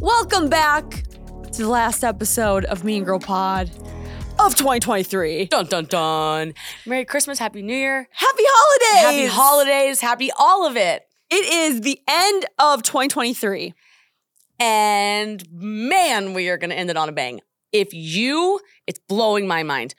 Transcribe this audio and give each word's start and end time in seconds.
Welcome 0.00 0.50
back 0.50 1.04
to 1.52 1.62
the 1.62 1.68
last 1.68 2.04
episode 2.04 2.66
of 2.66 2.84
Mean 2.84 3.02
Girl 3.02 3.18
Pod 3.18 3.70
of 4.38 4.54
2023. 4.54 5.46
Dun 5.46 5.66
dun 5.66 5.86
dun. 5.86 6.52
Merry 6.84 7.06
Christmas, 7.06 7.38
Happy 7.38 7.62
New 7.62 7.74
Year, 7.74 8.06
Happy 8.12 8.42
holidays! 8.46 9.04
Happy 9.04 9.26
holidays, 9.26 10.00
happy 10.02 10.30
all 10.38 10.66
of 10.66 10.76
it. 10.76 11.06
It 11.30 11.44
is 11.46 11.80
the 11.80 11.98
end 12.06 12.44
of 12.58 12.82
2023. 12.82 13.72
And 14.60 15.42
man, 15.50 16.34
we 16.34 16.50
are 16.50 16.58
going 16.58 16.70
to 16.70 16.76
end 16.76 16.90
it 16.90 16.98
on 16.98 17.08
a 17.08 17.12
bang. 17.12 17.40
If 17.72 17.94
you, 17.94 18.60
it's 18.86 19.00
blowing 19.08 19.46
my 19.48 19.62
mind. 19.62 19.94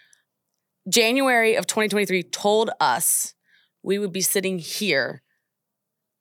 January 0.88 1.56
of 1.56 1.66
2023 1.66 2.22
told 2.24 2.70
us 2.80 3.34
we 3.82 3.98
would 3.98 4.14
be 4.14 4.22
sitting 4.22 4.60
here 4.60 5.24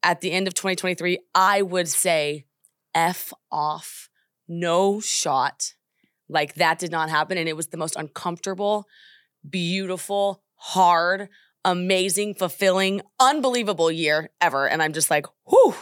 at 0.03 0.23
the 0.23 0.33
end 0.33 0.49
of 0.49 0.55
2023. 0.55 1.19
I 1.35 1.61
would 1.61 1.89
say 1.89 2.47
F 2.97 3.33
off, 3.53 4.09
no 4.49 5.01
shot. 5.01 5.75
Like 6.29 6.55
that 6.55 6.79
did 6.79 6.91
not 6.91 7.11
happen. 7.11 7.39
And 7.39 7.49
it 7.49 7.57
was 7.57 7.69
the 7.69 7.77
most 7.77 7.95
uncomfortable, 7.95 8.87
beautiful, 9.49 10.43
hard, 10.55 11.29
amazing, 11.65 12.35
fulfilling, 12.35 13.03
unbelievable 13.21 13.93
year 13.93 14.31
ever. 14.41 14.67
And 14.67 14.83
I'm 14.83 14.95
just 14.95 15.11
like, 15.11 15.27
whew, 15.49 15.75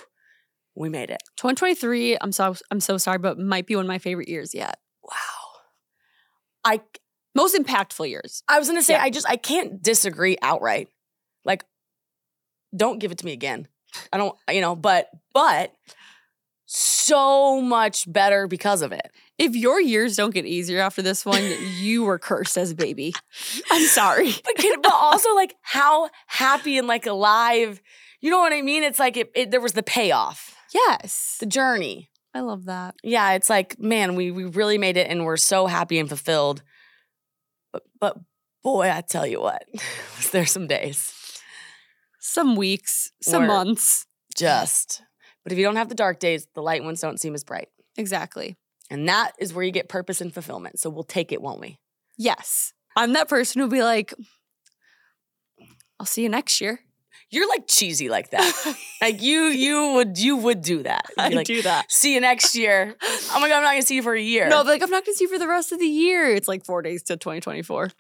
we 0.74 0.88
made 0.88 1.10
it. 1.10 1.22
2023, 1.36 2.18
I'm 2.20 2.32
so 2.32 2.56
I'm 2.70 2.80
so 2.80 2.98
sorry, 2.98 3.18
but 3.18 3.38
might 3.38 3.66
be 3.66 3.76
one 3.76 3.84
of 3.84 3.88
my 3.88 3.98
favorite 3.98 4.28
years 4.28 4.52
yet. 4.52 4.78
Wow. 5.02 5.60
I 6.64 6.80
Most 7.34 7.54
impactful 7.54 8.08
years. 8.08 8.42
I 8.48 8.58
was 8.58 8.68
gonna 8.68 8.82
say 8.82 8.94
Yeah. 8.94 9.02
I 9.02 9.10
just 9.10 9.28
I 9.28 9.36
can't 9.36 9.80
disagree 9.82 10.36
outright. 10.42 10.88
Like, 11.44 11.64
don't 12.76 12.98
give 12.98 13.12
it 13.12 13.18
to 13.18 13.24
me 13.24 13.32
again. 13.32 13.68
I 14.12 14.16
don't, 14.18 14.36
you 14.50 14.60
know, 14.60 14.74
but 14.74 15.08
but 15.32 15.72
so 16.76 17.60
much 17.60 18.10
better 18.12 18.48
because 18.48 18.82
of 18.82 18.90
it. 18.92 19.10
If 19.38 19.54
your 19.54 19.80
years 19.80 20.16
don't 20.16 20.34
get 20.34 20.44
easier 20.44 20.80
after 20.80 21.02
this 21.02 21.24
one, 21.24 21.42
you 21.78 22.02
were 22.04 22.18
cursed 22.18 22.56
as 22.58 22.72
a 22.72 22.74
baby. 22.74 23.14
I'm 23.70 23.86
sorry. 23.86 24.32
But 24.44 24.56
can- 24.56 24.80
but 24.80 24.92
also 24.92 25.34
like 25.34 25.54
how 25.62 26.10
happy 26.26 26.76
and 26.78 26.88
like 26.88 27.06
alive. 27.06 27.80
You 28.20 28.30
know 28.30 28.38
what 28.40 28.52
I 28.52 28.62
mean? 28.62 28.82
It's 28.82 28.98
like 28.98 29.16
it, 29.16 29.30
it 29.34 29.50
there 29.52 29.60
was 29.60 29.72
the 29.74 29.82
payoff, 29.84 30.56
Yes. 30.72 31.36
the 31.38 31.46
journey. 31.46 32.10
I 32.34 32.40
love 32.40 32.64
that. 32.64 32.96
Yeah, 33.04 33.32
it's 33.34 33.48
like 33.48 33.78
man, 33.78 34.16
we 34.16 34.32
we 34.32 34.44
really 34.44 34.78
made 34.78 34.96
it, 34.96 35.08
and 35.08 35.24
we're 35.24 35.36
so 35.36 35.66
happy 35.66 35.98
and 36.00 36.08
fulfilled. 36.08 36.62
But 37.72 37.82
but 38.00 38.16
boy, 38.64 38.90
I 38.90 39.00
tell 39.02 39.26
you 39.26 39.40
what, 39.40 39.62
was 40.16 40.30
there 40.30 40.46
some 40.46 40.66
days. 40.66 41.12
Some 42.18 42.56
weeks, 42.56 43.12
some 43.22 43.46
months. 43.46 44.06
just. 44.34 45.02
But 45.44 45.52
if 45.52 45.58
you 45.58 45.64
don't 45.64 45.76
have 45.76 45.88
the 45.88 45.94
dark 45.94 46.18
days, 46.18 46.46
the 46.54 46.62
light 46.62 46.82
ones 46.82 47.00
don't 47.00 47.20
seem 47.20 47.34
as 47.34 47.44
bright. 47.44 47.68
Exactly. 47.96 48.56
And 48.90 49.08
that 49.08 49.32
is 49.38 49.54
where 49.54 49.64
you 49.64 49.70
get 49.70 49.88
purpose 49.88 50.20
and 50.20 50.32
fulfillment. 50.32 50.80
So 50.80 50.90
we'll 50.90 51.04
take 51.04 51.30
it, 51.32 51.40
won't 51.40 51.60
we? 51.60 51.78
Yes. 52.16 52.72
I'm 52.96 53.12
that 53.12 53.28
person 53.28 53.60
who'll 53.60 53.70
be 53.70 53.82
like, 53.82 54.14
I'll 55.98 56.06
see 56.06 56.22
you 56.22 56.28
next 56.28 56.60
year. 56.60 56.80
You're 57.30 57.48
like 57.48 57.66
cheesy 57.66 58.08
like 58.08 58.30
that. 58.30 58.76
like 59.00 59.20
you 59.20 59.46
you 59.46 59.94
would 59.94 60.18
you 60.18 60.36
would 60.36 60.60
do 60.62 60.82
that. 60.84 61.06
You'd 61.16 61.24
I 61.24 61.28
be 61.30 61.34
like, 61.36 61.46
do 61.46 61.62
that. 61.62 61.90
see 61.90 62.14
you 62.14 62.20
next 62.20 62.54
year. 62.54 62.94
Oh 63.02 63.40
my 63.40 63.48
god, 63.48 63.56
I'm 63.56 63.62
not 63.64 63.70
gonna 63.72 63.82
see 63.82 63.96
you 63.96 64.02
for 64.02 64.14
a 64.14 64.20
year. 64.20 64.48
No, 64.48 64.58
but 64.58 64.66
like 64.66 64.82
I'm 64.82 64.90
not 64.90 65.04
gonna 65.04 65.14
see 65.16 65.24
you 65.24 65.30
for 65.30 65.38
the 65.38 65.48
rest 65.48 65.72
of 65.72 65.80
the 65.80 65.86
year. 65.86 66.28
It's 66.32 66.46
like 66.46 66.64
four 66.64 66.80
days 66.82 67.02
to 67.04 67.16
2024. 67.16 67.90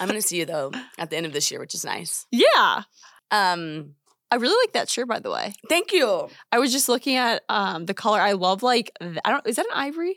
I'm 0.00 0.08
gonna 0.08 0.20
see 0.22 0.38
you 0.38 0.46
though 0.46 0.72
at 0.98 1.10
the 1.10 1.16
end 1.16 1.26
of 1.26 1.32
this 1.32 1.50
year, 1.52 1.60
which 1.60 1.74
is 1.74 1.84
nice. 1.84 2.26
Yeah. 2.32 2.82
Um, 3.30 3.94
I 4.30 4.36
really 4.36 4.56
like 4.64 4.72
that 4.74 4.88
shirt, 4.88 5.08
by 5.08 5.18
the 5.18 5.30
way. 5.30 5.52
thank 5.68 5.92
you. 5.92 6.28
I 6.52 6.58
was 6.58 6.72
just 6.72 6.88
looking 6.88 7.16
at 7.16 7.42
um 7.48 7.86
the 7.86 7.94
color. 7.94 8.20
I 8.20 8.32
love 8.32 8.62
like 8.62 8.92
I 9.00 9.30
don't 9.30 9.46
is 9.46 9.56
that 9.56 9.66
an 9.66 9.72
ivory? 9.74 10.16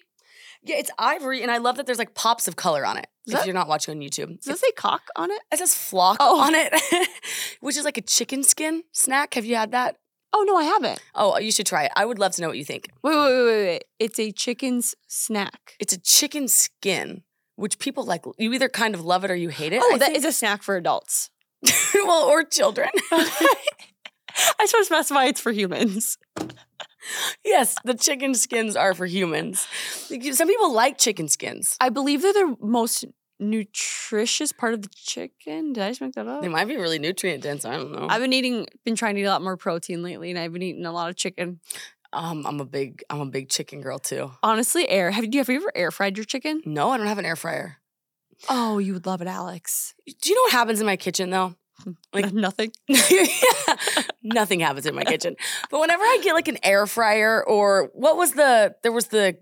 Yeah, 0.66 0.78
it's 0.78 0.92
ivory, 0.97 1.42
and 1.42 1.52
I 1.52 1.58
love 1.58 1.75
that 1.75 1.86
there's 1.86 1.97
like 2.00 2.14
pops 2.16 2.47
of 2.47 2.56
color 2.56 2.86
on 2.86 2.97
it. 2.97 3.08
Is 3.28 3.34
if 3.34 3.39
that- 3.39 3.45
you're 3.45 3.53
not 3.56 3.67
watching 3.67 3.95
on 3.95 4.02
YouTube, 4.02 4.38
Does 4.38 4.45
that 4.45 4.58
say 4.59 4.72
cock 4.78 5.02
on 5.17 5.30
it? 5.31 5.41
it 5.52 5.59
says 5.59 5.73
flock 5.75 6.17
Oh. 6.22 6.39
on 6.39 6.53
it, 6.56 6.73
which 7.59 7.75
is 7.75 7.84
like 7.84 7.97
a 7.97 8.02
chicken 8.02 8.44
skin 8.44 8.84
snack. 8.94 9.34
Have 9.34 9.44
you 9.46 9.56
had 9.56 9.72
that? 9.72 9.97
Oh 10.31 10.44
no, 10.47 10.56
I 10.56 10.63
haven't. 10.63 11.00
Oh, 11.16 11.38
you 11.38 11.52
should 11.52 11.66
try 11.68 11.84
it. 11.84 11.91
I 11.96 12.06
would 12.06 12.18
love 12.18 12.31
to 12.34 12.41
know 12.41 12.47
what 12.47 12.57
you 12.57 12.63
think. 12.66 12.90
Wait, 13.03 13.16
wait, 13.16 13.22
wait, 13.34 13.46
wait, 13.46 13.66
wait. 13.66 13.84
It's 14.00 14.19
a 14.19 14.31
chicken's 14.31 14.96
snack. 15.07 15.75
It's 15.79 15.94
a 15.94 16.00
chicken 16.00 16.47
skin, 16.47 17.23
which 17.56 17.78
people 17.78 18.03
like. 18.06 18.23
You 18.38 18.52
either 18.53 18.69
kind 18.69 18.96
of 18.96 19.02
love 19.03 19.23
it 19.25 19.31
or 19.31 19.35
you 19.35 19.50
hate 19.50 19.73
it. 19.73 19.81
Oh, 19.84 19.96
I 19.96 19.97
that 19.97 20.06
think. 20.07 20.18
is 20.18 20.25
a 20.25 20.31
snack 20.31 20.63
for 20.63 20.75
adults. 20.78 21.29
well, 21.94 22.23
or 22.23 22.44
children. 22.44 22.90
I 24.59 24.63
just 24.63 24.73
want 24.73 24.83
to 24.83 24.85
specify 24.85 25.25
it's 25.25 25.39
for 25.39 25.51
humans. 25.51 26.17
yes, 27.45 27.75
the 27.83 27.93
chicken 27.93 28.33
skins 28.35 28.75
are 28.75 28.93
for 28.93 29.05
humans. 29.05 29.67
Some 30.07 30.47
people 30.47 30.73
like 30.73 30.97
chicken 30.97 31.27
skins. 31.27 31.77
I 31.79 31.89
believe 31.89 32.21
they're 32.21 32.33
the 32.33 32.55
most 32.59 33.05
nutritious 33.39 34.51
part 34.51 34.73
of 34.73 34.81
the 34.81 34.89
chicken. 34.95 35.73
Did 35.73 35.83
I 35.83 35.89
just 35.89 36.01
make 36.01 36.13
that 36.13 36.27
up? 36.27 36.41
They 36.41 36.49
might 36.49 36.65
be 36.67 36.77
really 36.77 36.99
nutrient 36.99 37.43
dense. 37.43 37.65
I 37.65 37.77
don't 37.77 37.91
know. 37.91 38.07
I've 38.09 38.21
been 38.21 38.33
eating, 38.33 38.67
been 38.85 38.95
trying 38.95 39.15
to 39.15 39.21
eat 39.21 39.25
a 39.25 39.29
lot 39.29 39.41
more 39.41 39.57
protein 39.57 40.03
lately, 40.03 40.29
and 40.29 40.39
I've 40.39 40.53
been 40.53 40.61
eating 40.61 40.85
a 40.85 40.91
lot 40.91 41.09
of 41.09 41.15
chicken. 41.15 41.59
um, 42.13 42.45
I'm 42.45 42.59
a 42.59 42.65
big, 42.65 43.03
I'm 43.09 43.21
a 43.21 43.25
big 43.25 43.49
chicken 43.49 43.81
girl 43.81 43.99
too. 43.99 44.31
Honestly, 44.41 44.87
air. 44.87 45.11
Have 45.11 45.25
you, 45.25 45.39
have 45.39 45.49
you 45.49 45.57
ever 45.57 45.71
air 45.75 45.91
fried 45.91 46.17
your 46.17 46.25
chicken? 46.25 46.61
No, 46.65 46.89
I 46.89 46.97
don't 46.97 47.07
have 47.07 47.19
an 47.19 47.25
air 47.25 47.35
fryer. 47.35 47.77
Oh, 48.49 48.77
you 48.77 48.93
would 48.93 49.05
love 49.05 49.21
it, 49.21 49.27
Alex. 49.27 49.93
Do 50.05 50.29
you 50.29 50.35
know 50.35 50.41
what 50.41 50.51
happens 50.51 50.79
in 50.79 50.85
my 50.85 50.97
kitchen 50.97 51.29
though? 51.29 51.55
Like- 52.13 52.34
nothing. 52.34 52.72
yeah, 52.88 53.25
nothing 54.23 54.59
happens 54.59 54.85
in 54.85 54.95
my 54.95 55.03
kitchen. 55.03 55.35
But 55.69 55.79
whenever 55.81 56.03
I 56.03 56.19
get 56.23 56.34
like 56.34 56.47
an 56.47 56.59
air 56.63 56.88
fryer 56.88 57.44
or 57.45 57.89
what 57.94 58.17
was 58.17 58.34
the 58.34 58.75
there 58.84 58.91
was 58.91 59.07
the 59.07 59.38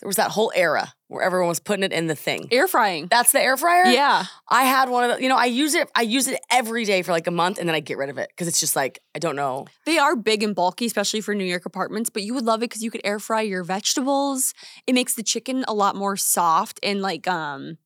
there 0.00 0.06
was 0.08 0.16
that 0.16 0.32
whole 0.32 0.52
era 0.54 0.92
where 1.08 1.22
everyone 1.22 1.48
was 1.48 1.60
putting 1.60 1.82
it 1.84 1.92
in 1.92 2.08
the 2.08 2.14
thing. 2.14 2.48
Air 2.50 2.66
frying. 2.66 3.06
That's 3.08 3.32
the 3.32 3.40
air 3.40 3.56
fryer? 3.56 3.86
Yeah. 3.86 4.24
I 4.48 4.64
had 4.64 4.88
one 4.88 5.08
of 5.08 5.16
the, 5.16 5.22
you 5.22 5.28
know, 5.28 5.36
I 5.36 5.44
use 5.46 5.74
it, 5.74 5.88
I 5.94 6.02
use 6.02 6.26
it 6.26 6.40
every 6.50 6.84
day 6.84 7.02
for 7.02 7.12
like 7.12 7.26
a 7.26 7.30
month 7.30 7.58
and 7.58 7.68
then 7.68 7.74
I 7.76 7.80
get 7.80 7.96
rid 7.96 8.10
of 8.10 8.18
it 8.18 8.28
because 8.28 8.48
it's 8.48 8.58
just 8.60 8.74
like, 8.74 9.00
I 9.14 9.18
don't 9.18 9.36
know. 9.36 9.66
They 9.86 9.96
are 9.98 10.16
big 10.16 10.42
and 10.42 10.54
bulky, 10.54 10.86
especially 10.86 11.20
for 11.20 11.34
New 11.34 11.44
York 11.44 11.64
apartments, 11.66 12.10
but 12.10 12.22
you 12.22 12.34
would 12.34 12.44
love 12.44 12.60
it 12.60 12.68
because 12.68 12.82
you 12.82 12.90
could 12.90 13.00
air 13.04 13.18
fry 13.18 13.42
your 13.42 13.62
vegetables. 13.62 14.52
It 14.86 14.94
makes 14.94 15.14
the 15.14 15.22
chicken 15.22 15.64
a 15.68 15.72
lot 15.72 15.94
more 15.94 16.16
soft 16.16 16.80
and 16.82 17.00
like 17.00 17.26
um 17.28 17.78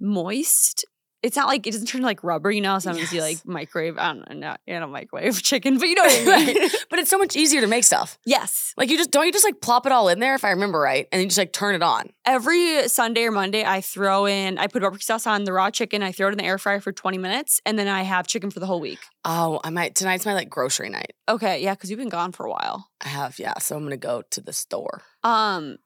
moist. 0.00 0.84
It's 1.24 1.36
not 1.36 1.48
like 1.48 1.66
it 1.66 1.70
doesn't 1.72 1.86
turn 1.86 2.02
like 2.02 2.22
rubber, 2.22 2.50
you 2.50 2.60
know. 2.60 2.78
Sometimes 2.78 3.12
you 3.12 3.20
like 3.22 3.46
microwave. 3.46 3.96
I 3.96 4.12
don't 4.12 4.28
know, 4.30 4.36
not, 4.48 4.60
you 4.66 4.78
know, 4.78 4.86
microwave 4.86 5.42
chicken, 5.42 5.78
but 5.78 5.88
you 5.88 5.94
know 5.94 6.02
what 6.02 6.12
I 6.12 6.44
mean. 6.46 6.56
Right. 6.58 6.70
But 6.90 6.98
it's 6.98 7.10
so 7.10 7.18
much 7.18 7.34
easier 7.34 7.60
to 7.62 7.66
make 7.66 7.84
stuff. 7.84 8.18
yes. 8.26 8.72
Like 8.76 8.90
you 8.90 8.96
just, 8.96 9.10
don't 9.10 9.24
you 9.24 9.32
just 9.32 9.44
like 9.44 9.60
plop 9.60 9.86
it 9.86 9.92
all 9.92 10.08
in 10.08 10.18
there 10.18 10.34
if 10.34 10.44
I 10.44 10.50
remember 10.50 10.78
right? 10.80 11.08
And 11.10 11.18
then 11.18 11.22
you 11.22 11.28
just 11.28 11.38
like 11.38 11.52
turn 11.52 11.74
it 11.74 11.82
on. 11.82 12.10
Every 12.26 12.88
Sunday 12.88 13.24
or 13.24 13.30
Monday, 13.30 13.64
I 13.64 13.80
throw 13.80 14.26
in, 14.26 14.58
I 14.58 14.66
put 14.66 14.82
barbecue 14.82 15.02
sauce 15.04 15.26
on 15.26 15.44
the 15.44 15.52
raw 15.52 15.70
chicken. 15.70 16.02
I 16.02 16.12
throw 16.12 16.28
it 16.28 16.32
in 16.32 16.38
the 16.38 16.44
air 16.44 16.58
fryer 16.58 16.80
for 16.80 16.92
20 16.92 17.16
minutes, 17.18 17.60
and 17.64 17.78
then 17.78 17.88
I 17.88 18.02
have 18.02 18.26
chicken 18.26 18.50
for 18.50 18.60
the 18.60 18.66
whole 18.66 18.80
week. 18.80 18.98
Oh, 19.24 19.60
I 19.64 19.70
might, 19.70 19.94
tonight's 19.94 20.26
my 20.26 20.34
like 20.34 20.50
grocery 20.50 20.90
night. 20.90 21.12
Okay, 21.28 21.62
yeah, 21.62 21.72
because 21.74 21.88
you've 21.90 21.98
been 21.98 22.08
gone 22.10 22.32
for 22.32 22.44
a 22.44 22.50
while. 22.50 22.90
I 23.02 23.08
have, 23.08 23.38
yeah. 23.38 23.58
So 23.60 23.76
I'm 23.76 23.82
going 23.82 23.92
to 23.92 23.96
go 23.96 24.22
to 24.32 24.40
the 24.40 24.52
store. 24.52 25.02
Um, 25.22 25.78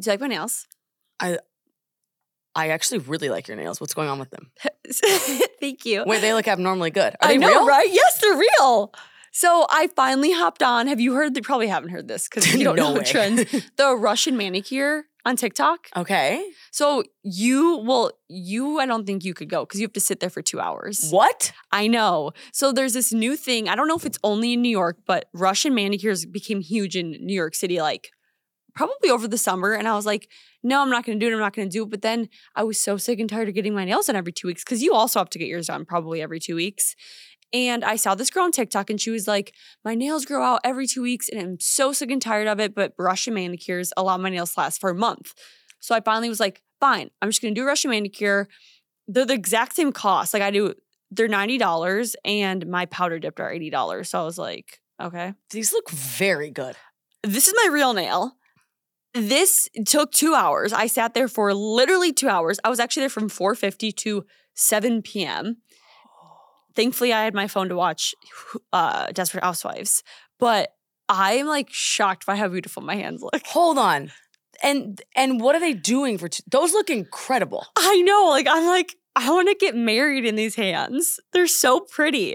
do 0.00 0.10
you 0.10 0.12
like 0.12 0.20
my 0.20 0.26
nails? 0.26 0.66
I 1.20 1.38
actually 2.56 2.98
really 2.98 3.28
like 3.28 3.46
your 3.48 3.56
nails. 3.56 3.80
What's 3.80 3.94
going 3.94 4.08
on 4.08 4.18
with 4.18 4.30
them? 4.30 4.50
Thank 5.60 5.84
you. 5.84 6.04
Wait, 6.06 6.20
they 6.20 6.32
look 6.32 6.48
abnormally 6.48 6.90
good. 6.90 7.14
Are 7.14 7.28
I 7.28 7.28
they 7.28 7.38
know, 7.38 7.48
real? 7.48 7.66
right? 7.66 7.88
Yes, 7.90 8.20
they're 8.20 8.36
real. 8.36 8.92
So 9.32 9.66
I 9.70 9.88
finally 9.94 10.32
hopped 10.32 10.62
on. 10.62 10.86
Have 10.88 11.00
you 11.00 11.14
heard? 11.14 11.34
They 11.34 11.40
probably 11.40 11.68
haven't 11.68 11.90
heard 11.90 12.08
this 12.08 12.28
because 12.28 12.52
you 12.54 12.64
don't 12.64 12.76
No 12.76 12.92
know 12.92 12.98
way. 12.98 13.04
trends. 13.04 13.44
The 13.76 13.94
Russian 13.94 14.36
manicure 14.36 15.04
on 15.24 15.36
TikTok. 15.36 15.88
Okay. 15.96 16.44
So 16.72 17.04
you 17.22 17.76
will, 17.78 18.12
you, 18.28 18.80
I 18.80 18.86
don't 18.86 19.06
think 19.06 19.24
you 19.24 19.34
could 19.34 19.50
go 19.50 19.64
because 19.64 19.78
you 19.80 19.84
have 19.84 19.92
to 19.92 20.00
sit 20.00 20.20
there 20.20 20.30
for 20.30 20.42
two 20.42 20.58
hours. 20.58 21.08
What? 21.10 21.52
I 21.70 21.86
know. 21.86 22.32
So 22.52 22.72
there's 22.72 22.94
this 22.94 23.12
new 23.12 23.36
thing. 23.36 23.68
I 23.68 23.76
don't 23.76 23.86
know 23.86 23.96
if 23.96 24.06
it's 24.06 24.18
only 24.24 24.54
in 24.54 24.62
New 24.62 24.70
York, 24.70 24.96
but 25.06 25.26
Russian 25.34 25.74
manicures 25.74 26.24
became 26.24 26.60
huge 26.60 26.96
in 26.96 27.10
New 27.20 27.34
York 27.34 27.54
City, 27.54 27.80
like 27.80 28.10
probably 28.78 29.10
over 29.10 29.26
the 29.26 29.36
summer. 29.36 29.72
And 29.72 29.88
I 29.88 29.96
was 29.96 30.06
like, 30.06 30.30
no, 30.62 30.80
I'm 30.80 30.88
not 30.88 31.04
going 31.04 31.18
to 31.18 31.26
do 31.26 31.28
it. 31.28 31.34
I'm 31.34 31.40
not 31.40 31.52
going 31.52 31.68
to 31.68 31.72
do 31.72 31.82
it. 31.82 31.90
But 31.90 32.02
then 32.02 32.28
I 32.54 32.62
was 32.62 32.78
so 32.78 32.96
sick 32.96 33.18
and 33.18 33.28
tired 33.28 33.48
of 33.48 33.54
getting 33.54 33.74
my 33.74 33.84
nails 33.84 34.06
done 34.06 34.14
every 34.14 34.30
two 34.30 34.46
weeks 34.46 34.62
because 34.62 34.84
you 34.84 34.94
also 34.94 35.18
have 35.18 35.30
to 35.30 35.38
get 35.38 35.48
yours 35.48 35.66
done 35.66 35.84
probably 35.84 36.22
every 36.22 36.38
two 36.38 36.54
weeks. 36.54 36.94
And 37.52 37.84
I 37.84 37.96
saw 37.96 38.14
this 38.14 38.30
girl 38.30 38.44
on 38.44 38.52
TikTok 38.52 38.88
and 38.88 39.00
she 39.00 39.10
was 39.10 39.26
like, 39.26 39.52
My 39.84 39.96
nails 39.96 40.24
grow 40.24 40.44
out 40.44 40.60
every 40.62 40.86
two 40.86 41.02
weeks 41.02 41.28
and 41.28 41.40
I'm 41.40 41.58
so 41.58 41.92
sick 41.92 42.12
and 42.12 42.22
tired 42.22 42.46
of 42.46 42.60
it. 42.60 42.72
But 42.72 42.92
Russian 42.96 43.34
manicures 43.34 43.92
allow 43.96 44.16
my 44.16 44.30
nails 44.30 44.54
to 44.54 44.60
last 44.60 44.80
for 44.80 44.90
a 44.90 44.94
month. 44.94 45.34
So 45.80 45.96
I 45.96 46.00
finally 46.00 46.28
was 46.28 46.38
like, 46.38 46.62
Fine, 46.78 47.10
I'm 47.20 47.30
just 47.30 47.42
going 47.42 47.52
to 47.52 47.60
do 47.60 47.64
a 47.64 47.66
Russian 47.66 47.90
manicure. 47.90 48.46
They're 49.08 49.26
the 49.26 49.34
exact 49.34 49.74
same 49.74 49.90
cost. 49.90 50.32
Like 50.32 50.42
I 50.44 50.52
do, 50.52 50.74
they're 51.10 51.28
$90 51.28 52.14
and 52.24 52.64
my 52.68 52.86
powder 52.86 53.18
dipped 53.18 53.40
are 53.40 53.50
$80. 53.50 54.06
So 54.06 54.20
I 54.20 54.24
was 54.24 54.38
like, 54.38 54.78
Okay. 55.02 55.34
These 55.50 55.72
look 55.72 55.90
very 55.90 56.50
good. 56.50 56.76
This 57.24 57.48
is 57.48 57.54
my 57.64 57.70
real 57.72 57.92
nail. 57.92 58.37
This 59.20 59.68
took 59.86 60.12
two 60.12 60.34
hours. 60.34 60.72
I 60.72 60.86
sat 60.86 61.14
there 61.14 61.28
for 61.28 61.52
literally 61.54 62.12
two 62.12 62.28
hours. 62.28 62.58
I 62.64 62.68
was 62.70 62.80
actually 62.80 63.02
there 63.02 63.10
from 63.10 63.28
4.50 63.28 63.94
to 63.96 64.24
7 64.54 65.02
p.m. 65.02 65.56
Thankfully, 66.74 67.12
I 67.12 67.24
had 67.24 67.34
my 67.34 67.48
phone 67.48 67.68
to 67.68 67.76
watch 67.76 68.14
uh, 68.72 69.06
Desperate 69.12 69.42
Housewives. 69.44 70.02
But 70.38 70.70
I'm 71.08 71.46
like 71.46 71.68
shocked 71.70 72.26
by 72.26 72.36
how 72.36 72.48
beautiful 72.48 72.82
my 72.82 72.94
hands 72.96 73.22
look. 73.22 73.40
Hold 73.46 73.78
on. 73.78 74.12
And 74.62 75.00
and 75.16 75.40
what 75.40 75.54
are 75.54 75.60
they 75.60 75.72
doing 75.74 76.18
for? 76.18 76.28
T- 76.28 76.42
Those 76.50 76.72
look 76.72 76.90
incredible. 76.90 77.64
I 77.76 78.02
know. 78.02 78.26
Like, 78.30 78.46
I'm 78.48 78.66
like, 78.66 78.94
I 79.16 79.30
want 79.30 79.48
to 79.48 79.54
get 79.54 79.74
married 79.76 80.24
in 80.24 80.34
these 80.36 80.54
hands. 80.56 81.18
They're 81.32 81.46
so 81.46 81.80
pretty. 81.80 82.34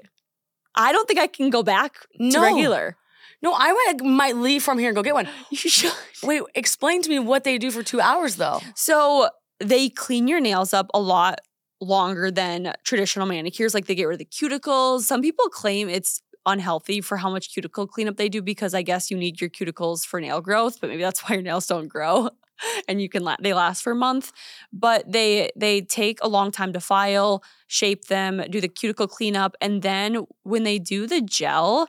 I 0.76 0.92
don't 0.92 1.08
think 1.08 1.20
I 1.20 1.28
can 1.28 1.50
go 1.50 1.64
back 1.64 1.94
to 1.94 2.08
No. 2.18 2.42
regular. 2.42 2.98
No, 3.44 3.54
I 3.56 3.74
might, 3.74 4.04
might 4.06 4.38
leave 4.38 4.64
from 4.64 4.80
here 4.80 4.88
and 4.88 4.96
go 4.96 5.04
get 5.04 5.14
one. 5.14 5.28
You 5.52 5.58
should. 5.58 5.92
Wait, 6.24 6.42
explain 6.56 7.02
to 7.02 7.10
me 7.10 7.20
what 7.20 7.44
they 7.44 7.58
do 7.58 7.70
for 7.70 7.84
two 7.84 8.00
hours 8.00 8.38
though. 8.38 8.62
So 8.76 9.30
they 9.60 9.90
clean 9.90 10.28
your 10.28 10.40
nails 10.40 10.74
up 10.74 10.90
a 10.94 11.00
lot 11.00 11.40
longer 11.82 12.32
than 12.32 12.74
traditional 12.86 13.28
manicures. 13.28 13.74
Like 13.74 13.86
they 13.86 13.96
get 13.96 14.06
rid 14.06 14.14
of 14.14 14.20
the 14.20 14.26
cuticles. 14.26 15.02
Some 15.02 15.22
people 15.22 15.50
claim 15.50 15.90
it's 15.90 16.22
unhealthy 16.46 17.02
for 17.02 17.18
how 17.18 17.30
much 17.30 17.54
cuticle 17.54 17.86
cleanup 17.88 18.18
they 18.18 18.30
do 18.30 18.42
because 18.42 18.74
I 18.74 18.82
guess 18.82 19.12
you 19.12 19.18
need 19.18 19.40
your 19.40 19.50
cuticles 19.50 20.06
for 20.06 20.20
nail 20.20 20.42
growth, 20.42 20.80
but 20.80 20.90
maybe 20.90 21.02
that's 21.02 21.22
why 21.22 21.36
your 21.36 21.44
nails 21.44 21.68
don't 21.68 21.88
grow 21.88 22.30
and 22.88 23.02
you 23.02 23.10
can 23.10 23.24
la- 23.24 23.38
they 23.42 23.54
last 23.54 23.82
for 23.82 23.92
a 23.92 23.96
month. 23.96 24.32
But 24.72 25.12
they 25.12 25.52
they 25.56 25.82
take 25.82 26.20
a 26.22 26.28
long 26.28 26.52
time 26.52 26.74
to 26.74 26.80
file, 26.80 27.44
shape 27.68 28.06
them, 28.06 28.42
do 28.50 28.62
the 28.62 28.68
cuticle 28.68 29.08
cleanup, 29.08 29.56
and 29.62 29.82
then 29.82 30.26
when 30.44 30.64
they 30.64 30.80
do 30.80 31.08
the 31.08 31.22
gel, 31.22 31.88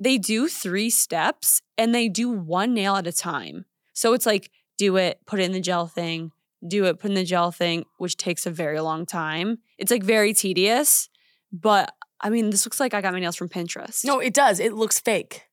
they 0.00 0.16
do 0.18 0.48
three 0.48 0.90
steps 0.90 1.60
and 1.76 1.94
they 1.94 2.08
do 2.08 2.30
one 2.30 2.74
nail 2.74 2.96
at 2.96 3.06
a 3.06 3.12
time. 3.12 3.66
So 3.92 4.14
it's 4.14 4.26
like 4.26 4.50
do 4.78 4.96
it, 4.96 5.20
put 5.26 5.38
it 5.38 5.44
in 5.44 5.52
the 5.52 5.60
gel 5.60 5.86
thing, 5.86 6.32
do 6.66 6.86
it, 6.86 6.98
put 6.98 7.10
in 7.10 7.14
the 7.14 7.24
gel 7.24 7.52
thing, 7.52 7.84
which 7.98 8.16
takes 8.16 8.46
a 8.46 8.50
very 8.50 8.80
long 8.80 9.04
time. 9.04 9.58
It's 9.76 9.90
like 9.90 10.02
very 10.02 10.32
tedious, 10.32 11.10
but 11.52 11.92
I 12.20 12.30
mean, 12.30 12.50
this 12.50 12.64
looks 12.66 12.80
like 12.80 12.94
I 12.94 13.02
got 13.02 13.12
my 13.12 13.20
nails 13.20 13.36
from 13.36 13.50
Pinterest. 13.50 14.04
No, 14.04 14.18
it 14.18 14.34
does. 14.34 14.58
It 14.58 14.72
looks 14.72 14.98
fake. 14.98 15.44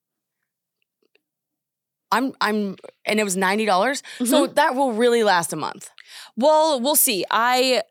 I'm 2.10 2.32
I'm 2.40 2.76
and 3.04 3.20
it 3.20 3.24
was 3.24 3.36
90. 3.36 3.66
dollars 3.66 4.02
So 4.18 4.46
mm-hmm. 4.46 4.54
that 4.54 4.74
will 4.74 4.92
really 4.92 5.24
last 5.24 5.52
a 5.52 5.56
month. 5.56 5.90
well, 6.36 6.80
we'll 6.80 6.96
see. 6.96 7.24
I 7.30 7.82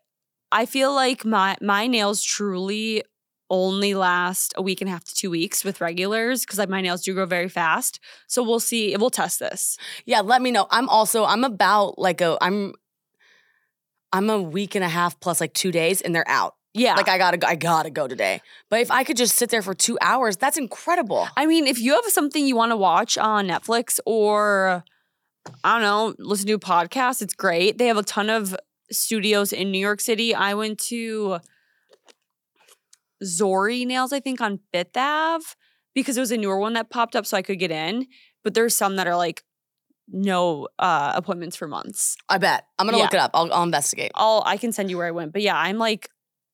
I 0.50 0.66
feel 0.66 0.92
like 0.92 1.24
my 1.24 1.56
my 1.60 1.86
nails 1.86 2.22
truly 2.22 3.04
only 3.50 3.94
last 3.94 4.52
a 4.56 4.62
week 4.62 4.80
and 4.80 4.88
a 4.88 4.92
half 4.92 5.04
to 5.04 5.14
two 5.14 5.30
weeks 5.30 5.64
with 5.64 5.80
regulars 5.80 6.42
because 6.44 6.58
like 6.58 6.68
my 6.68 6.80
nails 6.80 7.02
do 7.02 7.14
grow 7.14 7.26
very 7.26 7.48
fast. 7.48 8.00
So 8.26 8.42
we'll 8.42 8.60
see. 8.60 8.96
We'll 8.96 9.10
test 9.10 9.38
this. 9.40 9.76
Yeah, 10.04 10.20
let 10.20 10.42
me 10.42 10.50
know. 10.50 10.66
I'm 10.70 10.88
also 10.88 11.24
I'm 11.24 11.44
about 11.44 11.98
like 11.98 12.20
a 12.20 12.36
I'm 12.40 12.74
I'm 14.12 14.30
a 14.30 14.40
week 14.40 14.74
and 14.74 14.84
a 14.84 14.88
half 14.88 15.18
plus 15.20 15.40
like 15.40 15.52
2 15.54 15.72
days 15.72 16.00
and 16.00 16.14
they're 16.14 16.28
out. 16.28 16.54
Yeah. 16.74 16.94
Like 16.94 17.08
I 17.08 17.18
got 17.18 17.32
to 17.32 17.48
I 17.48 17.54
got 17.54 17.84
to 17.84 17.90
go 17.90 18.06
today. 18.06 18.40
But 18.70 18.80
if 18.80 18.90
I 18.90 19.04
could 19.04 19.16
just 19.16 19.36
sit 19.36 19.50
there 19.50 19.62
for 19.62 19.74
2 19.74 19.98
hours, 20.00 20.36
that's 20.36 20.58
incredible. 20.58 21.28
I 21.36 21.46
mean, 21.46 21.66
if 21.66 21.80
you 21.80 21.94
have 21.94 22.04
something 22.06 22.46
you 22.46 22.56
want 22.56 22.72
to 22.72 22.76
watch 22.76 23.18
on 23.18 23.48
Netflix 23.48 23.98
or 24.06 24.84
I 25.64 25.74
don't 25.74 25.82
know, 25.82 26.14
listen 26.18 26.46
to 26.48 26.54
a 26.54 26.58
podcast, 26.58 27.22
it's 27.22 27.34
great. 27.34 27.78
They 27.78 27.86
have 27.86 27.96
a 27.96 28.02
ton 28.02 28.28
of 28.30 28.54
studios 28.90 29.52
in 29.52 29.70
New 29.70 29.78
York 29.78 30.00
City. 30.00 30.34
I 30.34 30.54
went 30.54 30.78
to 30.80 31.38
Zori 33.24 33.84
Nails, 33.84 34.12
I 34.12 34.20
think, 34.20 34.40
on 34.40 34.60
Fifth 34.72 34.96
Ave 34.96 35.44
because 35.94 36.16
it 36.16 36.20
was 36.20 36.30
a 36.32 36.36
newer 36.36 36.58
one 36.58 36.74
that 36.74 36.90
popped 36.90 37.16
up 37.16 37.26
so 37.26 37.36
I 37.36 37.42
could 37.42 37.58
get 37.58 37.70
in. 37.70 38.06
But 38.44 38.54
there's 38.54 38.76
some 38.76 38.96
that 38.96 39.06
are 39.06 39.16
like 39.16 39.42
no 40.10 40.68
uh, 40.78 41.12
appointments 41.14 41.56
for 41.56 41.68
months. 41.68 42.16
I 42.28 42.38
bet. 42.38 42.64
I'm 42.78 42.86
going 42.86 42.96
to 42.96 43.02
look 43.02 43.14
it 43.14 43.20
up. 43.20 43.32
I'll, 43.34 43.52
I'll 43.52 43.62
investigate. 43.62 44.12
I'll 44.14 44.42
I 44.46 44.56
can 44.56 44.72
send 44.72 44.90
you 44.90 44.96
where 44.98 45.06
I 45.06 45.10
went. 45.10 45.32
But 45.32 45.42
yeah, 45.42 45.56
I'm 45.56 45.78
like 45.78 46.08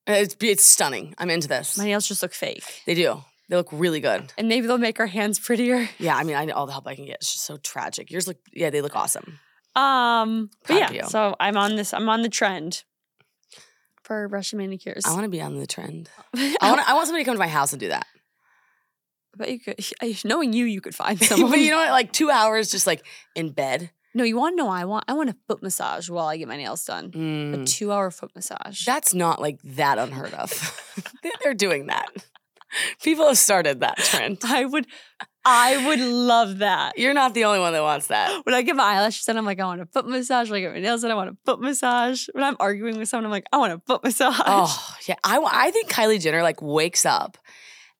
It's 0.06 0.37
it's 0.40 0.64
stunning. 0.64 1.14
I'm 1.19 1.31
into 1.31 1.49
this. 1.49 1.76
my 1.78 1.84
nails 1.84 2.08
just 2.08 2.22
look 2.22 2.32
fake. 2.32 2.82
They 2.87 2.94
do. 2.94 3.22
They 3.49 3.56
look 3.56 3.69
really 3.70 4.00
good. 4.00 4.32
And 4.38 4.49
maybe 4.49 4.67
they'll 4.67 4.78
make 4.78 4.99
our 4.99 5.06
hands 5.06 5.38
prettier. 5.38 5.88
Yeah, 5.99 6.17
I 6.17 6.25
mean, 6.25 6.34
I 6.37 6.46
need 6.46 6.52
all 6.52 6.67
the 6.67 6.72
help 6.72 6.87
I 6.87 6.94
can 6.94 7.05
get. 7.05 7.17
It's 7.17 7.32
just 7.34 7.44
so 7.44 7.58
tragic. 7.58 8.10
Yours 8.10 8.26
look, 8.26 8.38
yeah, 8.52 8.70
they 8.70 8.81
look 8.81 8.96
awesome. 8.96 9.38
Um, 9.76 10.50
but 10.67 10.94
yeah, 10.94 11.05
so 11.06 11.37
I'm 11.38 11.56
on 11.56 11.76
this. 11.76 11.93
I'm 11.93 12.08
on 12.08 12.22
the 12.22 12.28
trend 12.28 12.84
for 14.05 14.29
Russian 14.29 14.59
manicures. 14.59 15.03
I 15.06 15.11
want 15.11 15.25
to 15.25 15.29
be 15.29 15.41
on 15.43 15.59
the 15.59 15.67
trend. 15.67 16.09
I 16.37 16.56
want 16.71 16.89
I 16.89 16.95
want 16.95 17.06
somebody 17.06 17.25
to 17.25 17.29
come 17.29 17.35
to 17.35 17.39
my 17.41 17.49
house 17.49 17.73
and 17.73 17.81
do 17.81 17.89
that. 17.89 18.06
but 19.37 19.51
you 19.51 19.59
could, 19.59 19.85
knowing 20.25 20.53
you, 20.53 20.65
you 20.65 20.81
could 20.81 20.95
find 20.95 21.21
someone. 21.21 21.51
but 21.53 21.59
you 21.59 21.71
know 21.71 21.79
what? 21.79 21.91
Like 21.91 22.12
two 22.12 22.31
hours 22.31 22.71
just 22.71 22.87
like 22.87 23.05
in 23.35 23.51
bed. 23.51 23.91
no, 24.15 24.23
you 24.23 24.37
want 24.37 24.56
to 24.56 24.62
know? 24.62 24.69
I 24.71 24.85
want. 24.85 25.05
I 25.09 25.15
want 25.15 25.31
a 25.31 25.37
foot 25.49 25.61
massage 25.62 26.09
while 26.09 26.27
I 26.29 26.37
get 26.37 26.47
my 26.47 26.56
nails 26.56 26.85
done. 26.85 27.06
A 27.06 27.19
Mm, 27.59 27.67
two-hour 27.67 28.11
foot 28.12 28.31
massage. 28.37 28.85
that's 28.85 29.12
not 29.12 29.41
like 29.41 29.59
that 29.65 29.99
unheard 29.99 30.35
of. 30.35 30.53
They're 31.43 31.55
doing 31.55 31.87
that. 31.87 32.06
People 33.03 33.26
have 33.26 33.38
started 33.38 33.81
that 33.81 33.97
trend. 33.99 34.38
I 34.44 34.65
would. 34.65 34.87
I 35.47 35.87
would 35.88 36.00
love 36.00 36.59
that. 36.59 36.97
You're 36.99 37.12
not 37.12 37.35
the 37.35 37.44
only 37.44 37.59
one 37.59 37.75
that 37.75 37.82
wants 37.82 38.06
that. 38.06 38.47
When 38.47 38.55
I 38.55 38.62
get 38.62 38.76
my 38.76 38.85
eyelashes 38.85 39.26
done, 39.26 39.37
I'm 39.37 39.44
like, 39.44 39.61
I 39.61 39.67
want 39.67 39.82
a 39.82 39.87
foot 39.87 40.06
massage. 40.09 40.49
When 40.49 40.56
I 40.56 40.61
get 40.62 40.73
my 40.73 40.81
nails 40.81 41.03
done, 41.03 41.11
I 41.11 41.15
want 41.15 41.31
a 41.31 41.37
foot 41.44 41.61
massage. 41.61 42.29
When 42.32 42.43
I'm 42.43 42.56
arguing 42.59 42.97
with 42.97 43.11
someone, 43.11 43.26
I'm 43.26 43.31
like, 43.31 43.44
I 43.53 43.59
want 43.59 43.75
a 43.75 43.79
foot 43.87 44.03
massage. 44.03 44.41
Oh 44.47 44.94
yeah, 45.06 45.17
I 45.23 45.38
I 45.38 45.71
think 45.71 45.91
Kylie 45.91 46.21
Jenner 46.21 46.43
like 46.43 46.62
wakes 46.62 47.05
up 47.05 47.37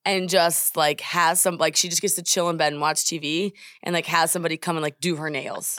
and 0.05 0.29
just 0.29 0.77
like 0.77 1.01
has 1.01 1.41
some 1.41 1.57
like 1.57 1.75
she 1.75 1.89
just 1.89 2.01
gets 2.01 2.15
to 2.15 2.23
chill 2.23 2.49
in 2.49 2.57
bed 2.57 2.71
and 2.71 2.81
watch 2.81 2.97
TV 3.03 3.51
and 3.83 3.93
like 3.93 4.05
has 4.05 4.31
somebody 4.31 4.57
come 4.57 4.75
and 4.77 4.83
like 4.83 4.99
do 4.99 5.15
her 5.17 5.29
nails 5.29 5.77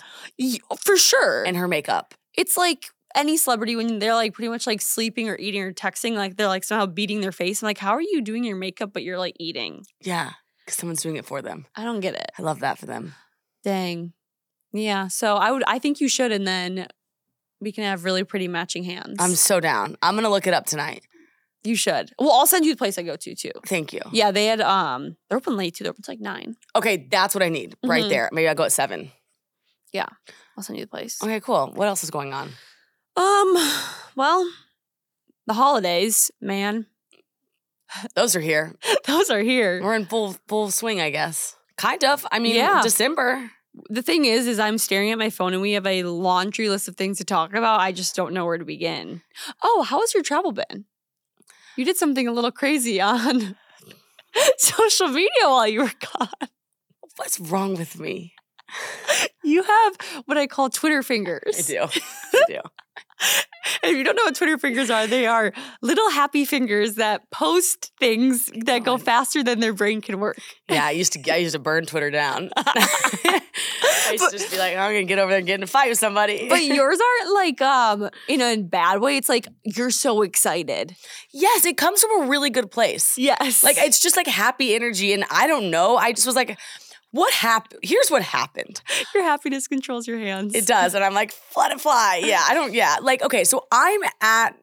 for 0.78 0.96
sure. 0.96 1.44
and 1.44 1.56
her 1.56 1.68
makeup. 1.68 2.14
it's 2.34 2.56
like 2.56 2.86
any 3.14 3.36
celebrity 3.36 3.76
when 3.76 3.98
they're 3.98 4.14
like 4.14 4.34
pretty 4.34 4.48
much 4.48 4.66
like 4.66 4.80
sleeping 4.80 5.28
or 5.28 5.36
eating 5.38 5.62
or 5.62 5.72
texting, 5.72 6.14
like 6.14 6.36
they're 6.36 6.48
like 6.48 6.64
somehow 6.64 6.86
beating 6.86 7.20
their 7.20 7.32
face. 7.32 7.62
I'm 7.62 7.66
like, 7.66 7.78
how 7.78 7.92
are 7.92 8.02
you 8.02 8.20
doing 8.22 8.44
your 8.44 8.56
makeup 8.56 8.92
but 8.92 9.02
you're 9.02 9.18
like 9.18 9.34
eating? 9.38 9.84
Yeah, 10.02 10.32
because 10.64 10.78
someone's 10.78 11.02
doing 11.02 11.16
it 11.16 11.24
for 11.24 11.40
them. 11.42 11.66
I 11.76 11.84
don't 11.84 12.00
get 12.00 12.14
it. 12.14 12.30
I 12.38 12.42
love 12.42 12.60
that 12.60 12.78
for 12.78 12.86
them. 12.86 13.14
Dang. 13.64 14.12
Yeah. 14.72 15.08
So 15.08 15.36
I 15.36 15.50
would 15.52 15.62
I 15.66 15.78
think 15.78 16.00
you 16.00 16.08
should 16.08 16.32
and 16.32 16.46
then 16.46 16.86
we 17.60 17.72
can 17.72 17.84
have 17.84 18.04
really 18.04 18.24
pretty 18.24 18.48
matching 18.48 18.84
hands. 18.84 19.16
I'm 19.18 19.34
so 19.34 19.60
down. 19.60 19.96
I'm 20.02 20.14
gonna 20.14 20.28
look 20.28 20.46
it 20.46 20.52
up 20.54 20.66
tonight. 20.66 21.02
you 21.64 21.74
should. 21.74 22.12
Well, 22.18 22.30
I'll 22.32 22.46
send 22.46 22.64
you 22.64 22.72
the 22.74 22.78
place 22.78 22.96
I 22.98 23.02
go 23.02 23.16
to 23.16 23.34
too. 23.34 23.50
Thank 23.66 23.92
you. 23.92 24.00
Yeah, 24.12 24.30
they 24.30 24.46
had 24.46 24.60
um 24.60 25.16
they're 25.28 25.38
open 25.38 25.56
late 25.56 25.74
too. 25.74 25.84
They're 25.84 25.90
open 25.92 26.02
to 26.02 26.10
like 26.10 26.20
nine. 26.20 26.56
Okay, 26.76 27.08
that's 27.10 27.34
what 27.34 27.42
I 27.42 27.48
need 27.48 27.74
right 27.82 28.04
Mhm. 28.04 28.08
there. 28.10 28.28
Maybe 28.32 28.46
I'll 28.48 28.54
go 28.54 28.64
at 28.64 28.72
seven. 28.72 29.10
Yeah. 29.92 30.06
I'll 30.56 30.62
send 30.62 30.78
you 30.78 30.84
the 30.84 30.90
place. 30.90 31.22
Okay, 31.22 31.40
cool. 31.40 31.72
What 31.74 31.88
else 31.88 32.04
is 32.04 32.10
going 32.10 32.34
on? 32.34 32.50
Um, 33.16 33.56
well, 34.16 34.48
the 35.46 35.54
holidays, 35.54 36.30
man. 36.40 36.86
Those 38.14 38.36
are 38.36 38.40
here. 38.40 38.74
Those 39.06 39.30
are 39.30 39.40
here. 39.40 39.80
We're 39.82 39.94
in 39.94 40.06
full 40.06 40.36
full 40.48 40.70
swing, 40.70 41.00
I 41.00 41.10
guess. 41.10 41.56
Kind 41.76 42.04
of. 42.04 42.26
I 42.32 42.38
mean, 42.38 42.56
Yeah. 42.56 42.80
December. 42.82 43.50
the 43.90 44.00
thing 44.00 44.24
is 44.24 44.46
is 44.46 44.58
i'm 44.58 44.78
staring 44.78 45.12
at 45.12 45.18
my 45.18 45.28
phone 45.28 45.52
and 45.52 45.60
we 45.60 45.72
have 45.72 45.86
a 45.86 46.02
laundry 46.04 46.70
list 46.70 46.88
of 46.88 46.96
things 46.96 47.18
to 47.18 47.24
talk 47.26 47.52
about 47.52 47.78
i 47.78 47.92
just 47.92 48.16
don't 48.16 48.32
know 48.32 48.46
where 48.46 48.56
to 48.56 48.64
begin 48.64 49.20
oh 49.62 49.82
how 49.82 50.00
has 50.00 50.14
your 50.14 50.22
travel 50.22 50.50
been 50.50 50.86
you 51.76 51.84
did 51.84 51.94
something 51.98 52.26
a 52.26 52.32
little 52.32 52.50
crazy 52.50 53.02
on 53.02 53.54
social 54.56 55.08
media 55.08 55.44
while 55.44 55.68
you 55.68 55.82
were 55.82 55.92
gone 56.18 56.48
What's 57.16 57.38
wrong 57.38 57.76
with 57.76 57.98
me? 58.00 58.32
You 59.44 59.62
have 59.62 59.96
what 60.26 60.36
i 60.36 60.46
call 60.46 60.68
twitter 60.70 61.02
fingers 61.02 61.42
I 61.58 61.62
do. 61.72 61.80
I 61.82 62.44
do. 62.48 62.60
and 63.82 63.90
if 63.92 63.96
you 63.96 64.04
don't 64.04 64.16
know 64.16 64.24
what 64.24 64.34
twitter 64.34 64.58
fingers 64.58 64.90
are 64.90 65.06
they 65.06 65.26
are 65.26 65.52
little 65.82 66.10
happy 66.10 66.44
fingers 66.44 66.94
that 66.96 67.30
post 67.30 67.92
things 68.00 68.50
that 68.64 68.84
go 68.84 68.98
faster 68.98 69.42
than 69.42 69.60
their 69.60 69.72
brain 69.72 70.00
can 70.00 70.18
work 70.20 70.38
Yeah, 70.68 70.84
I 70.84 70.90
used 70.90 71.12
to 71.14 71.32
I 71.32 71.36
used 71.36 71.54
to 71.54 71.58
burn 71.60 71.86
Twitter 71.86 72.10
down. 72.10 72.50
I 72.56 74.10
used 74.12 74.30
to 74.30 74.38
just 74.38 74.50
be 74.50 74.58
like, 74.58 74.76
I'm 74.76 74.92
gonna 74.92 75.04
get 75.04 75.18
over 75.18 75.30
there 75.30 75.38
and 75.38 75.46
get 75.46 75.54
in 75.54 75.62
a 75.62 75.66
fight 75.66 75.88
with 75.88 75.98
somebody. 75.98 76.48
but 76.48 76.62
yours 76.64 76.98
aren't 77.00 77.34
like 77.34 77.62
um 77.62 78.10
in 78.28 78.40
a 78.40 78.56
bad 78.62 79.00
way 79.00 79.16
it's 79.16 79.28
like 79.28 79.48
you're 79.64 79.90
so 79.90 80.22
excited 80.22 80.94
yes, 81.32 81.64
it 81.64 81.76
comes 81.76 82.02
from 82.02 82.22
a 82.22 82.26
really 82.28 82.50
good 82.50 82.70
place. 82.70 83.16
yes 83.18 83.62
Like 83.62 83.76
it's 83.78 84.00
just 84.00 84.16
like 84.16 84.26
happy 84.26 84.74
energy, 84.74 85.12
and 85.12 85.24
I 85.30 85.46
don't 85.46 85.70
know. 85.70 85.96
I 85.96 86.12
just 86.12 86.26
was 86.26 86.36
like, 86.36 86.58
what 87.16 87.32
happened? 87.32 87.80
Here's 87.82 88.08
what 88.08 88.22
happened. 88.22 88.80
Your 89.14 89.24
happiness 89.24 89.66
controls 89.66 90.06
your 90.06 90.18
hands. 90.18 90.54
It 90.54 90.66
does, 90.66 90.94
and 90.94 91.02
I'm 91.02 91.14
like, 91.14 91.34
let 91.56 91.72
it 91.72 91.80
fly. 91.80 92.22
Yeah, 92.24 92.42
I 92.46 92.54
don't. 92.54 92.72
Yeah, 92.74 92.96
like 93.00 93.22
okay, 93.22 93.44
so 93.44 93.66
I'm 93.72 94.00
at, 94.20 94.56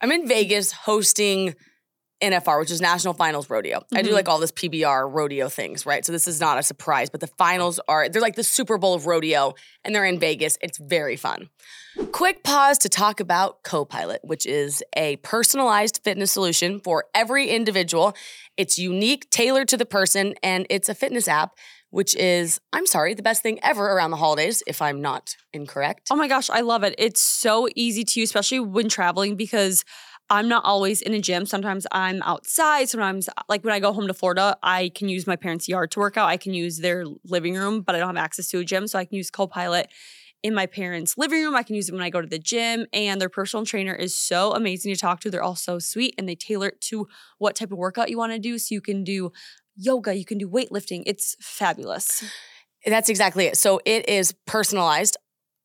I'm 0.00 0.10
in 0.10 0.26
Vegas 0.26 0.72
hosting 0.72 1.54
NFR, 2.32 2.58
which 2.58 2.70
is 2.70 2.80
National 2.80 3.14
Finals 3.14 3.48
Rodeo. 3.50 3.84
I 3.92 4.02
do 4.02 4.10
Mhm. 4.10 4.14
like 4.14 4.28
all 4.28 4.38
this 4.38 4.50
PBR 4.52 5.08
rodeo 5.08 5.48
things, 5.48 5.84
right? 5.86 6.04
So 6.04 6.12
this 6.12 6.26
is 6.26 6.40
not 6.40 6.58
a 6.58 6.62
surprise, 6.62 7.10
but 7.10 7.20
the 7.20 7.26
finals 7.26 7.78
are 7.88 8.08
they're 8.08 8.22
like 8.22 8.36
the 8.36 8.44
Super 8.44 8.78
Bowl 8.78 8.94
of 8.94 9.06
rodeo, 9.06 9.54
and 9.84 9.94
they're 9.94 10.04
in 10.04 10.18
Vegas. 10.18 10.56
It's 10.60 10.78
very 10.78 11.16
fun. 11.16 11.50
Quick 12.12 12.42
pause 12.42 12.78
to 12.78 12.88
talk 12.88 13.20
about 13.20 13.62
Copilot, 13.62 14.20
which 14.24 14.46
is 14.46 14.82
a 14.96 15.16
personalized 15.16 16.00
fitness 16.02 16.32
solution 16.32 16.80
for 16.80 17.04
every 17.14 17.48
individual. 17.50 18.14
It's 18.56 18.78
unique, 18.78 19.30
tailored 19.30 19.68
to 19.68 19.76
the 19.76 19.86
person, 19.86 20.34
and 20.42 20.66
it's 20.70 20.88
a 20.88 20.94
fitness 20.94 21.28
app, 21.28 21.52
which 21.90 22.16
is, 22.16 22.60
I'm 22.72 22.86
sorry, 22.86 23.14
the 23.14 23.22
best 23.22 23.42
thing 23.42 23.60
ever 23.62 23.86
around 23.92 24.10
the 24.10 24.16
holidays, 24.16 24.62
if 24.66 24.82
I'm 24.82 25.00
not 25.00 25.36
incorrect. 25.52 26.08
Oh 26.10 26.16
my 26.16 26.26
gosh, 26.26 26.50
I 26.50 26.60
love 26.60 26.82
it. 26.82 26.96
It's 26.98 27.20
so 27.20 27.68
easy 27.76 28.02
to 28.04 28.20
use, 28.20 28.30
especially 28.30 28.58
when 28.60 28.88
traveling, 28.88 29.36
because 29.36 29.84
I'm 30.30 30.48
not 30.48 30.64
always 30.64 31.02
in 31.02 31.12
a 31.12 31.20
gym. 31.20 31.46
Sometimes 31.46 31.86
I'm 31.92 32.22
outside. 32.22 32.88
Sometimes, 32.88 33.28
like 33.48 33.62
when 33.64 33.74
I 33.74 33.80
go 33.80 33.92
home 33.92 34.06
to 34.06 34.14
Florida, 34.14 34.56
I 34.62 34.90
can 34.94 35.08
use 35.08 35.26
my 35.26 35.36
parents' 35.36 35.68
yard 35.68 35.90
to 35.92 36.00
work 36.00 36.16
out. 36.16 36.28
I 36.28 36.36
can 36.36 36.54
use 36.54 36.78
their 36.78 37.04
living 37.24 37.54
room, 37.54 37.82
but 37.82 37.94
I 37.94 37.98
don't 37.98 38.08
have 38.08 38.16
access 38.16 38.48
to 38.48 38.58
a 38.58 38.64
gym. 38.64 38.86
So 38.86 38.98
I 38.98 39.04
can 39.04 39.16
use 39.16 39.30
Copilot 39.30 39.88
in 40.42 40.54
my 40.54 40.66
parents' 40.66 41.16
living 41.18 41.42
room. 41.42 41.54
I 41.54 41.62
can 41.62 41.74
use 41.74 41.88
it 41.88 41.92
when 41.92 42.02
I 42.02 42.10
go 42.10 42.20
to 42.20 42.26
the 42.26 42.38
gym. 42.38 42.86
And 42.92 43.20
their 43.20 43.28
personal 43.28 43.66
trainer 43.66 43.94
is 43.94 44.16
so 44.16 44.52
amazing 44.52 44.94
to 44.94 45.00
talk 45.00 45.20
to. 45.20 45.30
They're 45.30 45.42
all 45.42 45.56
so 45.56 45.78
sweet 45.78 46.14
and 46.16 46.28
they 46.28 46.34
tailor 46.34 46.68
it 46.68 46.80
to 46.82 47.06
what 47.38 47.56
type 47.56 47.72
of 47.72 47.78
workout 47.78 48.10
you 48.10 48.18
want 48.18 48.32
to 48.32 48.38
do. 48.38 48.58
So 48.58 48.74
you 48.74 48.80
can 48.80 49.04
do 49.04 49.30
yoga, 49.76 50.14
you 50.14 50.24
can 50.24 50.38
do 50.38 50.48
weightlifting. 50.48 51.02
It's 51.06 51.36
fabulous. 51.40 52.24
That's 52.86 53.08
exactly 53.08 53.46
it. 53.46 53.56
So 53.56 53.80
it 53.84 54.08
is 54.08 54.34
personalized 54.46 55.16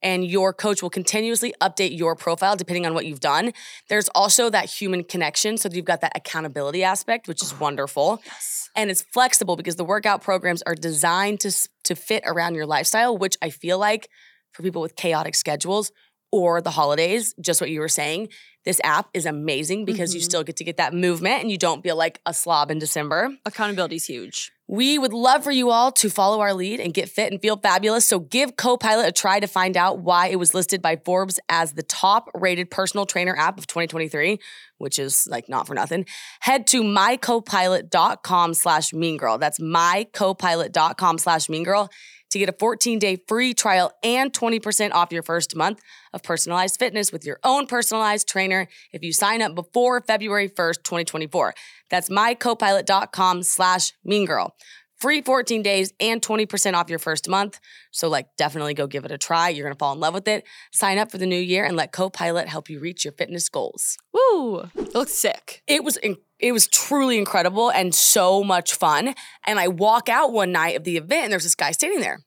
and 0.02 0.26
your 0.26 0.54
coach 0.54 0.82
will 0.82 0.90
continuously 0.90 1.54
update 1.62 1.98
your 1.98 2.16
profile 2.16 2.56
depending 2.56 2.86
on 2.86 2.94
what 2.94 3.06
you've 3.06 3.20
done. 3.20 3.54
There's 3.88 4.10
also 4.16 4.50
that 4.50 4.66
human 4.66 5.04
connection. 5.04 5.58
So 5.58 5.70
you've 5.72 5.86
got 5.86 6.02
that 6.02 6.14
accountability 6.16 6.84
aspect, 6.84 7.28
which 7.28 7.44
is 7.44 7.54
oh, 7.54 7.58
wonderful. 7.60 8.22
Yes. 8.26 8.70
And 8.76 8.90
it's 8.90 9.02
flexible 9.02 9.56
because 9.56 9.76
the 9.76 9.84
workout 9.84 10.22
programs 10.22 10.62
are 10.64 10.76
designed 10.76 11.40
to, 11.42 11.70
to 11.86 11.96
fit 11.96 12.24
around 12.26 12.56
your 12.56 12.66
lifestyle, 12.66 13.18
which 13.18 13.38
I 13.42 13.50
feel 13.50 13.78
like 13.78 14.10
for 14.52 14.64
people 14.64 14.82
with 14.82 14.96
chaotic 14.96 15.36
schedules 15.36 15.92
or 16.32 16.62
the 16.62 16.72
holidays, 16.72 17.34
just 17.42 17.60
what 17.62 17.70
you 17.70 17.80
were 17.80 17.88
saying, 17.90 18.30
this 18.66 18.80
app 18.84 19.10
is 19.14 19.26
amazing 19.26 19.86
because 19.86 20.14
you 20.14 20.22
Mhm. 20.22 20.26
still 20.26 20.44
get 20.44 20.58
to 20.58 20.64
get 20.64 20.78
that 20.78 20.94
movement 20.94 21.42
and 21.42 21.50
you 21.50 21.58
don't 21.58 21.82
feel 21.82 21.96
like 21.96 22.20
a 22.26 22.34
slob 22.34 22.70
in 22.70 22.78
December. 22.78 23.30
Accountability 23.46 23.96
is 23.96 24.06
huge. 24.06 24.52
We 24.68 25.00
would 25.00 25.14
love 25.14 25.44
for 25.44 25.52
you 25.52 25.72
all 25.72 25.92
to 25.94 26.10
follow 26.12 26.42
our 26.42 26.54
lead 26.54 26.80
and 26.80 26.94
get 26.94 27.10
fit 27.10 27.32
and 27.32 27.42
feel 27.42 27.58
fabulous. 27.58 28.06
So 28.06 28.20
give 28.20 28.56
Copilot 28.56 29.08
a 29.08 29.12
try 29.12 29.40
to 29.40 29.48
find 29.48 29.76
out 29.76 30.00
why 30.00 30.28
it 30.28 30.36
was 30.36 30.54
listed 30.54 30.80
by 30.82 30.98
Forbes 31.04 31.40
as 31.50 31.72
the 31.74 31.82
top 31.82 32.30
rated 32.36 32.70
personal 32.70 33.08
trainer 33.08 33.36
app 33.36 33.58
of 33.58 33.66
2023, 33.66 34.38
which 34.78 35.00
is 35.00 35.26
like 35.32 35.50
not 35.50 35.66
for 35.66 35.74
nothing. 35.74 36.06
Head 36.42 36.68
to 36.68 36.84
mycopilot.com 36.84 38.54
slash 38.54 38.94
mean 38.94 39.18
girl. 39.18 39.38
That's 39.40 39.60
mycopilot.com 39.60 41.18
slash 41.18 41.50
mean 41.50 41.64
girl 41.64 41.90
to 42.32 42.40
get 42.40 42.50
a 42.50 42.54
14 42.54 43.00
day 43.00 43.18
free 43.28 43.54
trial 43.54 43.92
and 44.04 44.32
20% 44.34 44.92
off 44.94 45.12
your 45.12 45.24
first 45.24 45.56
month 45.56 45.80
of 46.14 46.24
personalized 46.24 46.78
fitness 46.80 47.12
with 47.12 47.26
your 47.26 47.40
own 47.44 47.68
personalized 47.68 48.28
trainer 48.28 48.68
if 48.94 49.04
you 49.04 49.14
sign 49.14 49.42
up 49.42 49.56
before 49.56 50.02
February 50.02 50.50
1st, 50.50 50.84
2024. 50.84 51.54
That's 51.90 52.10
mycopilot.com 52.10 53.44
slash 53.44 53.94
mean 54.04 54.26
girl. 54.26 54.56
Free 54.98 55.22
14 55.22 55.62
days 55.64 55.94
and 56.02 56.22
20% 56.22 56.74
off 56.74 56.90
your 56.90 57.00
first 57.00 57.30
month. 57.30 57.62
So, 57.92 58.10
like, 58.10 58.28
definitely 58.38 58.74
go 58.74 58.86
give 58.86 59.06
it 59.06 59.12
a 59.12 59.18
try. 59.18 59.48
You're 59.48 59.64
going 59.66 59.74
to 59.74 59.80
fall 59.80 59.94
in 59.94 60.00
love 60.02 60.14
with 60.14 60.28
it. 60.28 60.44
Sign 60.74 60.98
up 60.98 61.10
for 61.10 61.18
the 61.18 61.26
new 61.26 61.40
year 61.40 61.64
and 61.64 61.78
let 61.78 61.94
Copilot 61.94 62.50
help 62.50 62.70
you 62.70 62.82
reach 62.82 63.06
your 63.06 63.14
fitness 63.14 63.48
goals. 63.48 63.98
Woo! 64.14 64.70
It 64.76 64.94
looks 64.94 65.14
sick. 65.14 65.64
It 65.68 65.86
was 65.86 65.96
in- 65.96 66.18
it 66.40 66.52
was 66.52 66.68
truly 66.68 67.18
incredible 67.18 67.70
and 67.70 67.94
so 67.94 68.44
much 68.44 68.74
fun. 68.74 69.14
And 69.46 69.60
I 69.60 69.68
walk 69.68 70.10
out 70.10 70.32
one 70.32 70.52
night 70.52 70.78
of 70.78 70.84
the 70.84 70.98
event 70.98 71.26
and 71.26 71.32
there's 71.32 71.44
this 71.44 71.56
guy 71.56 71.72
standing 71.72 72.00
there. 72.00 72.20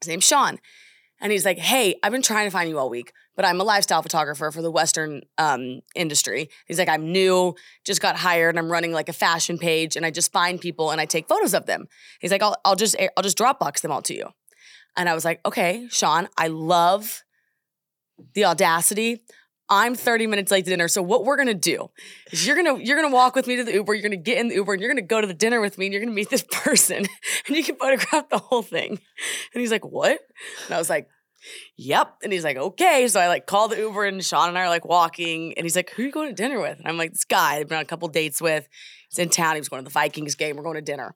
His 0.00 0.08
name's 0.08 0.24
Sean. 0.24 0.58
And 1.20 1.32
he's 1.32 1.44
like, 1.44 1.58
Hey, 1.58 1.96
I've 2.02 2.12
been 2.12 2.22
trying 2.22 2.46
to 2.46 2.50
find 2.50 2.68
you 2.68 2.78
all 2.78 2.90
week, 2.90 3.12
but 3.36 3.44
I'm 3.44 3.60
a 3.60 3.64
lifestyle 3.64 4.02
photographer 4.02 4.50
for 4.50 4.62
the 4.62 4.70
Western 4.70 5.22
um, 5.38 5.80
industry. 5.94 6.48
He's 6.66 6.78
like, 6.78 6.88
I'm 6.88 7.12
new, 7.12 7.54
just 7.84 8.02
got 8.02 8.16
hired, 8.16 8.54
and 8.54 8.58
I'm 8.58 8.70
running 8.70 8.92
like 8.92 9.08
a 9.08 9.14
fashion 9.14 9.56
page, 9.58 9.96
and 9.96 10.04
I 10.04 10.10
just 10.10 10.32
find 10.32 10.60
people 10.60 10.90
and 10.90 11.00
I 11.00 11.06
take 11.06 11.28
photos 11.28 11.54
of 11.54 11.66
them. 11.66 11.86
He's 12.20 12.30
like, 12.30 12.42
I'll, 12.42 12.56
I'll 12.64 12.76
just 12.76 12.96
I'll 13.16 13.22
just 13.22 13.38
Dropbox 13.38 13.80
them 13.80 13.92
all 13.92 14.02
to 14.02 14.14
you. 14.14 14.28
And 14.96 15.08
I 15.08 15.14
was 15.14 15.24
like, 15.24 15.40
Okay, 15.46 15.86
Sean, 15.88 16.28
I 16.36 16.48
love 16.48 17.22
the 18.34 18.44
audacity. 18.44 19.22
I'm 19.68 19.94
30 19.94 20.26
minutes 20.26 20.50
late 20.50 20.64
to 20.64 20.70
dinner. 20.70 20.88
So 20.88 21.02
what 21.02 21.24
we're 21.24 21.36
gonna 21.36 21.54
do 21.54 21.90
is 22.30 22.46
you're 22.46 22.56
gonna 22.56 22.78
you're 22.78 23.00
gonna 23.00 23.14
walk 23.14 23.34
with 23.34 23.46
me 23.46 23.56
to 23.56 23.64
the 23.64 23.72
Uber. 23.72 23.94
You're 23.94 24.02
gonna 24.02 24.16
get 24.16 24.38
in 24.38 24.48
the 24.48 24.56
Uber 24.56 24.74
and 24.74 24.82
you're 24.82 24.90
gonna 24.90 25.02
go 25.02 25.20
to 25.20 25.26
the 25.26 25.34
dinner 25.34 25.60
with 25.60 25.78
me 25.78 25.86
and 25.86 25.92
you're 25.92 26.02
gonna 26.02 26.14
meet 26.14 26.30
this 26.30 26.44
person 26.50 27.06
and 27.46 27.56
you 27.56 27.64
can 27.64 27.76
photograph 27.76 28.28
the 28.28 28.38
whole 28.38 28.62
thing. 28.62 28.90
And 28.90 29.60
he's 29.60 29.70
like, 29.70 29.84
what? 29.84 30.20
And 30.66 30.74
I 30.74 30.78
was 30.78 30.90
like, 30.90 31.08
yep. 31.76 32.16
And 32.22 32.32
he's 32.32 32.44
like, 32.44 32.56
okay. 32.56 33.08
So 33.08 33.20
I 33.20 33.28
like 33.28 33.46
call 33.46 33.68
the 33.68 33.76
Uber 33.76 34.04
and 34.04 34.24
Sean 34.24 34.48
and 34.48 34.58
I 34.58 34.62
are 34.62 34.68
like 34.68 34.84
walking 34.84 35.54
and 35.56 35.64
he's 35.64 35.76
like, 35.76 35.90
who 35.90 36.02
are 36.02 36.06
you 36.06 36.12
going 36.12 36.28
to 36.28 36.34
dinner 36.34 36.60
with? 36.60 36.78
And 36.78 36.88
I'm 36.88 36.96
like, 36.96 37.12
this 37.12 37.24
guy 37.24 37.56
I've 37.56 37.68
been 37.68 37.76
on 37.76 37.82
a 37.82 37.86
couple 37.86 38.08
dates 38.08 38.40
with. 38.40 38.68
He's 39.10 39.18
in 39.18 39.30
town. 39.30 39.54
He 39.54 39.60
was 39.60 39.68
going 39.68 39.82
to 39.82 39.88
the 39.88 39.92
Vikings 39.92 40.34
game. 40.34 40.56
We're 40.56 40.62
going 40.62 40.76
to 40.76 40.82
dinner. 40.82 41.14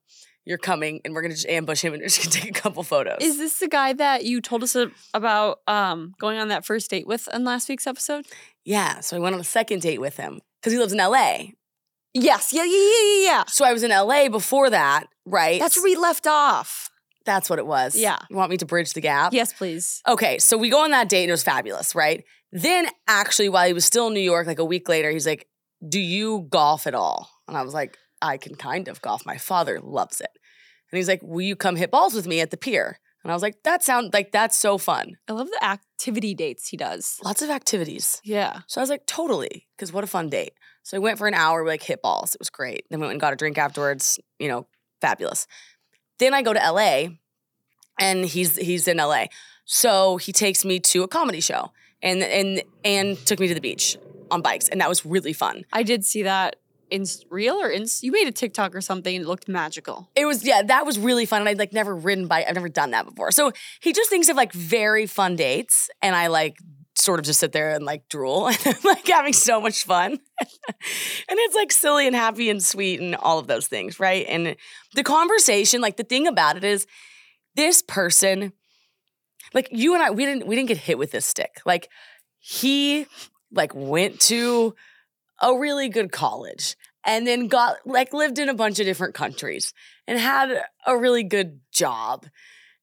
You're 0.49 0.57
coming 0.57 1.03
and 1.05 1.15
we're 1.15 1.21
gonna 1.21 1.35
just 1.35 1.47
ambush 1.47 1.83
him 1.83 1.93
and 1.93 2.01
we're 2.01 2.09
just 2.09 2.23
gonna 2.23 2.31
take 2.45 2.57
a 2.57 2.59
couple 2.59 2.83
photos. 2.83 3.19
Is 3.21 3.37
this 3.37 3.59
the 3.59 3.69
guy 3.69 3.93
that 3.93 4.25
you 4.25 4.41
told 4.41 4.63
us 4.63 4.75
about 5.13 5.59
um, 5.69 6.15
going 6.19 6.39
on 6.39 6.49
that 6.49 6.65
first 6.65 6.89
date 6.91 7.07
with 7.07 7.29
in 7.35 7.45
last 7.45 7.69
week's 7.69 7.87
episode? 7.87 8.25
yeah. 8.65 9.01
So 9.01 9.17
I 9.17 9.21
went 9.21 9.35
on 9.35 9.43
a 9.43 9.45
second 9.45 9.83
date 9.83 10.01
with 10.01 10.17
him 10.17 10.41
because 10.61 10.73
he 10.73 10.79
lives 10.79 10.95
in 10.95 10.99
LA. 10.99 11.49
Yes. 12.15 12.53
Yeah, 12.55 12.65
yeah, 12.65 12.79
yeah, 12.79 13.03
yeah, 13.03 13.25
yeah. 13.25 13.45
So 13.49 13.67
I 13.67 13.75
was 13.75 13.83
in 13.83 13.91
LA 13.91 14.31
before 14.31 14.71
that, 14.71 15.05
right? 15.27 15.61
That's 15.61 15.77
where 15.77 15.85
we 15.85 15.97
left 15.97 16.27
off. 16.27 16.91
That's 17.27 17.51
what 17.51 17.59
it 17.59 17.67
was. 17.67 17.95
Yeah. 17.95 18.17
You 18.31 18.37
want 18.37 18.51
me 18.51 18.57
to 18.57 18.65
bridge 18.65 18.95
the 18.95 19.03
gap? 19.03 19.35
Yes, 19.35 19.53
please. 19.53 20.01
Okay, 20.09 20.39
so 20.39 20.57
we 20.57 20.71
go 20.71 20.83
on 20.83 20.93
that 20.93 21.11
date 21.11 21.25
and 21.25 21.29
it 21.29 21.33
was 21.33 21.43
fabulous, 21.43 21.95
right? 21.95 22.25
Then 22.53 22.87
actually, 23.07 23.51
while 23.51 23.67
he 23.67 23.75
was 23.75 23.85
still 23.85 24.07
in 24.07 24.15
New 24.15 24.21
York, 24.21 24.47
like 24.47 24.59
a 24.59 24.65
week 24.65 24.89
later, 24.89 25.11
he's 25.11 25.27
like, 25.27 25.47
Do 25.87 26.01
you 26.01 26.47
golf 26.49 26.87
at 26.87 26.95
all? 26.95 27.29
And 27.47 27.55
I 27.55 27.63
was 27.63 27.75
like, 27.75 27.99
I 28.23 28.37
can 28.37 28.55
kind 28.55 28.89
of 28.89 29.03
golf. 29.03 29.25
My 29.27 29.37
father 29.37 29.79
loves 29.81 30.21
it. 30.21 30.31
And 30.91 30.97
he's 30.97 31.09
like, 31.09 31.23
Will 31.23 31.43
you 31.43 31.57
come 31.57 31.77
hit 31.77 31.91
balls 31.91 32.15
with 32.15 32.27
me 32.27 32.41
at 32.41 32.51
the 32.51 32.57
pier? 32.57 32.99
And 33.23 33.33
I 33.33 33.35
was 33.35 33.43
like, 33.43 33.63
That 33.65 33.83
sounds 33.83 34.13
like 34.13 34.33
that's 34.33 34.57
so 34.57 34.79
fun. 34.79 35.17
I 35.29 35.33
love 35.33 35.49
the 35.49 35.65
activity 35.65 36.35
dates 36.35 36.69
he 36.69 36.77
does. 36.77 37.19
Lots 37.25 37.43
of 37.43 37.51
activities. 37.51 38.21
Yeah. 38.25 38.61
So 38.67 38.81
I 38.81 38.83
was 38.83 38.91
like, 38.91 39.07
Totally, 39.07 39.67
because 39.77 39.93
what 39.93 40.05
a 40.05 40.09
fun 40.09 40.29
date. 40.29 40.53
So 40.83 40.99
we 40.99 41.05
went 41.05 41.19
for 41.19 41.27
an 41.27 41.35
hour, 41.35 41.63
we 41.63 41.71
like 41.71 41.83
hit 41.83 42.01
balls. 42.01 42.35
It 42.35 42.41
was 42.41 42.51
great. 42.51 42.87
Then 42.89 43.01
we 43.01 43.07
went 43.07 43.13
and 43.13 43.21
got 43.21 43.33
a 43.33 43.37
drink 43.37 43.59
afterwards, 43.59 44.19
you 44.39 44.49
know, 44.49 44.67
fabulous. 45.01 45.47
Then 46.19 46.33
I 46.33 46.43
go 46.43 46.53
to 46.53 46.59
LA 46.59 47.09
and 47.99 48.25
he's 48.25 48.57
he's 48.57 48.89
in 48.89 48.97
LA. 48.97 49.27
So 49.65 50.17
he 50.17 50.33
takes 50.33 50.65
me 50.65 50.81
to 50.81 51.03
a 51.03 51.09
comedy 51.09 51.41
show 51.41 51.73
and 52.03 52.23
and 52.23 52.63
and 52.85 53.19
took 53.27 53.39
me 53.39 53.49
to 53.49 53.55
the 53.55 53.61
beach 53.61 53.99
on 54.31 54.41
bikes 54.41 54.69
and 54.69 54.81
that 54.81 54.89
was 54.89 55.05
really 55.05 55.33
fun. 55.33 55.65
I 55.73 55.83
did 55.83 56.05
see 56.05 56.23
that 56.23 56.57
in 56.91 57.05
real 57.31 57.55
or 57.57 57.69
in 57.69 57.87
you 58.01 58.13
made 58.13 58.27
a 58.27 58.33
TikTok 58.33 58.75
or 58.75 58.81
something 58.81 59.15
and 59.15 59.25
it 59.25 59.29
looked 59.29 59.49
magical. 59.49 60.11
It 60.15 60.25
was 60.25 60.45
yeah, 60.45 60.63
that 60.63 60.87
was 60.87 60.99
really 60.99 61.27
fun 61.27 61.41
and 61.41 61.49
I'd 61.49 61.59
like 61.59 61.73
never 61.73 61.95
ridden 61.95 62.27
bike. 62.27 62.47
I've 62.49 62.55
never 62.55 62.69
done 62.69 62.91
that 62.93 63.07
before. 63.07 63.31
So 63.33 63.53
he 63.81 63.93
just 63.93 64.11
thinks 64.11 64.29
of 64.29 64.37
like 64.37 64.53
very 64.53 65.07
fun 65.07 65.37
dates 65.37 65.91
and 66.03 66.15
I 66.15 66.29
like 66.29 66.57
sort 66.95 67.21
of 67.21 67.27
just 67.27 67.41
sit 67.41 67.53
there 67.53 67.71
and 67.71 67.85
like 67.85 68.09
drool 68.09 68.49
and 68.49 68.59
I'm 68.65 68.75
like 68.85 69.07
having 69.07 69.33
so 69.33 69.61
much 69.61 69.85
fun. 69.85 70.13
and 70.41 70.59
it's 71.29 71.55
like 71.55 71.73
silly 71.73 72.07
and 72.07 72.17
happy 72.17 72.51
and 72.51 72.63
sweet 72.63 73.01
and 73.01 73.15
all 73.15 73.39
of 73.39 73.47
those 73.47 73.67
things, 73.67 74.01
right? 74.01 74.27
And 74.29 74.57
the 74.95 75.05
conversation, 75.05 75.81
like 75.81 75.97
the 75.97 76.05
thing 76.05 76.27
about 76.27 76.57
it 76.57 76.65
is 76.65 76.87
this 77.55 77.83
person 77.83 78.53
like 79.55 79.69
you 79.73 79.95
and 79.95 80.03
I 80.03 80.11
we 80.11 80.25
didn't 80.25 80.47
we 80.47 80.57
didn't 80.57 80.69
get 80.69 80.79
hit 80.79 80.99
with 80.99 81.11
this 81.11 81.27
stick. 81.27 81.61
Like 81.65 81.89
he 82.39 83.07
like 83.53 83.75
went 83.75 84.21
to 84.21 84.75
a 85.41 85.57
really 85.57 85.89
good 85.89 86.13
college 86.13 86.77
and 87.05 87.27
then 87.27 87.49
got 87.49 87.77
like 87.87 88.13
lived 88.13 88.39
in 88.39 88.49
a 88.49 88.55
bunch 88.55 88.79
of 88.79 88.87
different 88.87 89.15
countries 89.15 89.73
and 90.07 90.19
had 90.19 90.63
a 90.87 90.97
really 90.97 91.23
good 91.23 91.61
job. 91.73 92.27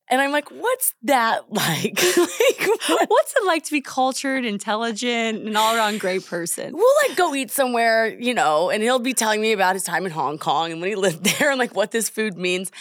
And 0.10 0.22
I'm 0.22 0.32
like, 0.32 0.50
what's 0.52 0.94
that 1.04 1.46
like? 1.52 2.02
like? 2.04 3.10
What's 3.10 3.34
it 3.36 3.46
like 3.46 3.64
to 3.66 3.72
be 3.72 3.82
cultured, 3.82 4.46
intelligent, 4.46 5.46
and 5.46 5.58
all 5.58 5.76
around 5.76 6.00
great 6.00 6.26
person? 6.26 6.74
We'll 6.74 6.94
like 7.08 7.18
go 7.18 7.34
eat 7.34 7.52
somewhere, 7.52 8.08
you 8.08 8.34
know, 8.34 8.70
and 8.70 8.84
he'll 8.84 9.00
be 9.00 9.14
telling 9.14 9.42
me 9.42 9.52
about 9.52 9.76
his 9.76 9.84
time 9.84 10.06
in 10.06 10.12
Hong 10.12 10.38
Kong 10.38 10.72
and 10.72 10.82
when 10.82 10.90
he 10.90 10.96
lived 10.96 11.24
there 11.40 11.50
and 11.50 11.60
like 11.60 11.76
what 11.76 11.92
this 11.92 12.10
food 12.10 12.38
means. 12.38 12.72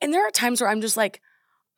And 0.00 0.12
there 0.12 0.26
are 0.26 0.30
times 0.30 0.60
where 0.60 0.70
I'm 0.70 0.80
just 0.80 0.96
like, 0.96 1.20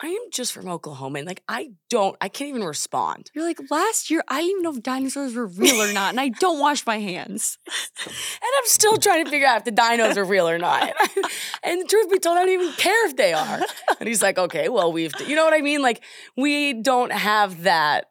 I 0.05 0.09
am 0.09 0.31
just 0.31 0.53
from 0.53 0.69
Oklahoma 0.69 1.21
and 1.21 1.27
like 1.27 1.43
I 1.49 1.71
don't, 1.89 2.15
I 2.21 2.29
can't 2.29 2.51
even 2.51 2.63
respond. 2.63 3.31
You're 3.35 3.43
like, 3.43 3.59
last 3.71 4.11
year, 4.11 4.23
I 4.29 4.43
didn't 4.43 4.51
even 4.51 4.63
know 4.65 4.73
if 4.75 4.83
dinosaurs 4.83 5.35
were 5.35 5.47
real 5.47 5.77
or 5.77 5.95
not, 5.95 6.11
and 6.11 6.21
I 6.21 6.29
don't 6.29 6.61
wash 6.61 6.85
my 6.87 6.99
hands. 6.99 7.59
And 8.07 8.51
I'm 8.59 8.67
still 8.67 8.99
trying 8.99 9.25
to 9.25 9.31
figure 9.31 9.47
out 9.47 9.59
if 9.59 9.65
the 9.65 9.73
dinos 9.73 10.19
are 10.19 10.25
real 10.25 10.47
or 10.47 10.59
not. 10.59 10.83
and 11.63 11.81
the 11.81 11.87
truth 11.87 12.11
be 12.11 12.19
told, 12.19 12.37
I 12.37 12.45
don't 12.45 12.53
even 12.53 12.73
care 12.75 13.07
if 13.07 13.17
they 13.17 13.33
are. 13.33 13.61
And 13.99 14.07
he's 14.07 14.21
like, 14.21 14.37
okay, 14.37 14.69
well, 14.69 14.93
we've, 14.93 15.13
you 15.27 15.35
know 15.35 15.45
what 15.45 15.55
I 15.55 15.63
mean? 15.63 15.81
Like, 15.81 16.03
we 16.37 16.75
don't 16.75 17.13
have 17.13 17.63
that. 17.63 18.09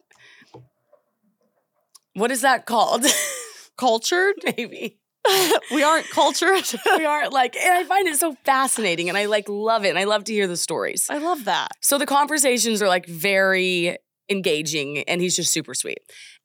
What 2.13 2.31
is 2.31 2.41
that 2.41 2.65
called? 2.65 3.05
Cultured? 3.77 4.35
Maybe. 4.43 4.99
we 5.71 5.83
aren't 5.83 6.09
cultured. 6.09 6.63
We 6.97 7.05
aren't 7.05 7.33
like, 7.33 7.55
and 7.55 7.73
I 7.73 7.83
find 7.83 8.07
it 8.07 8.17
so 8.17 8.35
fascinating 8.43 9.09
and 9.09 9.17
I 9.17 9.25
like 9.25 9.49
love 9.49 9.85
it. 9.85 9.89
And 9.89 9.99
I 9.99 10.03
love 10.03 10.25
to 10.25 10.33
hear 10.33 10.47
the 10.47 10.57
stories. 10.57 11.07
I 11.09 11.17
love 11.17 11.45
that. 11.45 11.71
So 11.81 11.97
the 11.97 12.05
conversations 12.05 12.81
are 12.81 12.87
like 12.87 13.05
very 13.05 13.97
engaging 14.29 14.99
and 14.99 15.21
he's 15.21 15.35
just 15.35 15.51
super 15.51 15.73
sweet. 15.73 15.99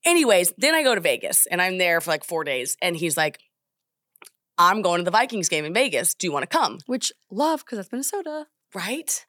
Anyways, 0.04 0.52
then 0.58 0.74
I 0.74 0.82
go 0.82 0.94
to 0.94 1.00
Vegas 1.00 1.46
and 1.46 1.60
I'm 1.60 1.78
there 1.78 2.00
for 2.00 2.10
like 2.10 2.24
four 2.24 2.44
days 2.44 2.76
and 2.80 2.96
he's 2.96 3.16
like, 3.16 3.38
I'm 4.56 4.82
going 4.82 4.98
to 4.98 5.04
the 5.04 5.10
Vikings 5.10 5.48
game 5.48 5.64
in 5.64 5.72
Vegas. 5.72 6.14
Do 6.14 6.26
you 6.26 6.32
want 6.32 6.48
to 6.48 6.58
come? 6.58 6.78
Which 6.86 7.12
love, 7.30 7.60
because 7.64 7.78
that's 7.78 7.92
Minnesota. 7.92 8.46
Right? 8.74 9.24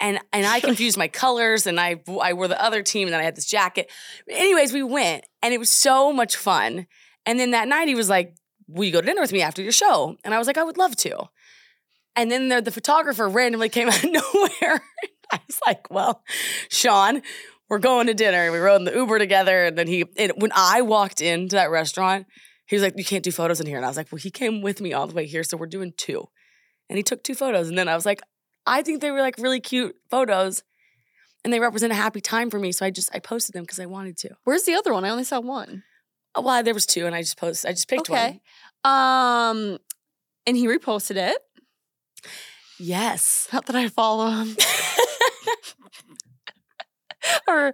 And 0.00 0.18
and 0.32 0.46
I 0.46 0.60
confused 0.68 0.98
my 0.98 1.08
colors 1.08 1.66
and 1.66 1.80
I 1.80 2.02
I 2.20 2.34
wore 2.34 2.48
the 2.48 2.62
other 2.62 2.82
team 2.82 3.08
and 3.08 3.14
then 3.14 3.20
I 3.20 3.24
had 3.24 3.36
this 3.36 3.46
jacket. 3.46 3.90
Anyways, 4.28 4.72
we 4.72 4.82
went 4.82 5.24
and 5.42 5.54
it 5.54 5.58
was 5.58 5.70
so 5.70 6.12
much 6.12 6.36
fun. 6.36 6.86
And 7.26 7.38
then 7.38 7.52
that 7.52 7.68
night 7.68 7.88
he 7.88 7.94
was 7.94 8.08
like, 8.08 8.34
Will 8.68 8.84
you 8.84 8.92
go 8.92 9.00
to 9.00 9.06
dinner 9.06 9.20
with 9.20 9.32
me 9.32 9.42
after 9.42 9.62
your 9.62 9.72
show? 9.72 10.16
And 10.24 10.32
I 10.32 10.38
was 10.38 10.46
like, 10.46 10.56
I 10.56 10.62
would 10.62 10.78
love 10.78 10.96
to. 10.96 11.28
And 12.16 12.30
then 12.30 12.48
the, 12.48 12.62
the 12.62 12.70
photographer 12.70 13.28
randomly 13.28 13.68
came 13.68 13.88
out 13.90 14.02
of 14.02 14.10
nowhere. 14.10 14.82
I 15.30 15.40
was 15.46 15.60
like, 15.66 15.90
Well, 15.90 16.22
Sean, 16.68 17.22
we're 17.68 17.78
going 17.78 18.06
to 18.06 18.14
dinner. 18.14 18.50
We 18.52 18.58
rode 18.58 18.76
in 18.76 18.84
the 18.84 18.94
Uber 18.94 19.18
together. 19.18 19.66
And 19.66 19.78
then 19.78 19.86
he, 19.86 20.04
when 20.36 20.52
I 20.54 20.82
walked 20.82 21.20
into 21.20 21.56
that 21.56 21.70
restaurant, 21.70 22.26
he 22.66 22.76
was 22.76 22.82
like, 22.82 22.96
You 22.96 23.04
can't 23.04 23.24
do 23.24 23.32
photos 23.32 23.60
in 23.60 23.66
here. 23.66 23.76
And 23.76 23.84
I 23.84 23.88
was 23.88 23.96
like, 23.96 24.12
Well, 24.12 24.20
he 24.20 24.30
came 24.30 24.62
with 24.62 24.80
me 24.80 24.92
all 24.92 25.06
the 25.06 25.14
way 25.14 25.26
here. 25.26 25.44
So 25.44 25.56
we're 25.56 25.66
doing 25.66 25.92
two. 25.96 26.28
And 26.88 26.96
he 26.96 27.02
took 27.02 27.22
two 27.22 27.34
photos. 27.34 27.68
And 27.68 27.78
then 27.78 27.88
I 27.88 27.94
was 27.94 28.06
like, 28.06 28.22
I 28.66 28.82
think 28.82 29.00
they 29.00 29.10
were 29.10 29.20
like 29.20 29.38
really 29.38 29.60
cute 29.60 29.96
photos 30.10 30.62
and 31.44 31.52
they 31.52 31.60
represent 31.60 31.92
a 31.92 31.96
happy 31.96 32.20
time 32.20 32.50
for 32.50 32.58
me. 32.58 32.72
So 32.72 32.86
I 32.86 32.90
just, 32.90 33.14
I 33.14 33.18
posted 33.18 33.54
them 33.54 33.64
because 33.64 33.80
I 33.80 33.86
wanted 33.86 34.16
to. 34.18 34.30
Where's 34.44 34.64
the 34.64 34.74
other 34.74 34.92
one? 34.92 35.04
I 35.04 35.10
only 35.10 35.24
saw 35.24 35.40
one. 35.40 35.82
Well, 36.38 36.62
there 36.62 36.74
was 36.74 36.86
two 36.86 37.06
and 37.06 37.14
I 37.14 37.20
just 37.22 37.36
posted, 37.36 37.68
I 37.68 37.72
just 37.72 37.88
picked 37.88 38.08
Okay. 38.10 38.40
one. 38.84 38.92
Um, 38.92 39.78
and 40.46 40.56
he 40.56 40.66
reposted 40.66 41.16
it. 41.16 41.38
Yes. 42.78 43.48
Not 43.52 43.66
that 43.66 43.76
I 43.76 43.88
follow 43.88 44.30
him 44.30 44.56
or 47.48 47.72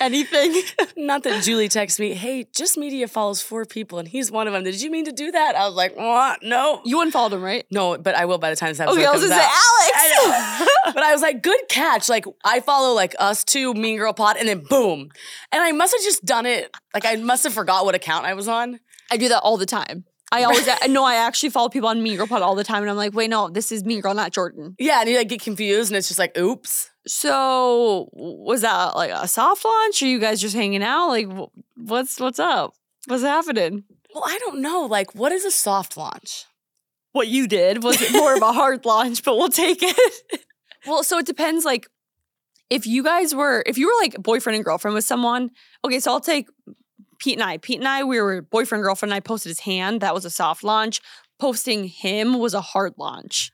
anything. 0.00 0.62
Not 0.96 1.22
that 1.24 1.42
Julie 1.42 1.68
texts 1.68 1.98
me, 1.98 2.14
hey, 2.14 2.46
just 2.54 2.76
media 2.76 3.08
follows 3.08 3.40
four 3.40 3.64
people 3.64 3.98
and 3.98 4.08
he's 4.08 4.30
one 4.30 4.46
of 4.46 4.52
them. 4.52 4.64
Did 4.64 4.80
you 4.80 4.90
mean 4.90 5.04
to 5.06 5.12
do 5.12 5.30
that? 5.30 5.56
I 5.56 5.66
was 5.66 5.74
like, 5.74 5.96
what? 5.96 6.42
No. 6.42 6.80
You 6.84 7.00
unfollowed 7.00 7.32
him, 7.32 7.42
right? 7.42 7.64
No, 7.70 7.98
but 7.98 8.14
I 8.14 8.24
will 8.24 8.38
by 8.38 8.50
the 8.50 8.56
time 8.56 8.70
this 8.70 8.80
episode 8.80 8.98
Okay, 8.98 9.06
I 9.06 9.12
was 9.12 9.20
comes 9.20 9.32
gonna 9.32 9.42
say. 9.42 9.48
Alex. 9.48 10.70
but 10.94 11.02
I 11.02 11.12
was 11.12 11.22
like, 11.22 11.42
good 11.42 11.60
catch. 11.68 12.08
Like 12.08 12.24
I 12.44 12.60
follow 12.60 12.94
like 12.94 13.14
us 13.18 13.44
two, 13.44 13.74
Mean 13.74 13.98
Girl 13.98 14.12
Pod, 14.12 14.36
and 14.36 14.48
then 14.48 14.60
boom. 14.60 15.10
And 15.52 15.62
I 15.62 15.72
must 15.72 15.94
have 15.94 16.02
just 16.02 16.24
done 16.24 16.46
it. 16.46 16.74
Like 16.94 17.04
I 17.04 17.16
must 17.16 17.44
have 17.44 17.52
forgot 17.52 17.84
what 17.84 17.94
account 17.94 18.26
I 18.26 18.34
was 18.34 18.48
on. 18.48 18.80
I 19.10 19.16
do 19.16 19.28
that 19.28 19.40
all 19.40 19.56
the 19.56 19.66
time. 19.66 20.04
I 20.32 20.44
always 20.44 20.68
I 20.68 20.86
know 20.86 21.04
I 21.04 21.16
actually 21.16 21.50
follow 21.50 21.68
people 21.68 21.88
on 21.88 22.02
Mean 22.02 22.16
Girl 22.16 22.26
Pod 22.26 22.42
all 22.42 22.54
the 22.54 22.64
time, 22.64 22.82
and 22.82 22.90
I'm 22.90 22.96
like, 22.96 23.14
wait, 23.14 23.30
no, 23.30 23.48
this 23.48 23.72
is 23.72 23.84
Mean 23.84 24.00
Girl, 24.00 24.14
not 24.14 24.32
Jordyn. 24.32 24.74
Yeah, 24.78 25.00
and 25.00 25.08
you 25.08 25.16
like 25.16 25.28
get 25.28 25.42
confused, 25.42 25.90
and 25.90 25.96
it's 25.96 26.08
just 26.08 26.18
like, 26.20 26.36
oops. 26.38 26.89
So 27.06 28.10
was 28.12 28.60
that 28.62 28.94
like 28.96 29.10
a 29.10 29.26
soft 29.26 29.64
launch? 29.64 30.02
Or 30.02 30.06
you 30.06 30.18
guys 30.18 30.40
just 30.40 30.54
hanging 30.54 30.82
out? 30.82 31.08
Like, 31.08 31.28
what's 31.76 32.20
what's 32.20 32.38
up? 32.38 32.74
What's 33.06 33.22
happening? 33.22 33.84
Well, 34.14 34.24
I 34.26 34.38
don't 34.38 34.60
know. 34.60 34.82
Like, 34.82 35.14
what 35.14 35.32
is 35.32 35.44
a 35.44 35.50
soft 35.50 35.96
launch? 35.96 36.46
What 37.12 37.28
you 37.28 37.48
did 37.48 37.82
was 37.82 38.00
it 38.00 38.12
more 38.12 38.34
of 38.34 38.42
a 38.42 38.52
hard 38.52 38.84
launch, 38.84 39.24
but 39.24 39.36
we'll 39.36 39.48
take 39.48 39.82
it. 39.82 40.42
well, 40.86 41.02
so 41.02 41.18
it 41.18 41.26
depends. 41.26 41.64
Like, 41.64 41.88
if 42.68 42.86
you 42.86 43.02
guys 43.02 43.34
were, 43.34 43.62
if 43.66 43.78
you 43.78 43.86
were 43.86 44.02
like 44.02 44.14
boyfriend 44.14 44.56
and 44.56 44.64
girlfriend 44.64 44.94
with 44.94 45.04
someone, 45.04 45.50
okay, 45.84 45.98
so 45.98 46.12
I'll 46.12 46.20
take 46.20 46.48
Pete 47.18 47.34
and 47.34 47.42
I. 47.42 47.58
Pete 47.58 47.78
and 47.78 47.88
I, 47.88 48.04
we 48.04 48.20
were 48.20 48.42
boyfriend 48.42 48.82
girlfriend. 48.82 49.12
And 49.12 49.16
I 49.16 49.20
posted 49.20 49.50
his 49.50 49.60
hand. 49.60 50.00
That 50.00 50.14
was 50.14 50.24
a 50.24 50.30
soft 50.30 50.64
launch. 50.64 51.00
Posting 51.38 51.84
him 51.84 52.38
was 52.38 52.54
a 52.54 52.60
hard 52.60 52.94
launch. 52.98 53.52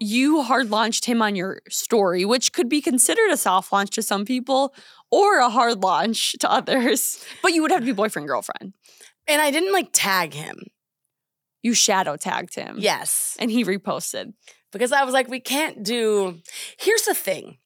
You 0.00 0.42
hard 0.42 0.70
launched 0.70 1.04
him 1.06 1.22
on 1.22 1.36
your 1.36 1.60
story, 1.68 2.24
which 2.24 2.52
could 2.52 2.68
be 2.68 2.80
considered 2.80 3.30
a 3.30 3.36
soft 3.36 3.72
launch 3.72 3.90
to 3.90 4.02
some 4.02 4.24
people 4.24 4.74
or 5.10 5.38
a 5.38 5.48
hard 5.48 5.82
launch 5.82 6.32
to 6.40 6.50
others. 6.50 7.24
But 7.42 7.52
you 7.52 7.62
would 7.62 7.70
have 7.70 7.80
to 7.80 7.86
be 7.86 7.92
boyfriend 7.92 8.28
girlfriend. 8.28 8.74
And 9.26 9.40
I 9.40 9.50
didn't 9.50 9.72
like 9.72 9.88
tag 9.92 10.34
him. 10.34 10.56
You 11.62 11.74
shadow 11.74 12.16
tagged 12.16 12.54
him. 12.54 12.76
Yes. 12.78 13.36
And 13.38 13.50
he 13.50 13.64
reposted. 13.64 14.34
Because 14.72 14.92
I 14.92 15.04
was 15.04 15.14
like, 15.14 15.28
we 15.28 15.40
can't 15.40 15.82
do. 15.82 16.40
Here's 16.78 17.02
the 17.02 17.14
thing 17.14 17.58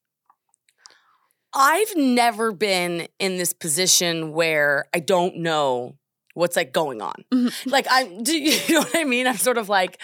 I've 1.55 1.97
never 1.97 2.53
been 2.53 3.09
in 3.19 3.39
this 3.39 3.53
position 3.53 4.33
where 4.33 4.87
I 4.95 5.01
don't 5.01 5.39
know 5.39 5.97
what's 6.35 6.57
like 6.57 6.73
going 6.73 7.01
on. 7.03 7.25
Mhm. 7.33 7.53
Like, 7.67 7.87
I, 7.91 8.05
do 8.23 8.37
you 8.37 8.75
know 8.75 8.81
what 8.81 8.97
I 8.97 9.05
mean? 9.05 9.27
I'm 9.27 9.37
sort 9.37 9.59
of 9.59 9.69
like, 9.69 10.01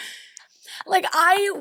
like 0.85 1.05
I 1.11 1.51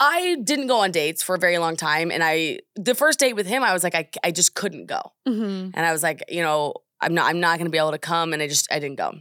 I 0.00 0.36
didn't 0.42 0.66
go 0.66 0.78
on 0.78 0.90
dates 0.90 1.22
for 1.22 1.34
a 1.34 1.38
very 1.38 1.58
long 1.58 1.76
time 1.76 2.10
and 2.10 2.22
I 2.22 2.60
the 2.76 2.94
first 2.94 3.18
date 3.18 3.34
with 3.34 3.46
him 3.46 3.62
I 3.62 3.72
was 3.72 3.84
like 3.84 3.94
I 3.94 4.08
I 4.24 4.30
just 4.30 4.54
couldn't 4.54 4.86
go. 4.86 5.00
Mm-hmm. 5.26 5.70
And 5.74 5.86
I 5.86 5.92
was 5.92 6.02
like, 6.02 6.24
you 6.28 6.42
know, 6.42 6.74
I'm 7.00 7.14
not 7.14 7.28
I'm 7.28 7.40
not 7.40 7.58
going 7.58 7.66
to 7.66 7.70
be 7.70 7.78
able 7.78 7.92
to 7.92 7.98
come 7.98 8.32
and 8.32 8.42
I 8.42 8.48
just 8.48 8.70
I 8.72 8.78
didn't 8.78 8.96
go. 8.96 9.14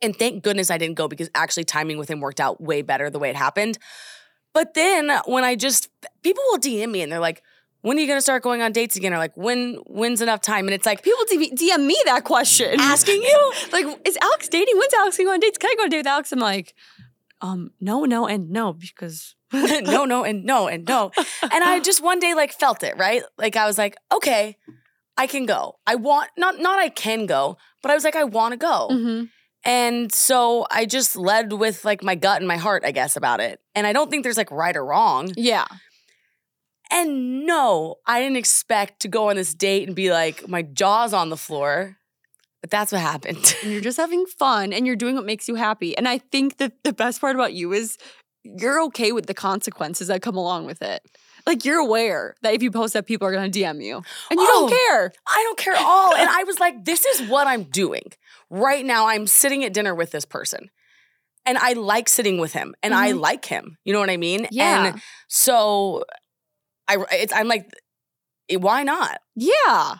And 0.00 0.16
thank 0.16 0.44
goodness 0.44 0.70
I 0.70 0.78
didn't 0.78 0.96
go 0.96 1.08
because 1.08 1.28
actually 1.34 1.64
timing 1.64 1.98
with 1.98 2.08
him 2.08 2.20
worked 2.20 2.40
out 2.40 2.60
way 2.60 2.82
better 2.82 3.10
the 3.10 3.18
way 3.18 3.30
it 3.30 3.36
happened. 3.36 3.78
But 4.54 4.74
then 4.74 5.10
when 5.26 5.44
I 5.44 5.56
just 5.56 5.88
people 6.22 6.42
will 6.50 6.58
DM 6.58 6.90
me 6.90 7.02
and 7.02 7.12
they're 7.12 7.20
like, 7.20 7.42
"When 7.82 7.96
are 7.96 8.00
you 8.00 8.06
going 8.06 8.16
to 8.16 8.22
start 8.22 8.42
going 8.42 8.62
on 8.62 8.72
dates 8.72 8.96
again?" 8.96 9.12
Or 9.12 9.18
like, 9.18 9.36
"When 9.36 9.74
when's 9.86 10.22
enough 10.22 10.40
time?" 10.40 10.66
And 10.66 10.74
it's 10.74 10.86
like 10.86 11.02
People 11.02 11.22
DM 11.30 11.52
DM 11.52 11.86
me 11.86 11.96
that 12.06 12.24
question. 12.24 12.80
asking 12.80 13.22
you. 13.22 13.52
like, 13.72 13.86
is 14.06 14.18
Alex 14.20 14.48
dating? 14.48 14.76
When's 14.78 14.94
Alex 14.94 15.16
going 15.16 15.28
on 15.28 15.40
dates? 15.40 15.58
Can 15.58 15.70
I 15.70 15.74
go 15.76 15.82
on 15.82 15.86
a 15.88 15.90
date 15.90 15.98
with 15.98 16.06
Alex? 16.06 16.32
I'm 16.32 16.38
like, 16.38 16.74
um, 17.40 17.70
no, 17.80 18.04
no, 18.04 18.26
and 18.26 18.50
no, 18.50 18.72
because 18.72 19.34
no, 19.52 20.04
no, 20.04 20.24
and 20.24 20.44
no, 20.44 20.66
and 20.68 20.84
no. 20.86 21.10
And 21.42 21.64
I 21.64 21.80
just 21.84 22.02
one 22.02 22.18
day 22.18 22.34
like 22.34 22.52
felt 22.52 22.82
it, 22.82 22.96
right? 22.96 23.22
Like 23.36 23.56
I 23.56 23.66
was 23.66 23.78
like, 23.78 23.96
okay, 24.12 24.56
I 25.16 25.26
can 25.26 25.46
go. 25.46 25.78
I 25.86 25.94
want 25.94 26.30
not 26.36 26.58
not 26.58 26.78
I 26.78 26.88
can 26.88 27.26
go, 27.26 27.56
but 27.82 27.90
I 27.90 27.94
was 27.94 28.04
like, 28.04 28.16
I 28.16 28.24
want 28.24 28.52
to 28.52 28.56
go. 28.58 28.88
Mhm. 28.90 29.28
And 29.64 30.12
so 30.12 30.66
I 30.70 30.86
just 30.86 31.16
led 31.16 31.52
with 31.52 31.84
like 31.84 32.02
my 32.02 32.14
gut 32.14 32.38
and 32.38 32.46
my 32.48 32.56
heart, 32.56 32.84
I 32.84 32.92
guess, 32.92 33.16
about 33.16 33.40
it. 33.40 33.60
And 33.74 33.86
I 33.86 33.92
don't 33.92 34.08
think 34.10 34.22
there's 34.22 34.36
like 34.36 34.50
right 34.50 34.76
or 34.76 34.84
wrong. 34.84 35.32
yeah. 35.36 35.66
And 36.90 37.44
no, 37.44 37.96
I 38.06 38.20
didn't 38.22 38.38
expect 38.38 39.00
to 39.00 39.08
go 39.08 39.28
on 39.28 39.36
this 39.36 39.52
date 39.52 39.86
and 39.86 39.94
be 39.94 40.10
like, 40.10 40.48
my 40.48 40.62
jaw's 40.62 41.12
on 41.12 41.28
the 41.28 41.36
floor. 41.36 41.97
But 42.60 42.70
that's 42.70 42.90
what 42.92 43.00
happened. 43.00 43.54
and 43.62 43.72
you're 43.72 43.80
just 43.80 43.96
having 43.98 44.26
fun 44.26 44.72
and 44.72 44.86
you're 44.86 44.96
doing 44.96 45.14
what 45.14 45.24
makes 45.24 45.48
you 45.48 45.54
happy. 45.54 45.96
And 45.96 46.08
I 46.08 46.18
think 46.18 46.56
that 46.58 46.72
the 46.84 46.92
best 46.92 47.20
part 47.20 47.36
about 47.36 47.52
you 47.54 47.72
is 47.72 47.96
you're 48.42 48.82
okay 48.84 49.12
with 49.12 49.26
the 49.26 49.34
consequences 49.34 50.08
that 50.08 50.22
come 50.22 50.36
along 50.36 50.66
with 50.66 50.82
it. 50.82 51.02
Like 51.46 51.64
you're 51.64 51.78
aware 51.78 52.34
that 52.42 52.54
if 52.54 52.62
you 52.62 52.70
post 52.70 52.94
that 52.94 53.06
people 53.06 53.26
are 53.28 53.32
going 53.32 53.50
to 53.50 53.58
DM 53.58 53.82
you 53.82 53.96
and 53.96 54.38
you 54.40 54.46
Oh. 54.48 54.68
don't 54.68 54.70
care. 54.70 55.12
I 55.26 55.42
don't 55.44 55.58
care 55.58 55.74
at 55.74 55.84
all. 55.84 56.14
And 56.14 56.28
I 56.32 56.44
was 56.44 56.58
like, 56.58 56.84
this 56.84 57.04
is 57.06 57.28
what 57.28 57.46
I'm 57.46 57.64
doing. 57.64 58.04
Right 58.50 58.84
now, 58.84 59.06
I'm 59.08 59.26
sitting 59.26 59.64
at 59.64 59.72
dinner 59.72 59.94
with 59.94 60.10
this 60.10 60.24
person. 60.24 60.70
And 61.46 61.56
I 61.56 61.72
like 61.74 62.08
sitting 62.08 62.38
with 62.38 62.52
him 62.52 62.74
and 62.82 62.92
I 62.92 63.12
Mhm. 63.12 63.20
like 63.20 63.44
him. 63.46 63.78
You 63.84 63.92
know 63.94 64.00
what 64.00 64.10
I 64.10 64.18
mean? 64.18 64.46
Yeah. 64.50 64.86
And 64.86 65.02
so 65.28 66.04
I 66.86 66.98
it's 67.12 67.32
I'm 67.32 67.48
like, 67.48 67.70
eh, 68.50 68.56
why 68.56 68.82
not? 68.82 69.20
Yeah. 69.34 69.96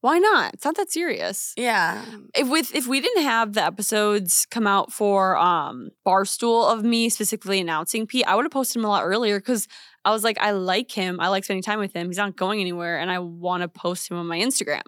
Why 0.00 0.18
not? 0.18 0.54
It's 0.54 0.64
not 0.64 0.76
that 0.76 0.92
serious. 0.92 1.52
Yeah. 1.56 2.04
If 2.34 2.48
with 2.48 2.74
if 2.74 2.86
we 2.86 3.00
didn't 3.00 3.24
have 3.24 3.54
the 3.54 3.64
episodes 3.64 4.46
come 4.50 4.66
out 4.66 4.92
for 4.92 5.36
um 5.36 5.90
Barstool 6.06 6.72
of 6.72 6.84
me 6.84 7.08
specifically 7.08 7.60
announcing 7.60 8.06
Pete, 8.06 8.26
I 8.26 8.36
would 8.36 8.44
have 8.44 8.52
posted 8.52 8.76
him 8.76 8.84
a 8.84 8.88
lot 8.88 9.04
earlier 9.04 9.40
because 9.40 9.66
I 10.04 10.12
was 10.12 10.22
like, 10.22 10.38
I 10.38 10.52
like 10.52 10.92
him. 10.92 11.18
I 11.20 11.28
like 11.28 11.44
spending 11.44 11.62
time 11.62 11.80
with 11.80 11.92
him. 11.94 12.06
He's 12.06 12.16
not 12.16 12.36
going 12.36 12.60
anywhere, 12.60 12.98
and 12.98 13.10
I 13.10 13.18
want 13.18 13.62
to 13.62 13.68
post 13.68 14.10
him 14.10 14.16
on 14.16 14.26
my 14.26 14.38
Instagram. 14.38 14.82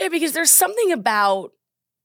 Yeah, 0.00 0.08
because 0.08 0.32
there's 0.32 0.50
something 0.50 0.92
about 0.92 1.50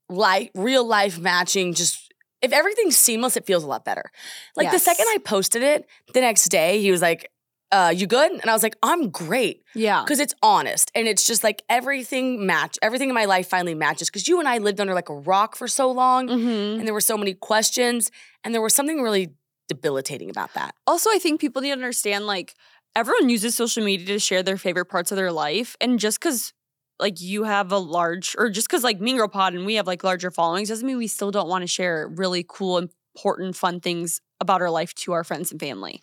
like 0.09 0.51
real 0.55 0.83
life 0.85 1.19
matching 1.19 1.73
just 1.73 2.11
if 2.41 2.51
everything's 2.51 2.97
seamless, 2.97 3.37
it 3.37 3.45
feels 3.45 3.63
a 3.63 3.67
lot 3.67 3.85
better. 3.85 4.11
Like 4.55 4.71
the 4.71 4.79
second 4.79 5.05
I 5.09 5.17
posted 5.23 5.61
it, 5.61 5.85
the 6.13 6.21
next 6.21 6.45
day 6.45 6.81
he 6.81 6.89
was 6.89 7.01
like, 7.01 7.29
uh, 7.71 7.93
you 7.95 8.07
good? 8.07 8.31
And 8.31 8.49
I 8.49 8.53
was 8.53 8.63
like, 8.63 8.75
I'm 8.81 9.09
great. 9.09 9.63
Yeah. 9.75 10.01
because 10.03 10.19
it's 10.19 10.33
honest 10.41 10.91
and 10.95 11.07
it's 11.07 11.25
just 11.25 11.43
like 11.43 11.61
everything 11.69 12.45
match 12.45 12.77
everything 12.81 13.09
in 13.09 13.15
my 13.15 13.25
life 13.25 13.47
finally 13.47 13.75
matches 13.75 14.09
because 14.09 14.27
you 14.27 14.39
and 14.39 14.47
i 14.49 14.57
lived 14.57 14.79
under 14.81 14.95
like 14.95 15.09
a 15.09 15.13
rock 15.13 15.55
for 15.55 15.67
so 15.67 15.91
long 15.91 16.27
hmm 16.27 16.79
and 16.79 16.87
there 16.87 16.93
were 16.93 17.01
so 17.01 17.15
many 17.17 17.35
questions 17.35 18.09
and 18.43 18.53
there 18.53 18.61
was 18.61 18.73
something 18.73 19.01
really 19.03 19.29
debilitating 19.67 20.29
about 20.31 20.51
that 20.55 20.73
Also, 20.87 21.09
I 21.11 21.19
think 21.19 21.39
people 21.39 21.61
need 21.61 21.69
to 21.69 21.73
understand 21.73 22.25
like 22.25 22.55
everyone 22.95 23.29
uses 23.29 23.53
social 23.55 23.83
media 23.85 24.07
to 24.07 24.19
share 24.19 24.41
their 24.41 24.57
favorite 24.57 24.85
parts 24.85 25.11
of 25.11 25.15
their 25.17 25.31
life, 25.31 25.75
and 25.79 25.99
just 25.99 26.19
because 26.19 26.53
like 26.99 27.21
you 27.21 27.43
have 27.43 27.71
a 27.71 27.77
large, 27.77 28.35
or 28.37 28.49
just 28.49 28.67
because 28.67 28.83
like 28.83 28.99
Girl 28.99 29.27
Pod 29.27 29.53
and 29.53 29.65
we 29.65 29.75
have 29.75 29.85
like 29.87 30.03
larger 30.03 30.31
followings, 30.31 30.69
doesn't 30.69 30.85
mean 30.87 30.97
we 30.97 31.07
still 31.07 31.31
don't 31.31 31.47
want 31.47 31.61
to 31.61 31.67
share 31.67 32.07
really 32.07 32.43
cool, 32.47 32.79
important, 33.15 33.55
fun 33.55 33.79
things 33.79 34.19
about 34.41 34.61
our 34.61 34.71
life 34.71 34.93
to 34.95 35.11
our 35.13 35.23
friends 35.23 35.51
and 35.51 35.59
family. 35.59 36.01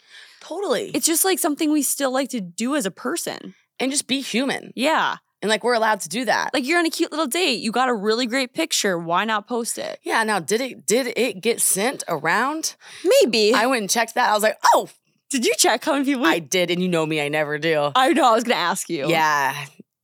Totally 0.48 0.90
It's 0.94 1.06
just 1.06 1.24
like 1.24 1.38
something 1.38 1.70
we 1.72 1.82
still 1.82 2.10
like 2.12 2.30
to 2.30 2.40
do 2.40 2.76
as 2.76 2.86
a 2.86 2.90
person. 2.90 3.54
and 3.80 3.90
just 3.90 4.06
be 4.06 4.20
human 4.20 4.72
Yeah. 4.74 5.16
and 5.42 5.48
like 5.50 5.62
we're 5.64 5.74
allowed 5.74 6.00
to 6.00 6.08
do 6.08 6.24
that 6.24 6.52
Like 6.54 6.66
you're 6.66 6.78
on 6.78 6.86
a 6.86 6.90
cute 6.90 7.10
little 7.10 7.26
date. 7.26 7.60
You 7.60 7.70
got 7.72 7.88
a 7.88 7.94
really 7.94 8.26
great 8.26 8.52
picture. 8.54 8.98
Why 8.98 9.24
not 9.24 9.46
post 9.48 9.78
it? 9.78 9.98
yeah 10.02 10.22
now 10.24 10.38
did 10.38 10.60
it 10.60 10.86
did 10.86 11.06
it 11.16 11.40
get 11.40 11.60
sent 11.60 12.04
around 12.08 12.76
Maybe. 13.04 13.52
i 13.54 13.66
went 13.66 13.80
and 13.82 13.90
checked 13.90 14.14
that 14.14 14.30
i 14.30 14.34
was 14.34 14.42
like 14.42 14.58
oh 14.74 14.88
Did 15.30 15.44
you 15.44 15.54
check 15.58 15.84
how 15.84 15.92
many 15.92 16.04
people? 16.04 16.24
i 16.26 16.38
did 16.38 16.70
and 16.70 16.80
you 16.80 16.88
know 16.88 17.04
me 17.04 17.20
i 17.20 17.28
never 17.28 17.58
do 17.58 17.90
I 17.96 18.12
know. 18.12 18.26
I 18.30 18.34
was 18.34 18.44
gonna 18.44 18.54
ask 18.72 18.88
you. 18.88 19.08
yeah 19.08 19.54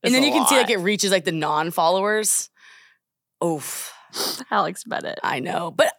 and 0.05 0.13
then 0.13 0.23
you 0.25 0.33
can 0.33 0.45
see 0.49 0.57
like 0.57 0.71
it 0.71 0.79
reaches 0.79 1.11
like 1.13 1.25
the 1.25 1.33
non-followers 1.33 2.51
oof 3.45 3.93
Alex 4.51 4.85
Bennett. 4.85 5.19
I 5.23 5.39
know, 5.41 5.71
but 5.71 5.91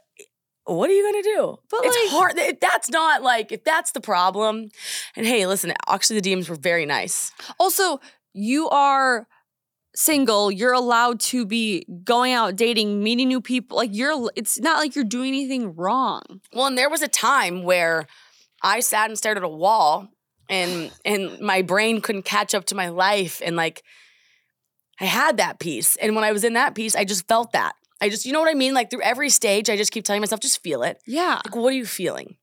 what 0.65 0.89
are 0.89 0.93
you 0.93 1.03
gonna 1.03 1.23
do? 1.23 1.57
But, 1.69 1.81
it's 1.83 1.97
like- 1.97 2.09
hard. 2.09 2.37
If 2.37 2.59
that's 2.59 2.89
not 2.89 3.21
like 3.21 3.51
if 3.51 3.63
that's 3.63 3.91
the 3.91 4.01
problem. 4.01 4.69
And 5.15 5.25
hey, 5.25 5.45
listen, 5.45 5.73
actually 5.87 6.19
the 6.19 6.29
DMs 6.31 6.49
were 6.49 6.55
very 6.55 6.85
nice. 6.85 7.31
Also, 7.59 7.99
you 8.33 8.69
are 8.69 9.27
single, 9.95 10.51
you're 10.51 10.73
allowed 10.73 11.19
to 11.19 11.45
be 11.45 11.85
going 12.03 12.33
out 12.33 12.55
dating, 12.55 13.03
meeting 13.03 13.27
new 13.27 13.41
people. 13.41 13.77
Like 13.77 13.91
you're 13.93 14.31
it's 14.35 14.59
not 14.59 14.79
like 14.79 14.95
you're 14.95 15.03
doing 15.03 15.29
anything 15.29 15.75
wrong. 15.75 16.21
Well, 16.53 16.65
and 16.67 16.77
there 16.77 16.89
was 16.89 17.01
a 17.01 17.07
time 17.07 17.63
where 17.63 18.07
I 18.61 18.79
sat 18.79 19.09
and 19.09 19.17
stared 19.17 19.37
at 19.37 19.43
a 19.43 19.49
wall 19.49 20.07
and 20.49 20.91
and 21.05 21.39
my 21.39 21.61
brain 21.61 22.01
couldn't 22.01 22.23
catch 22.25 22.55
up 22.55 22.65
to 22.65 22.75
my 22.75 22.89
life 22.89 23.41
and 23.43 23.55
like 23.55 23.83
I 24.99 25.05
had 25.05 25.37
that 25.37 25.59
piece. 25.59 25.95
And 25.97 26.15
when 26.15 26.23
I 26.23 26.31
was 26.31 26.43
in 26.43 26.53
that 26.53 26.75
piece, 26.75 26.95
I 26.95 27.03
just 27.03 27.27
felt 27.27 27.51
that. 27.51 27.75
I 28.03 28.09
just, 28.09 28.25
you 28.25 28.33
know 28.33 28.41
what 28.41 28.49
I 28.49 28.53
mean? 28.53 28.73
Like 28.73 28.89
through 28.89 29.01
every 29.01 29.29
stage, 29.29 29.69
I 29.69 29.77
just 29.77 29.93
keep 29.93 30.03
telling 30.03 30.21
myself, 30.21 30.41
just 30.41 30.61
feel 30.61 30.83
it. 30.83 31.01
Yeah. 31.07 31.39
Like, 31.45 31.55
what 31.55 31.71
are 31.71 31.77
you 31.77 31.85
feeling? 31.85 32.35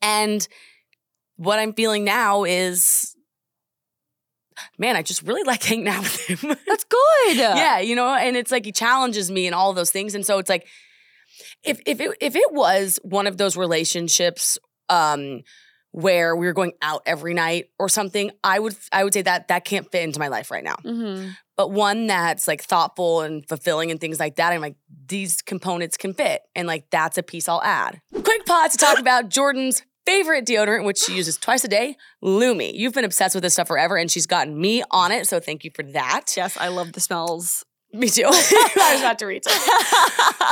And 0.00 0.46
what 1.36 1.58
I'm 1.58 1.74
feeling 1.74 2.04
now 2.04 2.44
is, 2.44 3.14
man, 4.78 4.96
I 4.96 5.02
just 5.02 5.22
really 5.22 5.42
like 5.46 5.62
hanging 5.62 5.88
out 5.88 6.02
with 6.02 6.42
him. 6.42 6.56
That's 6.66 6.84
good. 6.84 7.36
yeah, 7.36 7.80
you 7.80 7.94
know, 7.94 8.08
and 8.08 8.34
it's 8.34 8.50
like 8.50 8.64
he 8.64 8.72
challenges 8.72 9.30
me 9.30 9.46
and 9.46 9.54
all 9.54 9.74
those 9.74 9.90
things. 9.90 10.14
And 10.14 10.24
so 10.24 10.38
it's 10.38 10.48
like, 10.48 10.66
if 11.62 11.80
if 11.84 12.00
it 12.00 12.16
if 12.22 12.34
it 12.34 12.52
was 12.52 12.98
one 13.02 13.26
of 13.26 13.36
those 13.36 13.56
relationships 13.56 14.58
um 14.88 15.42
where 15.92 16.34
we 16.34 16.46
were 16.46 16.52
going 16.52 16.72
out 16.80 17.02
every 17.04 17.34
night 17.34 17.66
or 17.78 17.90
something, 17.90 18.30
I 18.42 18.58
would 18.58 18.74
I 18.90 19.04
would 19.04 19.12
say 19.12 19.22
that 19.22 19.48
that 19.48 19.66
can't 19.66 19.90
fit 19.92 20.02
into 20.02 20.18
my 20.18 20.28
life 20.28 20.50
right 20.50 20.64
now. 20.64 20.76
Mm-hmm. 20.84 21.30
But 21.58 21.72
one 21.72 22.06
that's 22.06 22.46
like 22.46 22.62
thoughtful 22.62 23.22
and 23.22 23.46
fulfilling 23.48 23.90
and 23.90 24.00
things 24.00 24.20
like 24.20 24.36
that, 24.36 24.52
I'm 24.52 24.60
like, 24.60 24.76
these 25.08 25.42
components 25.42 25.96
can 25.96 26.14
fit. 26.14 26.42
And 26.54 26.68
like 26.68 26.88
that's 26.90 27.18
a 27.18 27.22
piece 27.22 27.48
I'll 27.48 27.62
add. 27.62 28.00
Quick 28.12 28.46
pause 28.46 28.72
to 28.72 28.78
talk 28.78 28.98
about 29.00 29.28
Jordyn's 29.28 29.82
favorite 30.06 30.46
deodorant, 30.46 30.84
which 30.84 30.98
she 30.98 31.16
uses 31.16 31.36
twice 31.36 31.64
a 31.64 31.68
day, 31.68 31.96
Lume. 32.22 32.60
You've 32.60 32.94
been 32.94 33.04
obsessed 33.04 33.34
with 33.34 33.42
this 33.42 33.54
stuff 33.54 33.66
forever, 33.66 33.96
and 33.96 34.08
she's 34.08 34.26
gotten 34.28 34.58
me 34.58 34.84
on 34.92 35.10
it. 35.10 35.26
So 35.26 35.40
thank 35.40 35.64
you 35.64 35.72
for 35.74 35.82
that. 35.82 36.32
Yes, 36.36 36.56
I 36.56 36.68
love 36.68 36.92
the 36.92 37.00
smells. 37.00 37.64
Me 37.92 38.08
too. 38.08 38.22
I 38.28 38.90
was 38.92 39.00
about 39.00 39.18
to 39.18 39.26
reach. 39.26 39.44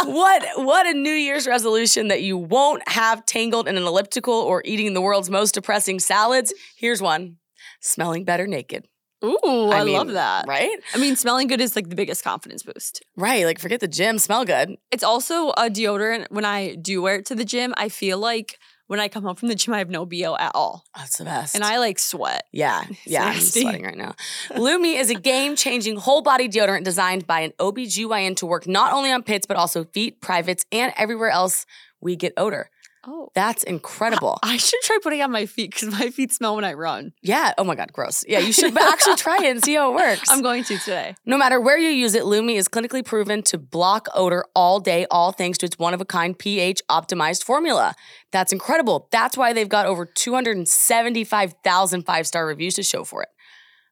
what 0.06 0.44
what 0.56 0.86
a 0.88 0.92
New 0.92 1.12
Year's 1.12 1.46
resolution 1.46 2.08
that 2.08 2.22
you 2.22 2.36
won't 2.36 2.86
have 2.88 3.24
tangled 3.26 3.68
in 3.68 3.76
an 3.76 3.84
elliptical 3.84 4.34
or 4.34 4.60
eating 4.64 4.92
the 4.92 5.00
world's 5.00 5.30
most 5.30 5.54
depressing 5.54 6.00
salads. 6.00 6.52
Here's 6.76 7.00
one: 7.00 7.36
smelling 7.80 8.24
better 8.24 8.48
naked. 8.48 8.88
Ooh, 9.24 9.70
I, 9.70 9.83
love 9.83 10.07
mean, 10.09 10.14
that. 10.14 10.46
Right? 10.46 10.79
I 10.94 10.98
mean, 10.98 11.16
smelling 11.16 11.48
good 11.48 11.61
is 11.61 11.74
like 11.74 11.88
the 11.88 11.96
biggest 11.96 12.22
confidence 12.22 12.62
boost. 12.62 13.02
Right. 13.16 13.44
Like 13.44 13.59
forget 13.59 13.81
the 13.81 13.88
gym, 13.88 14.18
smell 14.18 14.44
good. 14.44 14.76
It's 14.90 15.05
also 15.05 15.50
a 15.50 15.70
deodorant. 15.70 16.26
When 16.31 16.44
I 16.44 16.74
do 16.74 17.00
wear 17.02 17.16
it 17.16 17.26
to 17.26 17.35
the 17.35 17.44
gym, 17.44 17.72
I 17.76 17.88
feel 17.88 18.18
like 18.18 18.59
when 18.88 19.00
I 19.00 19.09
come 19.09 19.24
home 19.24 19.35
from 19.35 19.48
the 19.48 19.55
gym, 19.55 19.74
I 19.74 19.79
have 19.79 19.90
no 19.90 20.07
BO 20.07 20.37
at 20.38 20.52
all. 20.55 20.85
Oh, 20.94 21.00
That's 21.00 21.18
the 21.18 21.24
best. 21.24 21.55
And 21.55 21.64
I 21.64 21.79
like 21.79 21.98
sweat. 21.98 22.44
Yeah, 22.52 22.85
yeah, 23.05 23.24
I'm 23.24 23.40
sweating 23.40 23.85
right 23.85 23.96
now. 23.96 24.14
Lume 24.57 24.85
is 24.85 25.11
a 25.11 25.14
game-changing 25.14 25.96
whole 25.96 26.22
body 26.22 26.48
deodorant 26.48 26.85
designed 26.85 27.26
by 27.26 27.40
an 27.40 27.52
OBGYN 27.59 28.37
to 28.37 28.46
work 28.46 28.68
not 28.68 28.92
only 28.92 29.11
on 29.11 29.22
pits 29.22 29.46
but 29.46 29.57
also 29.57 29.85
feet, 29.85 30.20
privates, 30.20 30.64
and 30.70 30.92
everywhere 30.96 31.31
else 31.31 31.66
we 32.00 32.14
get 32.16 32.33
odor. 32.37 32.70
Oh. 33.06 33.30
That's 33.34 33.62
incredible. 33.62 34.38
I 34.42 34.56
should 34.56 34.80
try 34.82 34.98
putting 35.02 35.22
on 35.22 35.30
my 35.30 35.46
feet 35.46 35.70
because 35.72 35.90
my 35.90 36.10
feet 36.10 36.32
smell 36.32 36.56
when 36.56 36.64
I 36.64 36.72
run. 36.72 37.12
Yeah. 37.22 37.52
Oh 37.56 37.64
my 37.64 37.74
God, 37.74 37.92
gross. 37.92 38.24
Yeah, 38.26 38.40
you 38.40 38.52
should 38.52 38.74
but 38.74 38.82
actually 38.82 39.16
try 39.26 39.36
it 39.36 39.50
and 39.50 39.62
see 39.62 39.74
how 39.74 39.92
it 39.92 39.94
works. 39.94 40.28
I'm 40.28 40.42
going 40.42 40.64
to 40.64 40.78
today. 40.78 41.14
No 41.24 41.38
matter 41.38 41.60
where 41.60 41.78
you 41.78 41.90
use 41.90 42.14
it, 42.14 42.24
Lume 42.24 42.50
is 42.50 42.68
clinically 42.68 43.04
proven 43.04 43.42
to 43.44 43.58
block 43.58 44.08
odor 44.14 44.44
all 44.54 44.80
day, 44.80 45.06
all 45.10 45.32
thanks 45.32 45.58
to 45.58 45.66
its 45.66 45.78
one 45.78 45.94
of 45.94 46.00
a 46.00 46.04
kind 46.04 46.38
pH 46.38 46.82
optimized 46.90 47.44
formula. 47.44 47.94
That's 48.32 48.52
incredible. 48.52 49.08
That's 49.12 49.36
why 49.36 49.52
they've 49.52 49.68
got 49.68 49.86
over 49.86 50.04
275,000 50.04 52.02
five 52.02 52.26
star 52.26 52.46
reviews 52.46 52.74
to 52.74 52.82
show 52.82 53.04
for 53.04 53.22
it. 53.22 53.28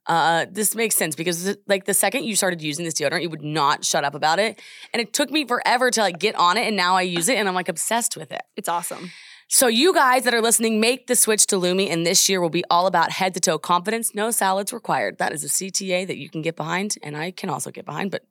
Uh, 0.06 0.46
this 0.50 0.74
makes 0.74 0.96
sense 0.96 1.16
because 1.16 1.56
like 1.66 1.84
the 1.84 1.94
second 1.94 2.24
you 2.24 2.36
started 2.36 2.60
using 2.60 2.84
this 2.84 2.94
deodorant, 2.94 3.22
you 3.22 3.30
would 3.30 3.42
not 3.42 3.84
shut 3.84 4.04
up 4.04 4.14
about 4.14 4.38
it, 4.38 4.60
and 4.92 5.00
it 5.00 5.12
took 5.12 5.30
me 5.30 5.46
forever 5.46 5.90
to 5.90 6.00
like 6.00 6.18
get 6.18 6.34
on 6.34 6.56
it, 6.56 6.66
and 6.66 6.76
now 6.76 6.96
I 6.96 7.02
use 7.02 7.28
it, 7.28 7.36
and 7.36 7.48
I'm 7.48 7.54
like 7.54 7.68
obsessed 7.68 8.16
with 8.16 8.30
it. 8.30 8.42
It's 8.56 8.68
awesome. 8.68 9.10
So 9.48 9.66
you 9.66 9.94
guys 9.94 10.24
that 10.24 10.34
are 10.34 10.40
listening, 10.40 10.80
make 10.80 11.06
the 11.06 11.16
switch 11.16 11.46
to 11.48 11.56
Lume, 11.56 11.80
and 11.80 12.06
this 12.06 12.28
year 12.28 12.40
will 12.40 12.50
be 12.50 12.64
all 12.70 12.86
about 12.86 13.12
head 13.12 13.34
to 13.34 13.40
toe 13.40 13.58
confidence, 13.58 14.14
no 14.14 14.30
salads 14.30 14.72
required. 14.72 15.18
That 15.18 15.32
is 15.32 15.44
a 15.44 15.48
CTA 15.48 16.06
that 16.06 16.16
you 16.16 16.28
can 16.28 16.42
get 16.42 16.56
behind, 16.56 16.96
and 17.02 17.16
I 17.16 17.30
can 17.30 17.50
also 17.50 17.70
get 17.70 17.84
behind, 17.84 18.10
but 18.10 18.24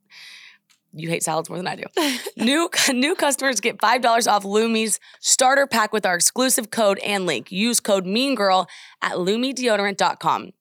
you 0.96 1.10
hate 1.10 1.24
salads 1.24 1.50
more 1.50 1.58
than 1.58 1.68
I 1.68 1.76
do. 1.76 1.84
new 2.38 2.70
new 2.92 3.16
customers 3.16 3.60
get 3.60 3.82
five 3.82 4.02
dollars 4.02 4.28
off 4.28 4.46
Lume's 4.46 5.00
starter 5.20 5.66
pack 5.66 5.92
with 5.92 6.06
our 6.06 6.16
exclusive 6.16 6.70
code 6.70 7.00
and 7.00 7.26
link. 7.26 7.52
Use 7.52 7.80
code 7.80 8.06
Mean 8.06 8.36
Girl 8.36 8.68
at 9.02 9.14
lumedeodorant.com. 9.14 10.52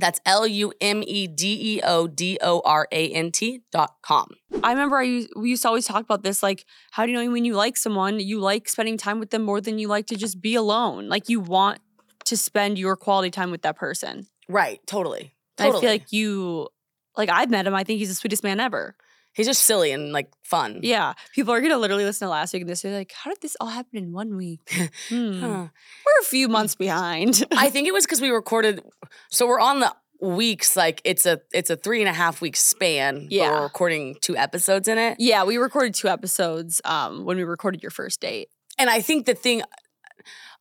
That's 0.00 0.20
L 0.26 0.46
U 0.46 0.72
M 0.80 1.02
E 1.06 1.26
D 1.26 1.76
E 1.76 1.80
O 1.84 2.06
D 2.06 2.38
O 2.40 2.60
R 2.64 2.88
A 2.90 3.08
N 3.10 3.30
T 3.30 3.62
dot 3.70 3.96
com. 4.02 4.30
I 4.64 4.70
remember 4.70 4.98
I 4.98 5.02
used, 5.02 5.30
we 5.36 5.50
used 5.50 5.62
to 5.62 5.68
always 5.68 5.86
talk 5.86 6.02
about 6.02 6.22
this. 6.22 6.42
Like, 6.42 6.64
how 6.90 7.06
do 7.06 7.12
you 7.12 7.22
know 7.22 7.30
when 7.30 7.44
you 7.44 7.54
like 7.54 7.76
someone? 7.76 8.18
You 8.18 8.40
like 8.40 8.68
spending 8.68 8.96
time 8.96 9.20
with 9.20 9.30
them 9.30 9.42
more 9.42 9.60
than 9.60 9.78
you 9.78 9.88
like 9.88 10.06
to 10.06 10.16
just 10.16 10.40
be 10.40 10.54
alone. 10.54 11.08
Like, 11.08 11.28
you 11.28 11.40
want 11.40 11.80
to 12.24 12.36
spend 12.36 12.78
your 12.78 12.96
quality 12.96 13.30
time 13.30 13.50
with 13.50 13.62
that 13.62 13.76
person. 13.76 14.26
Right, 14.48 14.80
totally. 14.86 15.34
Totally. 15.56 15.78
I 15.78 15.80
feel 15.80 15.90
like 15.90 16.12
you, 16.12 16.68
like, 17.16 17.28
I've 17.28 17.50
met 17.50 17.66
him. 17.66 17.74
I 17.74 17.84
think 17.84 17.98
he's 17.98 18.08
the 18.08 18.14
sweetest 18.14 18.42
man 18.42 18.60
ever. 18.60 18.96
He's 19.32 19.46
just 19.46 19.62
silly 19.62 19.92
and 19.92 20.12
like 20.12 20.28
fun. 20.42 20.80
Yeah. 20.82 21.14
People 21.34 21.54
are 21.54 21.60
going 21.60 21.70
to 21.72 21.78
literally 21.78 22.04
listen 22.04 22.26
to 22.26 22.30
last 22.30 22.52
week 22.52 22.62
and 22.62 22.68
this 22.70 22.82
year, 22.82 22.92
like, 22.92 23.12
how 23.12 23.30
did 23.30 23.40
this 23.40 23.56
all 23.60 23.68
happen 23.68 23.96
in 23.98 24.12
one 24.12 24.36
week? 24.36 24.60
Hmm. 25.08 25.40
Huh. 25.40 25.68
We're 26.06 26.20
a 26.20 26.24
few 26.24 26.48
months 26.48 26.74
behind. 26.74 27.44
I 27.52 27.70
think 27.70 27.86
it 27.88 27.92
was 27.92 28.04
because 28.06 28.20
we 28.20 28.30
recorded. 28.30 28.82
So 29.30 29.46
we're 29.46 29.60
on 29.60 29.80
the 29.80 29.94
weeks. 30.20 30.76
Like 30.76 31.00
it's 31.04 31.26
a 31.26 31.40
it's 31.52 31.70
a 31.70 31.76
three 31.76 32.00
and 32.02 32.08
a 32.08 32.12
half 32.12 32.40
week 32.40 32.56
span. 32.56 33.28
Yeah. 33.30 33.50
we're 33.52 33.62
recording 33.62 34.16
two 34.20 34.36
episodes 34.36 34.88
in 34.88 34.98
it. 34.98 35.16
yeah, 35.18 35.44
we 35.44 35.56
recorded 35.56 35.94
two 35.94 36.08
episodes 36.08 36.80
um, 36.84 37.24
when 37.24 37.36
we 37.36 37.44
recorded 37.44 37.82
your 37.82 37.90
first 37.90 38.20
date. 38.20 38.48
And 38.78 38.90
I 38.90 39.00
think 39.00 39.26
the 39.26 39.34
thing. 39.34 39.62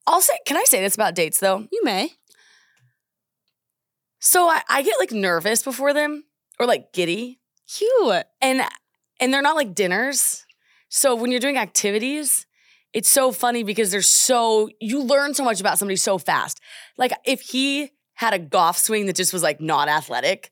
I'll 0.08 0.22
say. 0.22 0.34
Can 0.46 0.58
I 0.58 0.64
say 0.66 0.82
this 0.82 0.96
about 0.96 1.14
dates 1.16 1.40
though? 1.40 1.68
You 1.72 1.82
may. 1.84 2.12
So 4.20 4.48
I, 4.48 4.62
I 4.70 4.82
get 4.82 5.00
like 5.00 5.12
nervous 5.12 5.64
before 5.64 5.94
them 5.94 6.24
or 6.60 6.66
like 6.66 6.92
giddy, 6.94 7.40
Cute. 7.78 8.26
and 8.42 8.62
and 9.20 9.34
they're 9.34 9.42
not 9.42 9.56
like 9.56 9.76
dinners. 9.76 10.46
So 10.90 11.16
when 11.16 11.32
you're 11.32 11.40
doing 11.40 11.58
activities. 11.58 12.46
It's 12.92 13.08
so 13.08 13.32
funny 13.32 13.62
because 13.62 13.92
they're 13.92 14.02
so 14.02 14.68
you 14.82 15.04
learn 15.04 15.36
so 15.36 15.44
much 15.44 15.62
about 15.62 15.78
somebody 15.78 15.96
so 15.96 16.18
fast. 16.18 16.60
Like 16.98 17.12
if 17.24 17.42
he 17.42 17.92
had 18.16 18.34
a 18.34 18.40
golf 18.40 18.80
swing 18.80 19.06
that 19.06 19.16
just 19.16 19.32
was 19.32 19.44
like 19.44 19.62
not 19.62 19.88
athletic, 19.88 20.50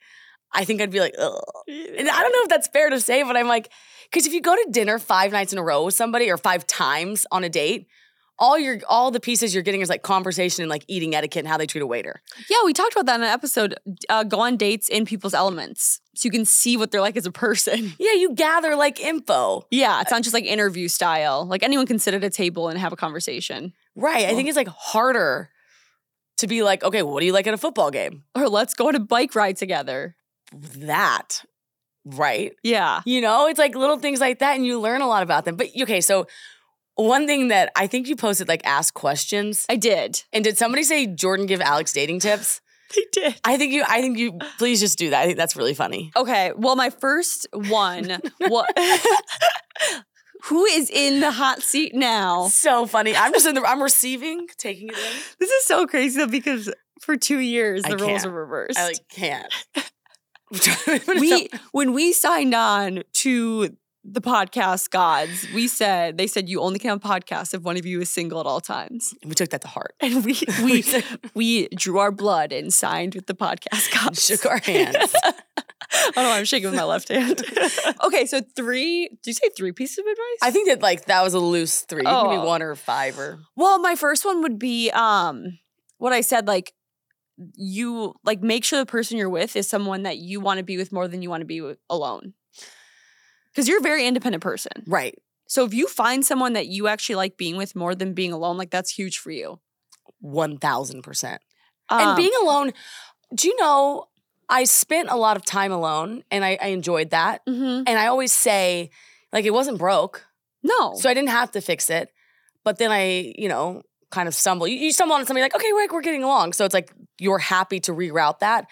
I 0.53 0.63
think 0.63 0.79
I'd 0.79 0.91
be 0.91 0.99
like, 0.99 1.15
ugh. 1.17 1.41
And 1.67 2.07
I 2.07 2.21
don't 2.21 2.31
know 2.31 2.43
if 2.43 2.49
that's 2.49 2.67
fair 2.67 2.91
to 2.91 2.99
say, 2.99 3.23
but 3.23 3.35
I'm 3.35 3.47
like, 3.47 3.71
because 4.09 4.27
if 4.27 4.33
you 4.33 4.41
go 4.41 4.55
to 4.55 4.67
dinner 4.71 4.99
five 4.99 5.31
nights 5.31 5.51
in 5.51 5.59
a 5.59 5.63
row 5.63 5.85
with 5.85 5.95
somebody 5.95 6.29
or 6.29 6.37
five 6.37 6.65
times 6.67 7.25
on 7.31 7.43
a 7.43 7.49
date, 7.49 7.87
all 8.39 8.57
your 8.57 8.79
all 8.87 9.11
the 9.11 9.19
pieces 9.19 9.53
you're 9.53 9.63
getting 9.63 9.81
is 9.81 9.89
like 9.89 10.03
conversation 10.03 10.63
and 10.63 10.69
like 10.69 10.85
eating 10.87 11.15
etiquette 11.15 11.39
and 11.39 11.47
how 11.47 11.57
they 11.57 11.65
treat 11.65 11.81
a 11.81 11.87
waiter. 11.87 12.21
Yeah, 12.49 12.57
we 12.65 12.73
talked 12.73 12.93
about 12.93 13.05
that 13.07 13.15
in 13.15 13.23
an 13.23 13.29
episode. 13.29 13.75
Uh, 14.09 14.23
go 14.23 14.39
on 14.39 14.57
dates 14.57 14.89
in 14.89 15.05
people's 15.05 15.33
elements 15.33 16.01
so 16.15 16.27
you 16.27 16.31
can 16.31 16.45
see 16.45 16.77
what 16.77 16.91
they're 16.91 17.01
like 17.01 17.17
as 17.17 17.25
a 17.25 17.31
person. 17.31 17.93
Yeah, 17.99 18.13
you 18.13 18.33
gather 18.33 18.75
like 18.75 18.99
info. 18.99 19.65
Yeah, 19.71 20.01
it's 20.01 20.11
not 20.11 20.21
just 20.21 20.33
like 20.33 20.45
interview 20.45 20.87
style. 20.87 21.45
Like 21.45 21.63
anyone 21.63 21.85
can 21.87 21.99
sit 21.99 22.13
at 22.13 22.23
a 22.23 22.29
table 22.29 22.69
and 22.69 22.79
have 22.79 22.93
a 22.93 22.95
conversation. 22.95 23.73
Right. 23.95 24.25
I 24.25 24.35
think 24.35 24.47
it's 24.47 24.55
like 24.55 24.67
harder 24.67 25.49
to 26.37 26.47
be 26.47 26.63
like, 26.63 26.83
okay, 26.83 27.01
what 27.01 27.19
do 27.19 27.25
you 27.25 27.33
like 27.33 27.47
at 27.47 27.53
a 27.53 27.57
football 27.57 27.91
game? 27.91 28.23
Or 28.35 28.47
let's 28.47 28.75
go 28.75 28.87
on 28.87 28.95
a 28.95 28.99
bike 28.99 29.35
ride 29.35 29.57
together. 29.57 30.15
That. 30.53 31.43
Right. 32.05 32.53
Yeah. 32.63 33.01
You 33.05 33.21
know, 33.21 33.47
it's 33.47 33.59
like 33.59 33.75
little 33.75 33.97
things 33.97 34.19
like 34.19 34.39
that, 34.39 34.55
and 34.55 34.65
you 34.65 34.79
learn 34.79 35.01
a 35.01 35.07
lot 35.07 35.23
about 35.23 35.45
them. 35.45 35.55
But 35.55 35.69
okay, 35.81 35.99
so 36.01 36.27
one 36.97 37.27
thing 37.27 37.47
that 37.49 37.71
I 37.75 37.87
think 37.87 38.07
you 38.07 38.15
posted 38.15 38.47
like 38.47 38.65
ask 38.65 38.93
questions. 38.93 39.65
I 39.69 39.75
did. 39.75 40.23
And 40.33 40.43
did 40.43 40.57
somebody 40.57 40.83
say 40.83 41.07
Jordyn 41.07 41.47
give 41.47 41.61
Alex 41.61 41.93
dating 41.93 42.19
tips? 42.19 42.61
They 42.95 43.03
did. 43.11 43.35
I 43.43 43.57
think 43.57 43.73
you 43.73 43.83
I 43.85 43.99
think 43.99 44.17
you 44.17 44.39
please 44.57 44.79
just 44.79 44.97
do 44.97 45.09
that. 45.09 45.21
I 45.21 45.25
think 45.25 45.37
that's 45.37 45.57
really 45.57 45.73
funny. 45.73 46.09
Okay. 46.15 46.53
Well, 46.55 46.77
my 46.77 46.89
first 46.89 47.45
one 47.51 48.21
what 48.39 48.69
Who 50.43 50.63
is 50.63 50.89
in 50.89 51.19
the 51.19 51.31
hot 51.31 51.61
seat 51.61 51.93
now? 51.93 52.47
So 52.47 52.85
funny. 52.85 53.13
I'm 53.13 53.33
just 53.33 53.45
in 53.45 53.55
the 53.55 53.61
I'm 53.61 53.83
receiving, 53.83 54.47
taking 54.57 54.87
it 54.87 54.93
in. 54.93 55.21
This 55.37 55.49
is 55.49 55.65
so 55.65 55.85
crazy 55.85 56.17
though, 56.17 56.27
because 56.27 56.73
for 57.01 57.17
two 57.17 57.39
years 57.39 57.83
I 57.83 57.89
the 57.89 57.97
roles 57.97 58.25
are 58.25 58.31
reversed. 58.31 58.79
I 58.79 58.85
like 58.85 59.09
can't. 59.09 59.53
we 61.19 61.49
when 61.73 61.91
we 61.91 62.13
signed 62.13 62.53
on 62.53 63.03
to 63.15 63.75
the 64.09 64.21
podcast 64.21 64.89
gods, 64.89 65.45
we 65.53 65.67
said 65.67 66.17
they 66.17 66.27
said 66.27 66.47
you 66.47 66.61
only 66.61 66.79
can 66.79 66.89
have 66.91 67.01
podcasts 67.01 67.53
if 67.53 67.61
one 67.63 67.75
of 67.77 67.85
you 67.85 67.99
is 67.99 68.09
single 68.09 68.39
at 68.39 68.45
all 68.45 68.61
times. 68.61 69.13
we 69.25 69.33
took 69.35 69.49
that 69.49 69.61
to 69.61 69.67
heart. 69.67 69.93
And 69.99 70.23
we 70.23 70.39
we 70.63 70.83
we 71.33 71.67
drew 71.75 71.97
our 71.99 72.11
blood 72.11 72.53
and 72.53 72.73
signed 72.73 73.15
with 73.15 73.25
the 73.27 73.33
podcast 73.35 73.91
gods. 73.93 74.23
shook 74.25 74.45
our 74.45 74.59
hands. 74.59 74.95
I 75.89 76.11
don't 76.15 76.23
know. 76.23 76.29
why 76.29 76.37
I'm 76.39 76.45
shaking 76.45 76.69
with 76.69 76.77
my 76.77 76.83
left 76.85 77.09
hand. 77.09 77.41
okay, 78.03 78.25
so 78.25 78.41
three. 78.55 79.07
Did 79.09 79.27
you 79.27 79.33
say 79.33 79.49
three 79.57 79.71
pieces 79.73 79.97
of 79.99 80.05
advice? 80.05 80.39
I 80.41 80.51
think 80.51 80.67
that 80.69 80.81
like 80.81 81.05
that 81.05 81.21
was 81.23 81.33
a 81.33 81.39
loose 81.39 81.81
three. 81.81 82.01
It 82.01 82.05
could 82.05 82.29
be 82.29 82.35
Oh. 82.37 82.45
one 82.45 82.61
or 82.61 82.75
five 82.75 83.17
or 83.19 83.39
Well, 83.55 83.79
my 83.79 83.95
first 83.95 84.23
one 84.25 84.41
would 84.41 84.57
be 84.59 84.89
um 84.91 85.59
what 85.97 86.13
I 86.13 86.21
said 86.21 86.47
like 86.47 86.73
you 87.55 88.13
like 88.23 88.41
make 88.41 88.63
sure 88.63 88.79
the 88.79 88.85
person 88.85 89.17
you're 89.17 89.29
with 89.29 89.55
is 89.55 89.67
someone 89.69 90.03
that 90.03 90.17
you 90.17 90.39
want 90.39 90.57
to 90.57 90.63
be 90.63 90.77
with 90.77 90.91
more 90.91 91.07
than 91.07 91.21
you 91.21 91.29
want 91.29 91.41
to 91.41 91.45
be 91.45 91.61
with 91.61 91.77
alone. 91.89 92.33
Because 93.57 93.67
you're 93.67 93.79
a 93.79 93.81
very 93.81 94.05
independent 94.05 94.43
person. 94.43 94.83
Right. 94.85 95.17
So 95.47 95.65
if 95.65 95.73
you 95.73 95.87
find 95.87 96.23
someone 96.23 96.53
that 96.53 96.67
you 96.67 96.87
actually 96.87 97.15
like 97.15 97.37
being 97.37 97.57
with 97.57 97.75
more 97.75 97.95
than 97.95 98.13
being 98.13 98.31
alone, 98.31 98.55
like 98.55 98.69
that's 98.69 98.91
huge 98.91 99.17
for 99.17 99.31
you. 99.31 99.59
1000%. 100.23 101.37
Um, 101.89 101.99
and 101.99 102.15
being 102.15 102.31
alone, 102.43 102.71
do 103.33 103.47
you 103.47 103.55
know, 103.59 104.09
I 104.47 104.65
spent 104.65 105.09
a 105.09 105.15
lot 105.15 105.37
of 105.37 105.43
time 105.43 105.71
alone 105.71 106.23
and 106.29 106.45
I, 106.45 106.59
I 106.61 106.67
enjoyed 106.67 107.09
that. 107.09 107.43
mhm. 107.47 107.83
And 107.87 107.97
I 107.97 108.05
always 108.05 108.31
say, 108.31 108.91
like, 109.33 109.45
it 109.45 109.53
wasn't 109.53 109.79
broke. 109.79 110.27
no, 110.61 110.93
So 110.95 111.09
I 111.09 111.15
didn't 111.15 111.29
have 111.29 111.51
to 111.53 111.61
fix 111.61 111.89
it. 111.89 112.11
But 112.63 112.77
then 112.77 112.91
I, 112.91 113.33
you 113.37 113.49
know, 113.49 113.81
kind 114.11 114.27
of 114.27 114.35
stumble. 114.35 114.67
You, 114.67 114.77
you 114.77 114.91
stumble 114.91 115.15
on 115.15 115.25
something 115.25 115.41
like, 115.41 115.55
okay, 115.55 115.73
we're, 115.73 115.87
we're 115.91 116.01
getting 116.01 116.23
along. 116.23 116.53
So 116.53 116.63
it's 116.63 116.75
like 116.75 116.93
you're 117.17 117.39
happy 117.39 117.79
to 117.81 117.91
reroute 117.91 118.39
that. 118.39 118.67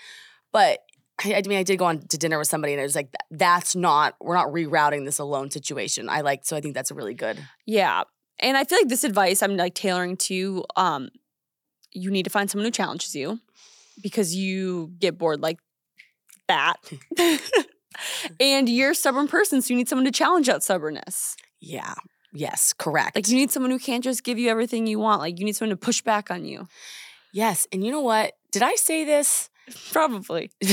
But 0.52 0.80
I, 1.24 1.36
I 1.36 1.42
mean, 1.48 1.58
I 1.58 1.64
did 1.64 1.78
go 1.78 1.86
on 1.86 2.02
to 2.08 2.18
dinner 2.18 2.38
with 2.38 2.48
somebody 2.48 2.74
and 2.74 2.80
it 2.80 2.84
was 2.84 2.96
like, 2.96 3.14
that's 3.32 3.76
not, 3.76 4.16
we're 4.20 4.36
not 4.36 4.48
rerouting 4.48 5.06
this 5.06 5.20
alone 5.20 5.50
situation. 5.50 6.10
I 6.10 6.22
like, 6.22 6.46
so 6.46 6.58
I 6.58 6.62
think 6.62 6.74
that's 6.74 6.92
a 6.92 6.94
really 6.94 7.14
good. 7.14 7.40
yeah, 7.66 8.04
and 8.40 8.58
I 8.58 8.64
feel 8.66 8.78
like 8.80 8.90
this 8.90 9.04
advice 9.04 9.42
I'm 9.42 9.56
like 9.56 9.76
tailoring 9.76 10.18
to 10.18 10.66
um, 10.76 11.10
you 11.94 12.12
need 12.12 12.24
to 12.24 12.30
find 12.30 12.52
someone 12.52 12.66
who 12.66 12.72
challenges 12.72 13.16
you 13.16 13.40
because 14.02 14.36
you 14.36 14.92
get 15.00 15.18
bored 15.18 15.42
like 15.42 15.60
that. 16.48 16.76
and 18.40 18.68
you're 18.68 18.92
a 18.92 18.96
stubborn 18.96 19.28
person, 19.28 19.62
so 19.62 19.74
you 19.74 19.78
need 19.78 19.88
someone 19.90 20.06
to 20.06 20.12
challenge 20.12 20.48
that 20.48 20.64
stubbornness. 20.64 21.36
Yeah. 21.62 21.94
Yes. 22.34 22.74
Correct. 22.74 23.16
Like 23.16 23.30
you 23.30 23.38
need 23.38 23.52
someone 23.52 23.72
who 23.72 23.80
can't 23.80 24.04
just 24.04 24.24
give 24.24 24.38
you 24.38 24.50
everything 24.50 24.88
you 24.88 25.00
want. 25.00 25.22
Like 25.22 25.40
you 25.40 25.46
need 25.46 25.56
someone 25.56 25.76
to 25.76 25.78
push 25.78 26.02
back 26.02 26.30
on 26.30 26.44
you. 26.44 26.68
yes. 27.32 27.66
And 27.72 27.86
you 27.86 27.92
know 27.92 28.02
what? 28.02 28.34
Did 28.52 28.62
I 28.62 28.76
say 28.76 29.06
this? 29.06 29.50
Probably. 29.92 30.52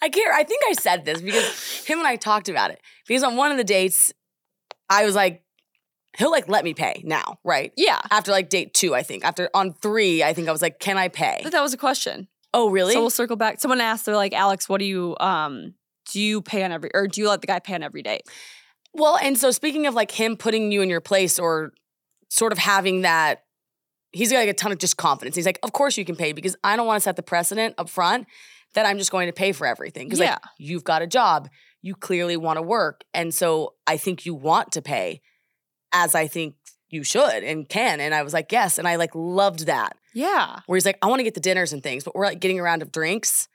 I 0.00 0.08
can't. 0.08 0.32
I 0.32 0.44
think 0.44 0.62
I 0.68 0.74
said 0.74 1.04
this 1.04 1.20
because 1.20 1.84
him 1.84 1.98
and 1.98 2.06
I 2.06 2.16
talked 2.16 2.48
about 2.48 2.70
it. 2.70 2.80
Because 3.06 3.22
on 3.22 3.36
one 3.36 3.50
of 3.50 3.56
the 3.56 3.64
dates, 3.64 4.12
I 4.88 5.04
was 5.04 5.14
like, 5.14 5.42
he'll 6.16 6.30
like 6.30 6.48
let 6.48 6.64
me 6.64 6.74
pay 6.74 7.02
now, 7.04 7.38
right? 7.44 7.72
Yeah. 7.76 8.00
After 8.10 8.30
like 8.30 8.48
date 8.48 8.72
two, 8.74 8.94
I 8.94 9.02
think. 9.02 9.24
After 9.24 9.50
on 9.54 9.72
three, 9.72 10.22
I 10.22 10.32
think 10.32 10.48
I 10.48 10.52
was 10.52 10.62
like, 10.62 10.78
can 10.78 10.96
I 10.96 11.08
pay? 11.08 11.40
Thought 11.42 11.52
that 11.52 11.62
was 11.62 11.74
a 11.74 11.78
question. 11.78 12.28
Oh, 12.54 12.70
really? 12.70 12.94
So 12.94 13.00
we'll 13.00 13.10
circle 13.10 13.36
back. 13.36 13.60
Someone 13.60 13.80
asked, 13.80 14.06
they're 14.06 14.16
like, 14.16 14.32
Alex, 14.32 14.68
what 14.68 14.78
do 14.78 14.84
you 14.84 15.16
um 15.20 15.74
do 16.10 16.20
you 16.20 16.40
pay 16.40 16.62
on 16.64 16.72
every 16.72 16.90
or 16.94 17.06
do 17.06 17.20
you 17.20 17.28
let 17.28 17.40
the 17.40 17.46
guy 17.46 17.58
pay 17.58 17.74
on 17.74 17.82
every 17.82 18.02
date? 18.02 18.22
well, 18.94 19.18
and 19.20 19.38
so 19.38 19.50
speaking 19.50 19.86
of 19.86 19.94
like 19.94 20.10
him 20.10 20.36
putting 20.36 20.72
you 20.72 20.82
in 20.82 20.88
your 20.88 21.00
place 21.00 21.38
or 21.38 21.72
sort 22.28 22.52
of 22.52 22.58
having 22.58 23.02
that, 23.02 23.44
he's 24.12 24.32
got 24.32 24.38
like 24.38 24.48
a 24.48 24.54
ton 24.54 24.72
of 24.72 24.78
just 24.78 24.96
confidence. 24.96 25.36
He's 25.36 25.46
like, 25.46 25.58
of 25.62 25.72
course 25.72 25.96
you 25.96 26.04
can 26.04 26.16
pay 26.16 26.32
because 26.32 26.56
I 26.64 26.76
don't 26.76 26.86
want 26.86 26.96
to 27.00 27.04
set 27.04 27.16
the 27.16 27.22
precedent 27.22 27.74
up 27.78 27.88
front 27.88 28.26
that 28.74 28.86
I'm 28.86 28.98
just 28.98 29.10
going 29.10 29.28
to 29.28 29.32
pay 29.32 29.52
for 29.52 29.66
everything. 29.66 30.06
Because 30.06 30.20
Yeah. 30.20 30.32
like 30.32 30.40
you've 30.58 30.84
got 30.84 31.02
a 31.02 31.06
job, 31.06 31.48
you 31.82 31.94
clearly 31.94 32.36
want 32.36 32.56
to 32.56 32.62
work. 32.62 33.02
And 33.14 33.34
so 33.34 33.74
I 33.86 33.96
think 33.96 34.26
you 34.26 34.34
want 34.34 34.72
to 34.72 34.82
pay 34.82 35.20
as 35.92 36.14
I 36.14 36.26
think 36.26 36.54
you 36.90 37.02
should 37.04 37.44
and 37.44 37.68
can. 37.68 38.00
And 38.00 38.14
I 38.14 38.22
was 38.22 38.32
like, 38.32 38.50
yes. 38.52 38.78
And 38.78 38.88
I 38.88 38.96
like 38.96 39.14
loved 39.14 39.66
that. 39.66 39.96
Yeah. 40.14 40.60
Where 40.66 40.76
he's 40.76 40.86
like, 40.86 40.98
I 41.02 41.06
want 41.06 41.20
to 41.20 41.24
get 41.24 41.34
the 41.34 41.40
dinners 41.40 41.72
and 41.72 41.82
things, 41.82 42.04
but 42.04 42.14
we're 42.14 42.24
like 42.26 42.40
getting 42.40 42.58
a 42.58 42.62
round 42.62 42.82
of 42.82 42.90
drinks. 42.92 43.48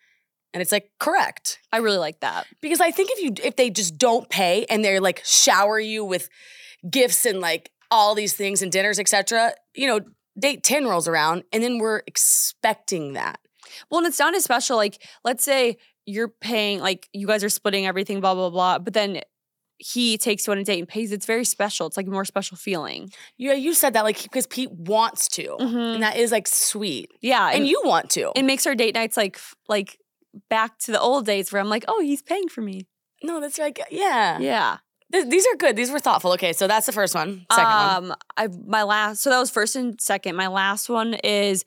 And 0.53 0.61
it's 0.61 0.71
like, 0.71 0.91
correct. 0.99 1.59
I 1.71 1.77
really 1.77 1.97
like 1.97 2.19
that. 2.19 2.45
Because 2.61 2.79
I 2.79 2.91
think 2.91 3.09
if 3.11 3.23
you 3.23 3.33
if 3.43 3.55
they 3.55 3.71
just 3.71 3.97
don't 3.97 4.29
pay 4.29 4.65
and 4.69 4.85
they're 4.85 5.01
like 5.01 5.21
shower 5.25 5.79
you 5.79 6.05
with 6.05 6.29
gifts 6.87 7.25
and 7.25 7.39
like 7.39 7.71
all 7.89 8.13
these 8.13 8.33
things 8.33 8.61
and 8.61 8.71
dinners, 8.71 8.99
etc., 8.99 9.53
you 9.75 9.87
know, 9.87 9.99
date 10.39 10.63
10 10.63 10.85
rolls 10.85 11.07
around 11.07 11.43
and 11.51 11.63
then 11.63 11.77
we're 11.77 12.01
expecting 12.07 13.13
that. 13.13 13.39
Well, 13.89 13.99
and 13.99 14.07
it's 14.07 14.19
not 14.19 14.35
as 14.35 14.43
special. 14.43 14.77
Like, 14.77 15.01
let's 15.23 15.43
say 15.43 15.77
you're 16.05 16.27
paying, 16.27 16.79
like, 16.79 17.07
you 17.13 17.27
guys 17.27 17.43
are 17.43 17.49
splitting 17.49 17.85
everything, 17.85 18.19
blah, 18.19 18.33
blah, 18.35 18.49
blah. 18.49 18.79
But 18.79 18.93
then 18.93 19.21
he 19.77 20.17
takes 20.17 20.45
you 20.47 20.53
on 20.53 20.59
a 20.59 20.63
date 20.63 20.79
and 20.79 20.87
pays. 20.87 21.11
It's 21.11 21.25
very 21.25 21.45
special. 21.45 21.87
It's 21.87 21.97
like 21.97 22.07
a 22.07 22.11
more 22.11 22.25
special 22.25 22.55
feeling. 22.57 23.09
Yeah, 23.37 23.53
you 23.53 23.73
said 23.73 23.93
that 23.93 24.03
like 24.03 24.21
because 24.21 24.47
Pete 24.47 24.71
wants 24.71 25.27
to. 25.29 25.57
Mhm. 25.59 25.95
And 25.95 26.03
that 26.03 26.15
is 26.17 26.31
like 26.31 26.47
sweet. 26.47 27.11
Yeah. 27.21 27.49
And 27.51 27.67
you 27.67 27.81
want 27.83 28.09
to. 28.11 28.31
it 28.35 28.43
makes 28.43 28.65
our 28.67 28.75
date 28.75 28.95
nights 28.95 29.17
like, 29.17 29.39
like, 29.67 29.97
back 30.49 30.77
to 30.79 30.91
the 30.91 30.99
old 30.99 31.25
days 31.25 31.51
where 31.51 31.61
I'm 31.61 31.69
like, 31.69 31.85
oh, 31.87 32.01
he's 32.01 32.21
paying 32.21 32.47
for 32.49 32.61
me. 32.61 32.87
no, 33.23 33.39
that's 33.39 33.57
like, 33.57 33.79
yeah. 33.91 34.39
Yeah. 34.39 34.77
Th- 35.13 35.30
these 35.30 35.45
are 35.47 35.56
good. 35.56 35.76
These 35.76 35.91
were 35.91 35.99
thoughtful. 35.99 36.34
Okay, 36.34 36.54
so 36.54 36.67
that's 36.67 36.86
the 36.86 36.91
first 36.91 37.13
one. 37.15 37.45
Second 37.52 37.69
one. 37.69 38.12
um, 38.12 38.15
I 38.36 38.47
my 38.65 38.84
last 38.84 39.21
so 39.21 39.30
that 39.30 39.39
was 39.39 39.52
first 39.52 39.76
and 39.76 39.99
second. 40.02 40.36
My 40.36 40.47
last 40.47 40.89
one 40.89 41.13
is 41.23 41.63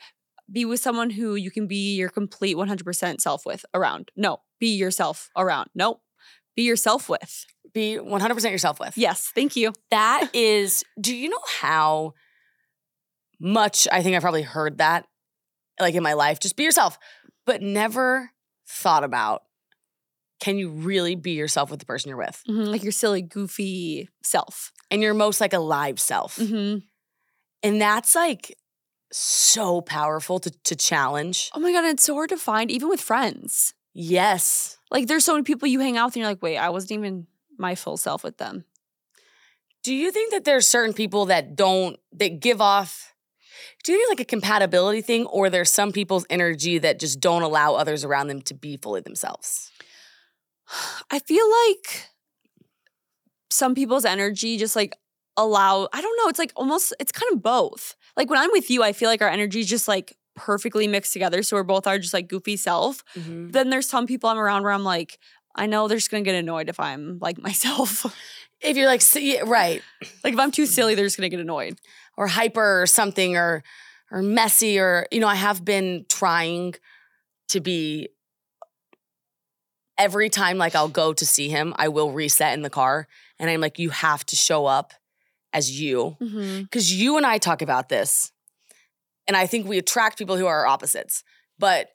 be 0.50 0.64
with 0.64 0.80
someone 0.80 1.10
who 1.10 1.34
you 1.34 1.50
can 1.50 1.66
be 1.66 1.96
your 1.96 2.08
complete 2.08 2.56
100% 2.56 3.20
self 3.20 3.44
with 3.44 3.64
around. 3.74 4.10
No, 4.16 4.38
be 4.60 4.76
yourself 4.76 5.30
around. 5.36 5.70
Nope. 5.74 6.00
Be 6.54 6.62
yourself 6.62 7.08
with. 7.08 7.46
Be 7.74 7.98
100% 8.00 8.50
yourself 8.50 8.80
with. 8.80 8.96
Yes, 8.96 9.30
thank 9.34 9.56
you. 9.56 9.72
That 9.90 10.30
is, 10.34 10.84
do 11.00 11.14
you 11.14 11.28
know 11.28 11.40
how 11.60 12.14
much 13.40 13.86
I 13.92 14.02
think 14.02 14.16
I've 14.16 14.22
probably 14.22 14.42
heard 14.42 14.78
that 14.78 15.06
like 15.80 15.94
in 15.94 16.02
my 16.02 16.14
life? 16.14 16.38
Just 16.40 16.56
be 16.56 16.62
yourself, 16.62 16.98
but 17.44 17.60
never 17.60 18.30
thought 18.68 19.04
about 19.04 19.42
can 20.40 20.58
you 20.58 20.70
really 20.70 21.14
be 21.14 21.32
yourself 21.32 21.70
with 21.70 21.80
the 21.80 21.86
person 21.86 22.08
you're 22.10 22.18
with 22.18 22.42
Mhm, 22.48 22.66
Like 22.68 22.82
your 22.82 22.92
silly, 22.92 23.22
goofy 23.22 24.08
self. 24.22 24.72
and 24.90 25.02
your 25.02 25.14
most 25.14 25.40
like 25.40 25.52
alive 25.52 25.98
self. 26.00 26.36
hmm 26.36 26.76
And 27.62 27.80
that's 27.80 28.14
like 28.14 28.56
so 29.12 29.80
powerful 29.80 30.38
to, 30.40 30.50
to 30.64 30.76
challenge. 30.76 31.50
Oh 31.54 31.60
my 31.60 31.72
God, 31.72 31.84
it's 31.84 32.02
so 32.04 32.14
hard 32.14 32.28
to 32.30 32.36
find, 32.36 32.70
even 32.70 32.88
with 32.88 33.00
friends. 33.00 33.72
Yes. 33.94 34.78
Like 34.90 35.06
there's 35.06 35.24
so 35.24 35.32
many 35.32 35.42
people 35.44 35.68
you 35.68 35.80
hang 35.80 35.96
out 35.96 36.06
with 36.06 36.16
and 36.16 36.20
you're 36.20 36.30
like, 36.30 36.42
wait, 36.42 36.58
I 36.58 36.68
wasn't 36.70 36.92
even 36.92 37.26
my 37.58 37.74
full 37.74 37.96
self 37.96 38.22
with 38.22 38.36
them. 38.38 38.64
Do 39.82 39.94
you 39.94 40.10
think 40.10 40.32
that 40.32 40.44
there's 40.44 40.66
certain 40.66 40.92
people 40.94 41.26
that 41.26 41.54
don't, 41.56 41.96
that 42.12 42.40
give 42.40 42.60
off, 42.60 43.14
do 43.84 43.92
you 43.92 43.98
think 43.98 44.18
like 44.18 44.20
a 44.20 44.28
compatibility 44.28 45.00
thing 45.00 45.26
or 45.26 45.48
there's 45.48 45.70
some 45.72 45.92
people's 45.92 46.26
energy 46.28 46.78
that 46.78 46.98
just 46.98 47.20
don't 47.20 47.42
allow 47.42 47.74
others 47.74 48.04
around 48.04 48.26
them 48.26 48.42
to 48.42 48.54
be 48.54 48.76
fully 48.76 49.00
themselves? 49.00 49.70
I 51.10 51.18
feel 51.20 51.44
like 51.48 52.08
some 53.50 53.74
people's 53.74 54.04
energy 54.04 54.56
just 54.56 54.76
like 54.76 54.96
allow, 55.36 55.88
I 55.92 56.00
don't 56.00 56.16
know, 56.18 56.28
it's 56.28 56.38
like 56.38 56.52
almost, 56.56 56.94
it's 56.98 57.12
kind 57.12 57.32
of 57.32 57.42
both. 57.42 57.94
Like 58.16 58.30
when 58.30 58.38
I'm 58.38 58.50
with 58.52 58.70
you, 58.70 58.82
I 58.82 58.92
feel 58.92 59.08
like 59.08 59.22
our 59.22 59.28
energy 59.28 59.60
is 59.60 59.68
just 59.68 59.88
like 59.88 60.16
perfectly 60.34 60.86
mixed 60.86 61.12
together. 61.12 61.42
So 61.42 61.56
we're 61.56 61.62
both 61.62 61.86
our 61.86 61.98
just 61.98 62.14
like 62.14 62.28
goofy 62.28 62.56
self. 62.56 63.02
Mm-hmm. 63.14 63.50
Then 63.50 63.70
there's 63.70 63.88
some 63.88 64.06
people 64.06 64.30
I'm 64.30 64.38
around 64.38 64.62
where 64.62 64.72
I'm 64.72 64.84
like, 64.84 65.18
I 65.54 65.66
know 65.66 65.88
they're 65.88 65.96
just 65.96 66.10
gonna 66.10 66.22
get 66.22 66.34
annoyed 66.34 66.68
if 66.68 66.78
I'm 66.78 67.18
like 67.20 67.38
myself. 67.42 68.14
If 68.60 68.76
you're 68.76 68.86
like, 68.86 69.02
see, 69.02 69.40
right, 69.42 69.82
like 70.24 70.34
if 70.34 70.38
I'm 70.38 70.50
too 70.50 70.66
silly, 70.66 70.94
they're 70.94 71.06
just 71.06 71.16
gonna 71.16 71.28
get 71.28 71.40
annoyed. 71.40 71.78
or 72.16 72.26
hyper 72.26 72.82
or 72.82 72.86
something 72.86 73.36
or 73.36 73.62
or 74.10 74.22
messy 74.22 74.78
or 74.78 75.06
you 75.10 75.20
know, 75.20 75.28
I 75.28 75.34
have 75.34 75.64
been 75.64 76.06
trying 76.08 76.74
to 77.48 77.60
be 77.60 78.08
every 79.98 80.28
time 80.28 80.58
like 80.58 80.74
I'll 80.74 80.88
go 80.88 81.12
to 81.12 81.26
see 81.26 81.48
him, 81.48 81.74
I 81.76 81.88
will 81.88 82.12
reset 82.12 82.54
in 82.54 82.62
the 82.62 82.70
car 82.70 83.08
and 83.38 83.50
I'm 83.50 83.60
like 83.60 83.78
you 83.78 83.90
have 83.90 84.24
to 84.26 84.36
show 84.36 84.66
up 84.66 84.92
as 85.52 85.80
you 85.80 86.16
Mm-hmm. 86.20 86.62
because 86.62 86.92
you 86.92 87.16
and 87.16 87.24
I 87.24 87.38
talk 87.38 87.62
about 87.62 87.88
this, 87.88 88.32
and 89.26 89.36
I 89.36 89.46
think 89.46 89.66
we 89.66 89.78
attract 89.78 90.18
people 90.18 90.36
who 90.36 90.46
are 90.46 90.60
our 90.60 90.66
opposites, 90.66 91.24
but 91.58 91.88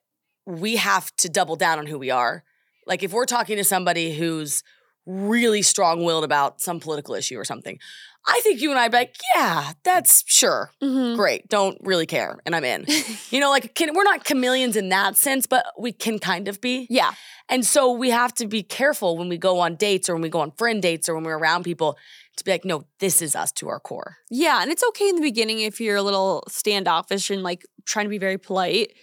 we 0.45 0.77
have 0.77 1.15
to 1.17 1.29
double 1.29 1.55
down 1.55 1.79
on 1.79 1.85
who 1.85 1.99
we 1.99 2.09
are. 2.09 2.43
Like 2.87 3.03
if 3.03 3.13
we're 3.13 3.25
talking 3.25 3.57
to 3.57 3.63
somebody 3.63 4.15
who's 4.15 4.63
really 5.05 5.61
strong 5.61 6.03
willed 6.03 6.23
about 6.23 6.61
some 6.61 6.79
political 6.79 7.15
issue 7.15 7.37
or 7.37 7.45
something, 7.45 7.77
I 8.27 8.39
think 8.43 8.61
you 8.61 8.69
and 8.69 8.79
I 8.79 8.87
be 8.87 8.97
like, 8.97 9.15
yeah, 9.35 9.73
that's 9.83 10.23
sure. 10.27 10.71
Mm-hmm. 10.81 11.15
Great. 11.15 11.47
Don't 11.49 11.77
really 11.81 12.05
care. 12.05 12.39
And 12.45 12.55
I'm 12.55 12.63
in. 12.63 12.85
you 13.31 13.39
know, 13.39 13.49
like 13.49 13.73
can, 13.73 13.95
we're 13.95 14.03
not 14.03 14.23
chameleons 14.23 14.75
in 14.75 14.89
that 14.89 15.15
sense, 15.15 15.47
but 15.47 15.65
we 15.77 15.91
can 15.91 16.19
kind 16.19 16.47
of 16.47 16.61
be. 16.61 16.87
Yeah. 16.89 17.13
And 17.49 17.65
so 17.65 17.91
we 17.91 18.11
have 18.11 18.33
to 18.35 18.47
be 18.47 18.63
careful 18.63 19.17
when 19.17 19.27
we 19.27 19.37
go 19.37 19.59
on 19.59 19.75
dates 19.75 20.07
or 20.07 20.13
when 20.13 20.21
we 20.21 20.29
go 20.29 20.39
on 20.39 20.51
friend 20.51 20.81
dates 20.81 21.09
or 21.09 21.15
when 21.15 21.23
we're 21.23 21.37
around 21.37 21.63
people 21.63 21.97
to 22.37 22.43
be 22.43 22.51
like, 22.51 22.63
no, 22.63 22.85
this 22.99 23.21
is 23.21 23.35
us 23.35 23.51
to 23.53 23.67
our 23.67 23.79
core. 23.79 24.17
Yeah, 24.29 24.61
and 24.61 24.71
it's 24.71 24.83
okay 24.89 25.09
in 25.09 25.15
the 25.15 25.21
beginning 25.21 25.59
if 25.59 25.81
you're 25.81 25.97
a 25.97 26.01
little 26.01 26.43
standoffish 26.47 27.29
and 27.29 27.43
like 27.43 27.65
trying 27.85 28.05
to 28.05 28.09
be 28.09 28.19
very 28.19 28.37
polite. 28.37 28.93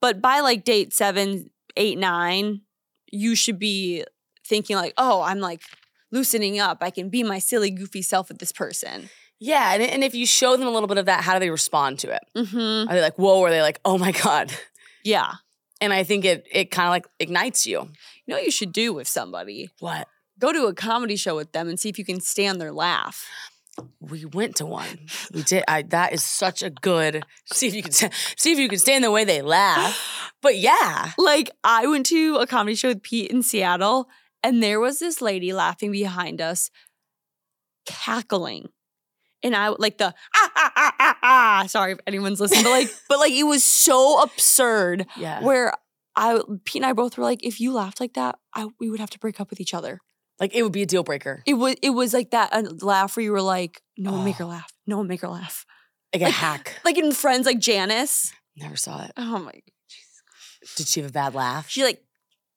But 0.00 0.20
by 0.20 0.40
like 0.40 0.64
date 0.64 0.92
seven, 0.92 1.50
eight, 1.76 1.98
nine, 1.98 2.60
you 3.10 3.34
should 3.34 3.58
be 3.58 4.04
thinking 4.46 4.76
like, 4.76 4.94
oh, 4.98 5.22
I'm 5.22 5.40
like 5.40 5.62
loosening 6.16 6.58
up. 6.58 6.78
I 6.80 6.90
can 6.90 7.08
be 7.10 7.22
my 7.22 7.38
silly, 7.38 7.70
goofy 7.70 8.02
self 8.02 8.28
with 8.28 8.38
this 8.38 8.52
person. 8.52 9.10
Yeah, 9.38 9.74
and, 9.74 9.82
and 9.82 10.02
if 10.02 10.14
you 10.14 10.24
show 10.26 10.56
them 10.56 10.66
a 10.66 10.70
little 10.70 10.86
bit 10.88 10.96
of 10.96 11.06
that, 11.06 11.22
how 11.22 11.34
do 11.34 11.40
they 11.40 11.50
respond 11.50 11.98
to 12.00 12.14
it? 12.14 12.22
Mm-hmm. 12.34 12.88
Are 12.88 12.94
they 12.94 13.02
like, 13.02 13.18
whoa, 13.18 13.38
or 13.40 13.48
are 13.48 13.50
they 13.50 13.60
like, 13.60 13.80
oh 13.84 13.98
my 13.98 14.12
God? 14.12 14.50
Yeah. 15.04 15.32
And 15.80 15.92
I 15.92 16.04
think 16.04 16.24
it 16.24 16.46
it 16.50 16.70
kind 16.70 16.86
of 16.86 16.90
like 16.90 17.06
ignites 17.20 17.66
you. 17.66 17.80
You 17.80 18.26
know 18.28 18.36
what 18.36 18.44
you 18.44 18.50
should 18.50 18.72
do 18.72 18.94
with 18.94 19.06
somebody? 19.06 19.68
What? 19.78 20.08
Go 20.38 20.52
to 20.52 20.66
a 20.66 20.74
comedy 20.74 21.16
show 21.16 21.36
with 21.36 21.52
them 21.52 21.68
and 21.68 21.78
see 21.78 21.90
if 21.90 21.98
you 21.98 22.04
can 22.04 22.20
stand 22.20 22.60
their 22.60 22.72
laugh. 22.72 23.26
We 24.00 24.24
went 24.24 24.56
to 24.56 24.64
one. 24.66 25.00
We 25.34 25.42
did. 25.42 25.64
I 25.68 25.82
that 25.82 26.14
is 26.14 26.22
such 26.22 26.62
a 26.62 26.70
good. 26.70 27.24
See 27.52 27.66
if 27.68 27.74
you 27.74 27.82
can 27.82 27.92
see 27.92 28.52
if 28.52 28.58
you 28.58 28.70
can 28.70 28.78
stand 28.78 29.04
the 29.04 29.10
way 29.10 29.24
they 29.24 29.42
laugh. 29.42 29.94
But 30.42 30.58
yeah, 30.58 31.12
Like 31.18 31.50
I 31.64 31.86
went 31.86 32.06
to 32.06 32.36
a 32.36 32.46
comedy 32.46 32.76
show 32.76 32.88
with 32.88 33.02
Pete 33.02 33.30
in 33.30 33.42
Seattle, 33.42 34.08
and 34.46 34.62
there 34.62 34.78
was 34.80 34.98
this 34.98 35.20
lady 35.20 35.52
laughing 35.52 35.90
behind 35.92 36.40
us, 36.40 36.70
cackling. 37.86 38.68
And 39.42 39.54
I 39.54 39.68
like 39.68 39.98
the 39.98 40.06
ah 40.34 40.50
ah 40.56 40.72
ah 40.76 40.92
ah 40.98 41.16
ah. 41.22 41.64
Sorry 41.68 41.92
if 41.92 41.98
anyone's 42.06 42.40
listening, 42.40 42.64
but 42.64 42.70
like, 42.70 42.88
but 43.08 43.18
like 43.18 43.32
it 43.32 43.44
was 43.44 43.62
so 43.64 44.22
absurd. 44.22 45.06
yeah. 45.16 45.42
Where 45.42 45.72
I 46.16 46.40
Pete 46.64 46.82
and 46.82 46.86
I 46.86 46.92
both 46.94 47.16
were 47.18 47.24
like, 47.24 47.44
if 47.44 47.60
you 47.60 47.72
laughed 47.72 48.00
like 48.00 48.14
that, 48.14 48.36
I 48.54 48.68
we 48.80 48.90
would 48.90 49.00
have 49.00 49.10
to 49.10 49.18
break 49.18 49.40
up 49.40 49.50
with 49.50 49.60
each 49.60 49.74
other. 49.74 50.00
like 50.40 50.54
it 50.54 50.62
would 50.62 50.72
be 50.72 50.82
a 50.82 50.86
deal 50.86 51.02
breaker. 51.04 51.42
It 51.46 51.54
was 51.54 51.76
it 51.82 51.90
was 51.90 52.14
like 52.14 52.30
that 52.30 52.52
uh, 52.52 52.62
laugh 52.80 53.16
where 53.16 53.24
you 53.24 53.32
were 53.32 53.42
like, 53.42 53.80
no 53.98 54.12
one 54.12 54.24
make 54.24 54.36
her 54.36 54.44
Oh. 54.44 54.48
laugh, 54.48 54.72
no 54.86 54.96
one 54.96 55.06
make 55.06 55.20
her 55.20 55.28
laugh. 55.28 55.64
Like 56.14 56.22
a 56.22 56.26
Like- 56.26 56.34
hack. 56.34 56.80
Like 56.84 56.98
in 56.98 57.12
Friends, 57.12 57.46
like 57.46 57.58
Janice. 57.58 58.32
Never 58.56 58.76
saw 58.76 59.04
it. 59.04 59.12
Oh 59.18 59.38
my, 59.38 59.52
God. 59.52 59.62
Did 60.76 60.88
she 60.88 61.00
have 61.02 61.10
a 61.10 61.12
bad 61.12 61.34
laugh? 61.34 61.68
she 61.68 61.84
like 61.84 62.02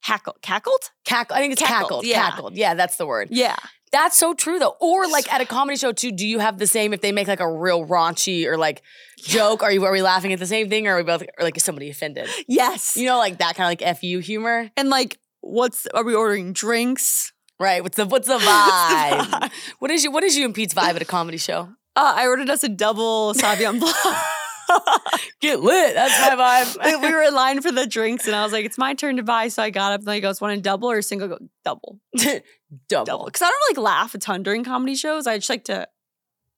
hackled, 0.02 0.42
cackled. 0.42 0.92
Cackle. 1.06 1.36
I 1.36 1.40
think 1.40 1.54
it's 1.54 1.62
Cackled, 1.62 1.82
cackled. 1.90 2.06
yeah. 2.06 2.30
Cackled. 2.30 2.56
Yeah, 2.56 2.74
that's 2.74 2.96
the 2.98 3.06
word. 3.06 3.30
Yeah, 3.32 3.56
That's 3.92 4.18
so 4.18 4.34
true 4.34 4.60
though. 4.60 4.76
Or 4.80 5.08
like 5.08 5.32
at 5.34 5.42
a 5.42 5.46
comedy 5.46 5.78
show 5.78 5.92
too, 5.92 6.12
do 6.12 6.26
you 6.28 6.40
have 6.40 6.58
the 6.60 6.68
same 6.68 6.94
if 6.94 7.02
they 7.02 7.12
make 7.12 7.28
like 7.28 7.40
a 7.40 7.52
real 7.52 7.86
raunchy 7.86 8.46
or 8.46 8.58
like 8.58 8.82
joke? 9.24 9.64
Are 9.64 9.72
you 9.72 9.84
are 9.86 9.92
we 9.92 10.02
laughing 10.02 10.32
at 10.34 10.40
the 10.40 10.46
same 10.46 10.70
thing 10.70 10.88
or 10.88 10.94
are 10.94 10.98
we 10.98 11.04
both 11.04 11.24
or 11.24 11.44
like 11.44 11.58
is 11.58 11.64
somebody 11.64 11.90
offended? 11.90 12.28
yes. 12.48 12.96
You 12.98 13.06
know, 13.08 13.18
like 13.18 13.40
that 13.40 13.56
kind 13.56 13.66
of 13.74 13.82
like 13.86 13.98
FU 13.98 14.20
humor. 14.20 14.70
and 14.78 14.90
like, 14.90 15.18
what's 15.42 15.88
are 15.88 16.04
we 16.04 16.14
ordering 16.14 16.54
drinks? 16.54 17.34
Right. 17.60 17.82
What's 17.84 17.98
the 17.98 18.06
what's 18.06 18.28
the 18.28 18.34
What's 18.38 18.46
vibe? 18.46 19.18
the 19.32 19.38
vibe? 19.48 19.52
What 19.80 19.92
is 19.92 20.04
you 20.04 20.12
what 20.12 20.24
is 20.24 20.38
you 20.38 20.46
and 20.46 20.54
Pete's 20.54 20.74
vibe 20.76 20.96
at 20.96 21.02
a 21.02 21.06
comedy 21.06 21.38
show? 21.38 21.70
Uh, 21.96 22.14
I 22.16 22.28
ordered 22.28 22.50
us 22.50 22.64
a 22.64 22.70
double 22.70 23.34
Sauvignon 23.34 23.80
Blanc. 23.80 23.96
Get 25.42 25.62
lit. 25.62 25.94
That's 25.94 26.20
my 26.20 26.66
vibe. 26.76 27.02
we 27.02 27.14
were 27.14 27.24
in 27.24 27.34
line 27.34 27.62
for 27.62 27.72
the 27.72 27.88
drinks, 27.88 28.28
and 28.28 28.36
I 28.36 28.44
was 28.44 28.52
like, 28.52 28.66
"It's 28.66 28.78
my 28.78 28.94
turn 28.94 29.18
to 29.18 29.24
buy." 29.24 29.48
So 29.48 29.64
I 29.64 29.70
got 29.70 29.94
up, 29.94 30.02
and 30.02 30.10
he 30.14 30.22
goes, 30.22 30.42
"Want 30.42 30.58
a 30.58 30.62
double 30.62 30.92
or 30.92 31.00
a 31.00 31.04
single?" 31.04 31.28
I 31.28 31.38
go, 31.38 31.40
double, 31.64 32.00
double, 32.90 33.26
because 33.26 33.42
I 33.42 33.50
don't 33.50 33.78
like 33.78 33.84
laugh 33.84 34.16
a 34.16 34.18
ton 34.18 34.44
during 34.44 34.64
comedy 34.64 34.96
shows. 34.96 35.28
I 35.28 35.38
just 35.38 35.50
like 35.50 35.66
to 35.66 35.88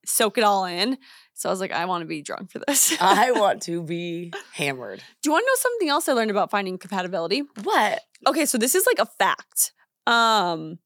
soak 0.06 0.38
it 0.38 0.43
all 0.43 0.65
in. 0.65 0.97
So 1.34 1.50
I 1.50 1.52
was 1.52 1.60
like, 1.60 1.71
"I 1.71 1.86
want 1.86 2.02
to 2.02 2.08
be 2.08 2.21
drunk 2.21 2.52
for 2.52 2.60
this." 2.67 2.95
I 3.00 3.32
want 3.32 3.62
to 3.63 3.84
be 3.84 4.34
hammered. 4.54 5.04
Do 5.21 5.30
you 5.30 5.32
want 5.32 5.43
to 5.43 5.47
know 5.47 5.56
something 5.58 5.89
else 5.89 6.10
I 6.10 6.13
learned 6.13 6.32
about 6.32 6.52
finding 6.52 6.78
compatibility? 6.78 7.43
What? 7.63 8.02
Okay, 8.28 8.45
so 8.45 8.58
this 8.58 8.76
is 8.76 8.86
like 8.86 9.00
a 9.00 9.06
fact. 9.06 9.74
Um, 10.08 10.80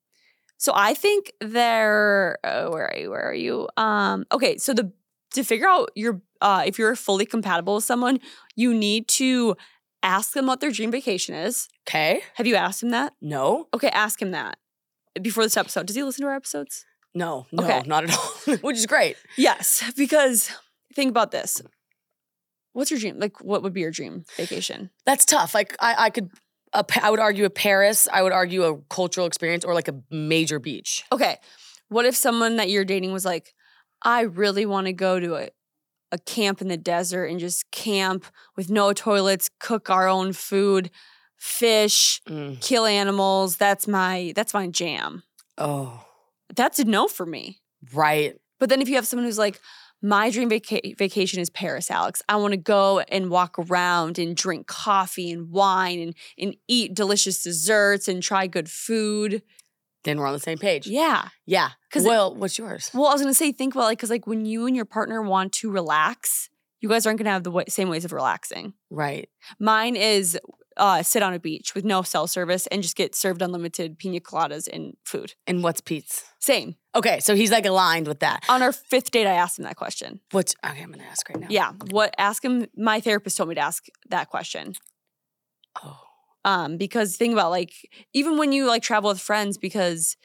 so 0.57 0.71
I 0.75 0.93
think 0.93 1.31
there. 1.41 2.37
Uh, 2.43 2.69
where 2.69 2.87
are 2.87 2.97
you? 2.97 3.09
Where 3.09 3.29
are 3.29 3.33
you? 3.33 3.67
Um, 3.77 4.25
okay, 4.31 4.57
so 4.57 4.73
the 4.73 4.91
to 5.35 5.43
figure 5.43 5.67
out 5.67 5.91
your 5.95 6.21
uh, 6.45 6.61
if 6.63 6.77
you're 6.77 6.95
fully 6.95 7.25
compatible 7.25 7.73
with 7.75 7.83
someone, 7.83 8.19
you 8.55 8.71
need 8.71 9.07
to 9.07 9.55
ask 10.03 10.33
them 10.33 10.45
what 10.45 10.61
their 10.61 10.69
dream 10.69 10.91
vacation 10.91 11.33
is. 11.33 11.67
Okay. 11.89 12.21
Have 12.35 12.45
you 12.45 12.55
asked 12.55 12.83
him 12.83 12.91
that? 12.91 13.13
No. 13.19 13.67
Okay, 13.73 13.89
ask 13.89 14.21
him 14.21 14.29
that 14.29 14.59
before 15.19 15.43
this 15.43 15.57
episode. 15.57 15.87
Does 15.87 15.95
he 15.95 16.03
listen 16.03 16.21
to 16.21 16.27
our 16.27 16.35
episodes? 16.35 16.85
No. 17.15 17.47
No. 17.51 17.63
Okay. 17.63 17.81
Not 17.87 18.03
at 18.03 18.15
all. 18.15 18.57
Which 18.61 18.77
is 18.77 18.85
great. 18.85 19.17
Yes, 19.35 19.91
because 19.97 20.51
think 20.93 21.09
about 21.09 21.31
this. 21.31 21.63
What's 22.73 22.91
your 22.91 22.99
dream? 22.99 23.17
Like, 23.17 23.43
what 23.43 23.63
would 23.63 23.73
be 23.73 23.81
your 23.81 23.89
dream 23.89 24.25
vacation? 24.37 24.91
That's 25.03 25.25
tough. 25.25 25.55
Like 25.55 25.75
I, 25.79 25.95
I 25.97 26.09
could. 26.11 26.29
A, 26.73 26.85
I 27.01 27.09
would 27.09 27.21
argue 27.21 27.45
a 27.45 27.49
Paris. 27.49 28.07
I 28.13 28.21
would 28.21 28.33
argue 28.33 28.63
a 28.65 28.77
cultural 28.89 29.25
experience 29.25 29.65
or 29.65 29.73
like 29.73 29.87
a 29.87 29.95
major 30.11 30.59
beach. 30.59 31.05
Okay, 31.11 31.37
what 31.87 32.05
if 32.05 32.15
someone 32.15 32.57
that 32.57 32.69
you're 32.69 32.85
dating 32.85 33.13
was 33.13 33.25
like, 33.25 33.55
I 34.03 34.21
really 34.21 34.65
want 34.65 34.87
to 34.87 34.93
go 34.93 35.19
to 35.19 35.35
a, 35.35 35.49
a 36.15 36.19
camp 36.19 36.61
in 36.61 36.67
the 36.67 36.77
desert 36.77 37.25
and 37.25 37.39
just 37.39 37.69
camp 37.71 38.25
with 38.55 38.69
no 38.69 38.93
toilets, 38.93 39.49
cook 39.59 39.89
our 39.89 40.07
own 40.07 40.33
food, 40.33 40.89
fish, 41.37 42.21
Mm. 42.27 42.59
kill 42.61 42.85
animals. 42.85 43.57
That's 43.57 43.87
my 43.87 44.33
that's 44.35 44.53
my 44.53 44.67
jam. 44.67 45.23
Oh, 45.57 46.05
That's 46.55 46.79
a 46.79 46.85
no 46.85 47.07
for 47.07 47.25
me. 47.25 47.59
right. 47.93 48.35
But 48.59 48.69
then 48.69 48.81
if 48.81 48.87
you 48.89 48.95
have 48.95 49.05
someone 49.07 49.25
who's 49.25 49.37
like, 49.37 49.59
my 50.01 50.29
dream 50.29 50.49
vaca- 50.49 50.95
vacation 50.97 51.39
is 51.41 51.49
Paris, 51.49 51.89
Alex. 51.91 52.21
I 52.29 52.35
want 52.37 52.51
to 52.51 52.57
go 52.57 52.99
and 52.99 53.29
walk 53.29 53.55
around 53.59 54.17
and 54.19 54.35
drink 54.35 54.67
coffee 54.67 55.29
and 55.31 55.49
wine 55.51 55.99
and, 55.99 56.15
and 56.37 56.55
eat 56.67 56.93
delicious 56.93 57.41
desserts 57.43 58.07
and 58.07 58.21
try 58.23 58.47
good 58.47 58.69
food. 58.69 59.41
Then 60.05 60.17
we're 60.19 60.27
on 60.27 60.33
the 60.33 60.39
same 60.39 60.57
page. 60.57 60.87
Yeah. 60.87 61.27
Yeah. 61.45 61.71
'Cause 61.91 62.05
it- 62.05 62.09
well, 62.09 62.33
what's 62.33 62.57
yours? 62.57 62.89
Well, 62.93 63.07
I 63.07 63.11
was 63.13 63.21
going 63.21 63.31
to 63.33 63.37
say, 63.37 63.51
think 63.51 63.75
about 63.75 63.85
like, 63.85 63.97
because 63.97 64.09
like 64.09 64.25
when 64.25 64.45
you 64.45 64.65
and 64.67 64.75
your 64.75 64.85
partner 64.85 65.21
want 65.21 65.51
to 65.55 65.69
relax, 65.69 66.49
you 66.79 66.87
guys 66.89 67.05
aren't 67.05 67.17
going 67.19 67.25
to 67.25 67.31
have 67.31 67.43
the 67.43 67.51
wa- 67.51 67.63
same 67.67 67.89
ways 67.89 68.05
of 68.05 68.13
relaxing. 68.13 68.73
Right. 68.89 69.27
Mine 69.59 69.95
is 69.97 70.39
uh, 70.77 71.01
sit 71.01 71.23
on 71.23 71.33
a 71.33 71.39
beach 71.39 71.73
with 71.73 71.85
no 71.85 72.01
cell 72.01 72.27
service 72.27 72.67
and 72.67 72.81
just 72.83 72.95
get 72.97 73.15
served 73.15 73.41
unlimited 73.41 73.97
pina 73.97 74.19
coladas 74.19 74.67
and 74.71 74.95
food. 75.05 75.33
And 75.47 75.63
what's 75.63 75.79
Pete's? 75.81 76.25
Same. 76.39 76.75
Okay, 76.93 77.19
so 77.21 77.33
he's 77.33 77.49
like 77.49 77.65
aligned 77.65 78.07
with 78.07 78.19
that. 78.19 78.43
On 78.49 78.61
our 78.61 78.73
fifth 78.73 79.09
date, 79.11 79.25
I 79.25 79.31
asked 79.33 79.57
him 79.57 79.63
that 79.63 79.77
question. 79.77 80.19
What's 80.31 80.53
okay? 80.65 80.81
I'm 80.81 80.91
gonna 80.91 81.03
ask 81.09 81.27
right 81.29 81.39
now. 81.39 81.47
Yeah. 81.49 81.71
What? 81.91 82.13
Ask 82.17 82.43
him. 82.43 82.67
My 82.75 82.99
therapist 82.99 83.37
told 83.37 83.49
me 83.49 83.55
to 83.55 83.61
ask 83.61 83.85
that 84.09 84.29
question. 84.29 84.73
Oh. 85.83 86.01
Um, 86.45 86.77
because 86.77 87.17
think 87.17 87.33
about 87.33 87.49
like 87.49 87.73
even 88.13 88.37
when 88.37 88.51
you 88.53 88.67
like 88.67 88.83
travel 88.83 89.09
with 89.09 89.19
friends, 89.19 89.57
because 89.57 90.15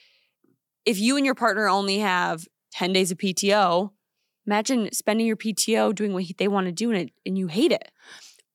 if 0.84 0.98
you 1.00 1.16
and 1.16 1.24
your 1.26 1.34
partner 1.34 1.66
only 1.68 1.98
have 1.98 2.46
10 2.72 2.92
days 2.92 3.10
of 3.10 3.18
PTO, 3.18 3.90
imagine 4.46 4.92
spending 4.92 5.26
your 5.26 5.36
PTO 5.36 5.94
doing 5.94 6.12
what 6.12 6.24
they 6.38 6.46
want 6.48 6.66
to 6.66 6.72
do 6.72 6.90
and 6.90 7.00
it 7.08 7.12
and 7.26 7.38
you 7.38 7.46
hate 7.48 7.72
it. 7.72 7.90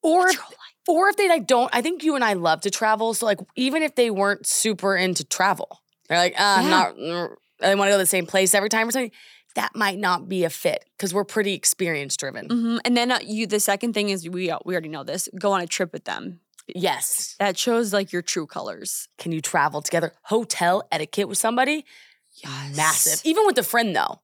Or 0.02 0.20
What's 0.20 0.34
if, 0.34 0.38
your 0.38 0.44
life? 0.46 0.88
or 0.88 1.08
if 1.08 1.16
they 1.16 1.28
like 1.28 1.46
don't. 1.46 1.68
I 1.74 1.82
think 1.82 2.04
you 2.04 2.14
and 2.14 2.24
I 2.24 2.34
love 2.34 2.60
to 2.62 2.70
travel. 2.70 3.14
So 3.14 3.26
like 3.26 3.40
even 3.56 3.82
if 3.82 3.96
they 3.96 4.10
weren't 4.10 4.46
super 4.46 4.96
into 4.96 5.24
travel, 5.24 5.80
they're 6.08 6.18
like, 6.18 6.34
uh, 6.40 6.58
I'm 6.60 6.70
not. 6.70 6.96
mm, 6.96 7.34
They 7.60 7.74
want 7.74 7.88
to 7.88 7.92
go 7.92 7.96
to 7.98 8.02
the 8.02 8.06
same 8.06 8.26
place 8.26 8.54
every 8.54 8.68
time 8.68 8.86
or 8.88 8.92
something. 8.92 9.10
That 9.56 9.74
might 9.74 9.98
not 9.98 10.28
be 10.28 10.44
a 10.44 10.50
fit 10.50 10.84
because 10.96 11.12
we're 11.14 11.24
pretty 11.24 11.54
experience 11.54 12.16
driven. 12.16 12.48
Mhm. 12.48 12.78
And 12.84 12.96
then 12.96 13.10
uh, 13.10 13.18
you 13.24 13.46
the 13.46 13.58
second 13.58 13.94
thing 13.94 14.10
is 14.10 14.28
we 14.28 14.50
uh, 14.50 14.58
we 14.64 14.74
already 14.74 14.90
know 14.90 15.02
this. 15.02 15.28
Go 15.40 15.52
on 15.52 15.62
a 15.62 15.66
trip 15.66 15.92
with 15.92 16.04
them. 16.04 16.40
Yes. 16.74 17.36
That 17.38 17.58
shows 17.58 17.92
like 17.92 18.12
your 18.12 18.22
true 18.22 18.46
colors. 18.46 19.08
Can 19.18 19.32
you 19.32 19.40
travel 19.40 19.82
together? 19.82 20.12
Hotel 20.22 20.82
etiquette 20.90 21.28
with 21.28 21.38
somebody? 21.38 21.84
Yes. 22.42 22.76
Massive. 22.76 23.20
Even 23.24 23.46
with 23.46 23.58
a 23.58 23.62
friend 23.62 23.94
though. 23.94 24.20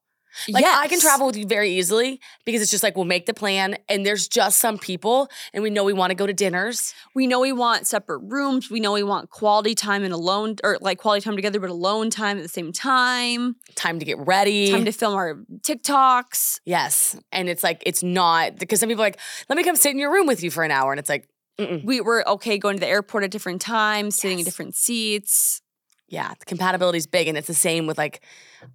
Like 0.49 0.65
I 0.65 0.87
can 0.87 0.99
travel 0.99 1.27
with 1.27 1.37
you 1.37 1.45
very 1.45 1.69
easily 1.77 2.19
because 2.43 2.63
it's 2.63 2.71
just 2.71 2.81
like 2.81 2.95
we'll 2.95 3.05
make 3.05 3.27
the 3.27 3.35
plan 3.35 3.77
and 3.87 4.03
there's 4.03 4.27
just 4.27 4.57
some 4.57 4.79
people 4.79 5.29
and 5.53 5.61
we 5.61 5.69
know 5.69 5.83
we 5.83 5.93
want 5.93 6.09
to 6.09 6.15
go 6.15 6.25
to 6.25 6.33
dinners. 6.33 6.93
We 7.13 7.27
know 7.27 7.39
we 7.39 7.51
want 7.51 7.85
separate 7.85 8.17
rooms. 8.17 8.69
We 8.69 8.79
know 8.79 8.93
we 8.93 9.03
want 9.03 9.29
quality 9.29 9.75
time 9.75 10.03
and 10.03 10.11
alone, 10.11 10.55
or 10.63 10.79
like 10.81 10.97
quality 10.97 11.23
time 11.23 11.35
together, 11.35 11.59
but 11.59 11.69
alone 11.69 12.09
time 12.09 12.37
at 12.37 12.41
the 12.41 12.49
same 12.49 12.73
time. 12.73 13.57
Time 13.75 13.99
to 13.99 14.05
get 14.05 14.17
ready. 14.17 14.71
Time 14.71 14.85
to 14.85 14.91
film 14.91 15.13
our 15.13 15.35
TikToks. 15.61 16.61
yes. 16.65 17.15
And 17.31 17.47
it's 17.47 17.63
like 17.63 17.83
it's 17.85 18.01
not 18.01 18.55
because 18.57 18.79
some 18.79 18.89
people 18.89 19.03
are 19.03 19.07
like, 19.07 19.19
let 19.49 19.55
me 19.55 19.63
come 19.63 19.75
sit 19.75 19.91
in 19.91 19.99
your 19.99 20.11
room 20.11 20.25
with 20.25 20.41
you 20.41 20.49
for 20.49 20.63
an 20.63 20.71
hour. 20.71 20.91
And 20.91 20.99
it's 20.99 21.09
like, 21.09 21.27
mm-mm. 21.59 21.83
We 21.83 22.01
were 22.01 22.27
okay 22.29 22.57
going 22.57 22.75
to 22.77 22.79
the 22.79 22.87
airport 22.87 23.23
at 23.23 23.31
different 23.31 23.61
times, 23.61 24.15
sitting 24.15 24.39
in 24.39 24.45
different 24.45 24.75
seats. 24.75 25.61
yeah, 26.07 26.33
the 26.37 26.45
compatibility 26.45 26.97
is 26.97 27.07
big. 27.07 27.27
And 27.27 27.37
it's 27.37 27.47
the 27.47 27.53
same 27.53 27.87
with 27.87 27.97
like, 27.97 28.21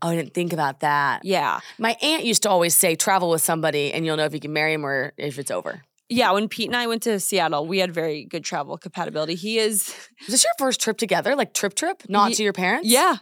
oh, 0.03 0.09
I 0.09 0.17
didn't 0.17 0.35
think 0.35 0.53
about 0.53 0.81
that. 0.81 1.25
Yeah. 1.25 1.61
My 1.79 1.97
aunt 2.03 2.25
used 2.25 2.43
to 2.45 2.51
always 2.51 2.75
say, 2.75 2.97
travel 2.97 3.31
with 3.31 3.43
somebody 3.43 3.93
and 3.93 4.05
you'll 4.05 4.17
know 4.17 4.25
if 4.25 4.35
you 4.35 4.41
can 4.41 4.53
marry 4.53 4.73
him 4.73 4.85
or 4.85 5.13
if 5.17 5.39
it's 5.39 5.51
over. 5.51 5.83
Yeah. 6.09 6.33
When 6.33 6.49
Pete 6.49 6.69
and 6.69 6.77
I 6.77 6.87
went 6.87 7.03
to 7.05 7.21
Seattle, 7.21 7.67
we 7.67 7.79
had 7.79 7.93
very 7.93 8.25
good 8.25 8.43
travel 8.45 8.77
compatibility. 8.79 9.35
He 9.35 9.59
is, 9.59 9.95
Was 10.21 10.29
this 10.29 10.45
your 10.45 10.53
first 10.59 10.81
trip 10.81 10.99
together? 10.99 11.37
Like 11.37 11.55
trip 11.55 11.75
trip? 11.75 12.03
Not 12.09 12.33
to 12.33 12.43
your 12.43 12.53
parents? 12.53 12.89
yeah. 12.89 13.17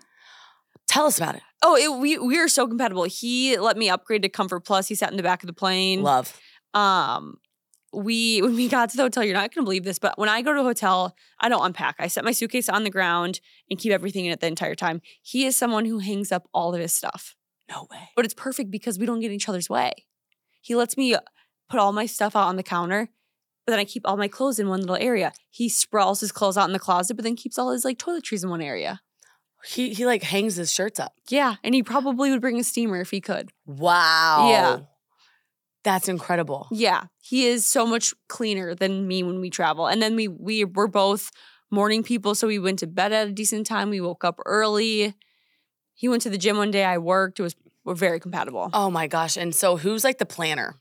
Tell 0.89 1.07
us 1.07 1.19
about 1.19 1.35
it. 1.35 1.43
Oh, 1.63 1.75
it, 1.75 2.01
we 2.01 2.17
we 2.17 2.39
are 2.39 2.47
so 2.47 2.69
compatible. 2.69 3.05
He 3.05 3.59
let 3.59 3.77
me 3.77 3.89
upgrade 3.91 4.23
to 4.23 4.29
Comfort 4.29 4.61
Plus. 4.61 4.87
He 4.87 4.95
sat 4.95 5.11
in 5.11 5.17
the 5.17 5.23
back 5.23 5.43
of 5.43 5.49
the 5.49 5.53
plane. 5.53 6.03
Love. 6.03 6.39
Um, 6.75 7.39
we 7.93 8.43
when 8.43 8.55
we 8.57 8.69
got 8.69 8.91
to 8.91 8.97
the 8.97 9.03
hotel, 9.05 9.25
you're 9.25 9.35
not 9.35 9.55
gonna 9.55 9.65
believe 9.65 9.85
this, 9.85 9.99
but 9.99 10.19
when 10.19 10.29
I 10.29 10.43
go 10.43 10.53
to 10.53 10.61
a 10.61 10.65
hotel, 10.65 11.15
I 11.41 11.49
don't 11.49 11.65
unpack. 11.65 11.97
I 11.99 12.09
set 12.09 12.25
my 12.25 12.33
suitcase 12.33 12.69
on 12.69 12.85
the 12.85 12.91
ground 12.91 13.41
and 13.71 13.79
keep 13.79 13.93
everything 13.93 14.27
in 14.27 14.33
it 14.33 14.41
the 14.41 14.47
entire 14.49 14.75
time. 14.75 15.01
He 15.23 15.47
is 15.47 15.57
someone 15.57 15.85
who 15.87 15.99
hangs 16.01 16.31
up 16.33 16.49
all 16.53 16.75
of 16.75 16.81
his 16.81 16.93
stuff, 16.93 17.35
No 17.71 17.87
way. 17.91 18.11
but 18.17 18.25
it's 18.25 18.35
perfect 18.35 18.71
because 18.71 18.99
we 18.99 19.07
don't 19.07 19.21
get 19.21 19.31
in 19.31 19.37
each 19.37 19.49
other's 19.49 19.71
way. 19.71 19.93
He 20.61 20.75
lets 20.75 20.97
me 20.97 21.15
put 21.71 21.81
all 21.81 21.93
my 21.93 22.07
stuff 22.07 22.35
out 22.37 22.49
on 22.49 22.57
the 22.57 22.63
counter, 22.63 23.09
but 23.65 23.71
then 23.73 23.79
I 23.81 23.85
keep 23.85 24.03
all 24.05 24.17
my 24.17 24.29
clothes 24.29 24.59
in 24.59 24.69
one 24.69 24.81
little 24.81 24.97
area. 24.97 25.33
He 25.51 25.69
sprawls 25.69 26.21
his 26.21 26.33
clothes 26.33 26.57
out 26.57 26.69
in 26.69 26.73
the 26.73 26.79
closet, 26.79 27.15
but 27.15 27.25
then 27.25 27.37
keeps 27.37 27.59
all 27.59 27.71
his 27.71 27.85
like 27.85 27.99
toiletries 27.99 28.43
in 28.45 28.51
one 28.51 28.61
area. 28.63 29.01
He 29.65 29.95
he 29.95 30.07
like 30.07 30.23
hangs 30.23 30.57
his 30.57 30.73
shirts 30.73 31.01
up. 31.01 31.15
Yeah, 31.29 31.57
and 31.65 31.75
he 31.75 31.83
probably 31.83 32.31
would 32.31 32.41
bring 32.41 32.61
a 32.61 32.63
steamer 32.65 33.01
if 33.01 33.11
he 33.11 33.21
could. 33.21 33.51
Wow. 33.65 34.49
Yeah. 34.51 34.79
That's 35.87 36.09
incredible. 36.09 36.67
Yeah, 36.73 37.05
he 37.23 37.47
is 37.47 37.65
so 37.65 37.87
much 37.87 38.13
cleaner 38.29 38.75
than 38.75 39.07
me 39.07 39.23
when 39.23 39.39
we 39.41 39.51
travel. 39.51 39.87
And 39.87 40.03
then 40.03 40.17
we 40.17 40.27
we 40.27 40.65
were 40.65 40.89
both 40.89 41.31
morning 41.71 42.03
people, 42.03 42.35
so 42.35 42.49
we 42.49 42.59
went 42.59 42.81
to 42.81 42.89
bed 42.89 43.13
at 43.13 43.29
a 43.29 43.31
decent 43.31 43.69
time. 43.69 43.89
We 43.91 44.01
woke 44.01 44.25
up 44.25 44.41
early. 44.45 45.15
He 45.95 46.09
went 46.09 46.23
to 46.23 46.31
the 46.31 46.39
gym 46.39 46.57
one 46.57 46.73
day. 46.73 46.85
I 46.85 46.99
worked. 46.99 47.39
It 47.39 47.45
was 47.45 47.55
we're 47.85 47.95
very 47.95 48.19
compatible. 48.19 48.69
Oh 48.73 48.91
my 48.91 49.07
gosh. 49.07 49.37
And 49.37 49.55
so 49.55 49.77
who's 49.77 50.03
like 50.03 50.19
the 50.19 50.27
planner? 50.27 50.75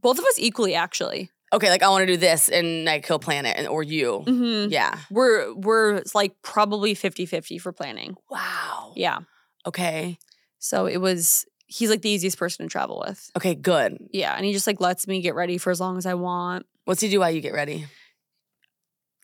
Both 0.00 0.18
of 0.18 0.24
us 0.24 0.38
equally, 0.38 0.74
actually. 0.74 1.30
Okay, 1.52 1.68
like 1.68 1.82
I 1.82 1.90
want 1.90 2.00
to 2.02 2.06
do 2.06 2.16
this 2.16 2.48
and 2.48 2.86
like 2.86 3.06
he'll 3.06 3.18
plan 3.18 3.44
it 3.44 3.58
and 3.58 3.68
or 3.68 3.82
you. 3.82 4.20
hmm 4.20 4.68
Yeah. 4.70 4.98
We're 5.10 5.52
we're 5.54 6.02
like 6.14 6.32
probably 6.40 6.94
50-50 6.94 7.60
for 7.60 7.72
planning. 7.72 8.16
Wow. 8.30 8.94
Yeah. 8.96 9.18
Okay. 9.66 10.16
So 10.58 10.86
it 10.86 10.96
was 10.96 11.44
he's 11.72 11.90
like 11.90 12.02
the 12.02 12.10
easiest 12.10 12.38
person 12.38 12.66
to 12.66 12.70
travel 12.70 13.02
with. 13.06 13.30
Okay, 13.36 13.54
good. 13.54 13.98
Yeah, 14.12 14.34
and 14.36 14.44
he 14.44 14.52
just 14.52 14.66
like 14.66 14.80
lets 14.80 15.06
me 15.06 15.20
get 15.20 15.34
ready 15.34 15.58
for 15.58 15.70
as 15.70 15.80
long 15.80 15.96
as 15.96 16.06
I 16.06 16.14
want. 16.14 16.66
What's 16.84 17.00
he 17.00 17.08
do 17.08 17.20
while 17.20 17.30
you 17.30 17.40
get 17.40 17.54
ready? 17.54 17.86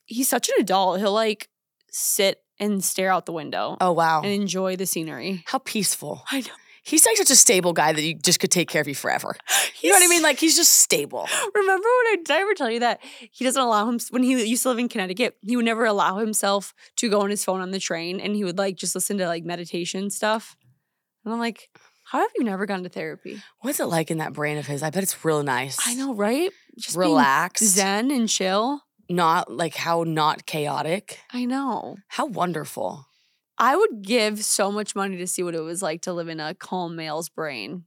He's 0.07 0.29
such 0.29 0.49
an 0.49 0.55
adult. 0.61 1.01
He'll 1.01 1.13
like 1.13 1.49
sit 1.91 2.43
and 2.59 2.83
stare 2.83 3.11
out 3.13 3.27
the 3.27 3.33
window 3.33 3.77
Oh 3.81 3.93
wow. 3.93 4.23
and 4.23 4.33
enjoy 4.33 4.77
the 4.77 4.87
scenery. 4.87 5.45
How 5.47 5.59
peaceful. 5.59 6.23
I 6.31 6.41
know. 6.41 6.47
He's 6.83 7.05
like 7.05 7.17
such 7.19 7.31
a 7.31 7.37
stable 7.37 7.75
guy 7.75 7.93
that 7.93 8.03
you 8.03 8.15
just 8.15 8.41
could 8.41 8.51
take 8.51 8.69
care 8.71 8.81
of 8.81 8.89
you 8.89 8.95
forever. 8.95 9.37
You 9.81 9.91
know 9.91 9.97
what 9.99 10.05
I 10.07 10.09
mean? 10.09 10.23
Like 10.23 10.41
he's 10.41 10.57
just 10.57 10.73
stable. 10.75 11.29
Remember 11.55 11.85
when 11.85 12.07
I 12.13 12.17
did 12.17 12.31
I 12.33 12.41
ever 12.41 12.55
tell 12.55 12.69
you 12.69 12.81
that 12.81 12.99
he 13.31 13.45
doesn't 13.45 13.63
allow 13.63 13.89
him 13.89 14.01
when 14.11 14.25
he 14.25 14.45
used 14.45 14.65
to 14.65 14.71
live 14.71 14.81
in 14.81 14.89
Connecticut, 14.89 15.37
he 15.41 15.55
would 15.55 15.65
never 15.65 15.85
allow 15.85 16.17
himself 16.17 16.75
to 16.97 17.09
go 17.09 17.21
on 17.21 17.31
his 17.31 17.45
phone 17.45 17.61
on 17.61 17.71
the 17.71 17.79
train 17.79 18.19
and 18.19 18.35
he 18.35 18.43
would 18.43 18.59
like 18.59 18.75
just 18.75 18.97
listen 18.97 19.19
to 19.19 19.29
like 19.29 19.45
meditation 19.45 20.11
stuff. 20.11 20.57
And 21.25 21.33
I'm 21.33 21.39
like, 21.39 21.69
how 22.11 22.21
have 22.21 22.31
you 22.37 22.45
never 22.45 22.65
gone 22.65 22.83
to 22.85 22.89
therapy? 22.89 23.43
What's 23.61 23.81
it 23.81 23.85
like 23.87 24.11
in 24.11 24.19
that 24.19 24.33
brain 24.33 24.57
of 24.57 24.67
his? 24.67 24.83
I 24.83 24.91
bet 24.91 25.03
it's 25.03 25.25
real 25.25 25.43
nice. 25.43 25.77
I 25.87 25.95
know, 25.95 26.15
right? 26.15 26.51
Just 26.79 26.97
Relaxed. 26.97 27.65
zen 27.65 28.11
and 28.11 28.29
chill. 28.29 28.81
Not 29.11 29.51
like 29.53 29.75
how 29.75 30.05
not 30.05 30.47
chaotic. 30.47 31.21
I 31.33 31.45
know. 31.45 31.97
How 32.09 32.27
wonderful. 32.27 33.07
I 33.59 33.77
would 33.77 34.03
give 34.03 34.43
so 34.45 34.71
much 34.73 34.95
money 34.95 35.17
to 35.19 35.27
see 35.27 35.43
what 35.43 35.55
it 35.55 35.61
was 35.61 35.83
like 35.83 36.03
to 36.03 36.13
live 36.13 36.29
in 36.29 36.41
a 36.41 36.55
calm 36.55 36.97
male's 36.97 37.29
brain. 37.29 37.85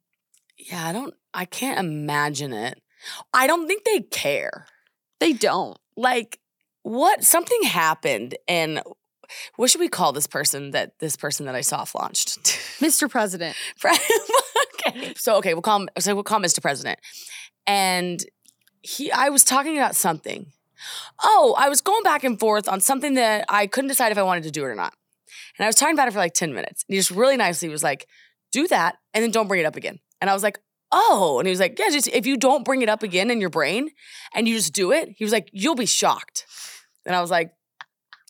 Yeah, 0.58 0.86
I 0.88 0.94
don't 0.94 1.14
I 1.34 1.46
can't 1.46 1.80
imagine 1.80 2.54
it. 2.54 2.80
I 3.34 3.48
don't 3.48 3.68
think 3.68 3.86
they 3.86 4.02
care. 4.02 4.68
They 5.20 5.34
don't. 5.34 5.78
Like 5.98 6.40
what 6.84 7.24
something 7.24 7.64
happened 7.64 8.36
and 8.48 8.82
what 9.56 9.70
should 9.70 9.82
we 9.82 9.90
call 9.90 10.12
this 10.12 10.28
person 10.28 10.72
that 10.72 11.00
this 11.00 11.16
person 11.16 11.46
that 11.46 11.56
I 11.56 11.62
soft 11.62 11.96
launched? 11.96 12.40
Mr. 12.80 13.10
President. 13.10 13.56
okay. 13.86 15.14
So 15.16 15.38
okay, 15.38 15.54
we'll 15.54 15.62
call 15.62 15.82
him 15.82 15.90
so 16.00 16.14
we'll 16.14 16.24
call 16.24 16.40
Mr. 16.40 16.62
President. 16.62 17.00
And 17.68 18.24
he 18.82 19.12
I 19.12 19.30
was 19.30 19.44
talking 19.44 19.78
about 19.78 19.96
something. 19.96 20.48
Oh, 21.24 21.56
I 21.58 21.70
was 21.70 21.82
going 21.82 22.04
back 22.04 22.24
and 22.24 22.40
forth 22.40 22.68
on 22.68 22.82
something 22.82 23.14
that 23.14 23.46
I 23.50 23.68
couldn't 23.68 23.90
decide 23.90 24.12
if 24.12 24.18
I 24.18 24.24
wanted 24.24 24.44
to 24.44 24.52
do 24.52 24.64
it 24.64 24.68
or 24.68 24.76
not. 24.76 24.94
And 25.58 25.66
I 25.66 25.70
was 25.70 25.76
talking 25.76 25.94
about 25.94 26.08
it 26.08 26.12
for 26.12 26.18
like 26.18 26.34
10 26.34 26.54
minutes. 26.54 26.84
And 26.88 26.96
he 26.96 27.00
just 27.00 27.12
really 27.12 27.38
nicely 27.38 27.70
was 27.70 27.84
like, 27.84 28.08
do 28.52 28.68
that 28.68 28.98
and 29.14 29.24
then 29.24 29.32
don't 29.32 29.48
bring 29.48 29.62
it 29.62 29.66
up 29.66 29.76
again. 29.76 30.00
And 30.20 30.30
I 30.30 30.34
was 30.34 30.44
like, 30.44 30.60
oh. 30.92 31.40
And 31.40 31.48
he 31.48 31.52
was 31.52 31.60
like, 31.60 31.78
yeah, 31.80 31.90
just 31.90 32.08
if 32.08 32.26
you 32.26 32.38
don't 32.38 32.66
bring 32.66 32.82
it 32.82 32.90
up 32.90 33.04
again 33.04 33.32
in 33.32 33.40
your 33.40 33.50
brain 33.50 33.90
and 34.34 34.48
you 34.48 34.56
just 34.56 34.74
do 34.74 34.92
it, 34.92 35.10
he 35.16 35.24
was 35.24 35.34
like, 35.34 35.50
you'll 35.52 35.76
be 35.76 35.86
shocked. 35.86 36.46
And 37.06 37.16
I 37.16 37.22
was 37.22 37.32
like, 37.32 37.54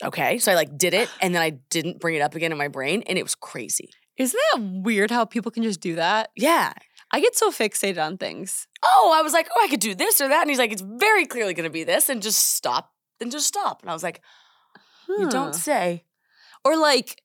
okay. 0.03 0.37
So 0.37 0.51
I 0.51 0.55
like 0.55 0.77
did 0.77 0.93
it 0.93 1.09
and 1.21 1.33
then 1.33 1.41
I 1.41 1.51
didn't 1.69 1.99
bring 1.99 2.15
it 2.15 2.21
up 2.21 2.35
again 2.35 2.51
in 2.51 2.57
my 2.57 2.67
brain 2.67 3.03
and 3.07 3.17
it 3.17 3.23
was 3.23 3.35
crazy. 3.35 3.89
Isn't 4.17 4.39
that 4.53 4.61
weird 4.61 5.09
how 5.09 5.25
people 5.25 5.51
can 5.51 5.63
just 5.63 5.81
do 5.81 5.95
that? 5.95 6.29
Yeah. 6.35 6.73
I 7.11 7.19
get 7.19 7.35
so 7.35 7.51
fixated 7.51 8.03
on 8.03 8.17
things. 8.17 8.67
Oh, 8.83 9.13
I 9.15 9.21
was 9.21 9.33
like, 9.33 9.49
oh, 9.55 9.61
I 9.63 9.67
could 9.67 9.79
do 9.79 9.95
this 9.95 10.21
or 10.21 10.29
that. 10.29 10.41
And 10.41 10.49
he's 10.49 10.59
like, 10.59 10.71
it's 10.71 10.81
very 10.81 11.25
clearly 11.25 11.53
going 11.53 11.65
to 11.65 11.69
be 11.69 11.83
this 11.83 12.07
and 12.07 12.21
just 12.21 12.55
stop 12.55 12.91
and 13.19 13.31
just 13.31 13.47
stop. 13.47 13.81
And 13.81 13.89
I 13.89 13.93
was 13.93 14.03
like, 14.03 14.21
you 15.09 15.29
don't 15.29 15.53
say. 15.53 16.05
Or 16.63 16.77
like 16.77 17.21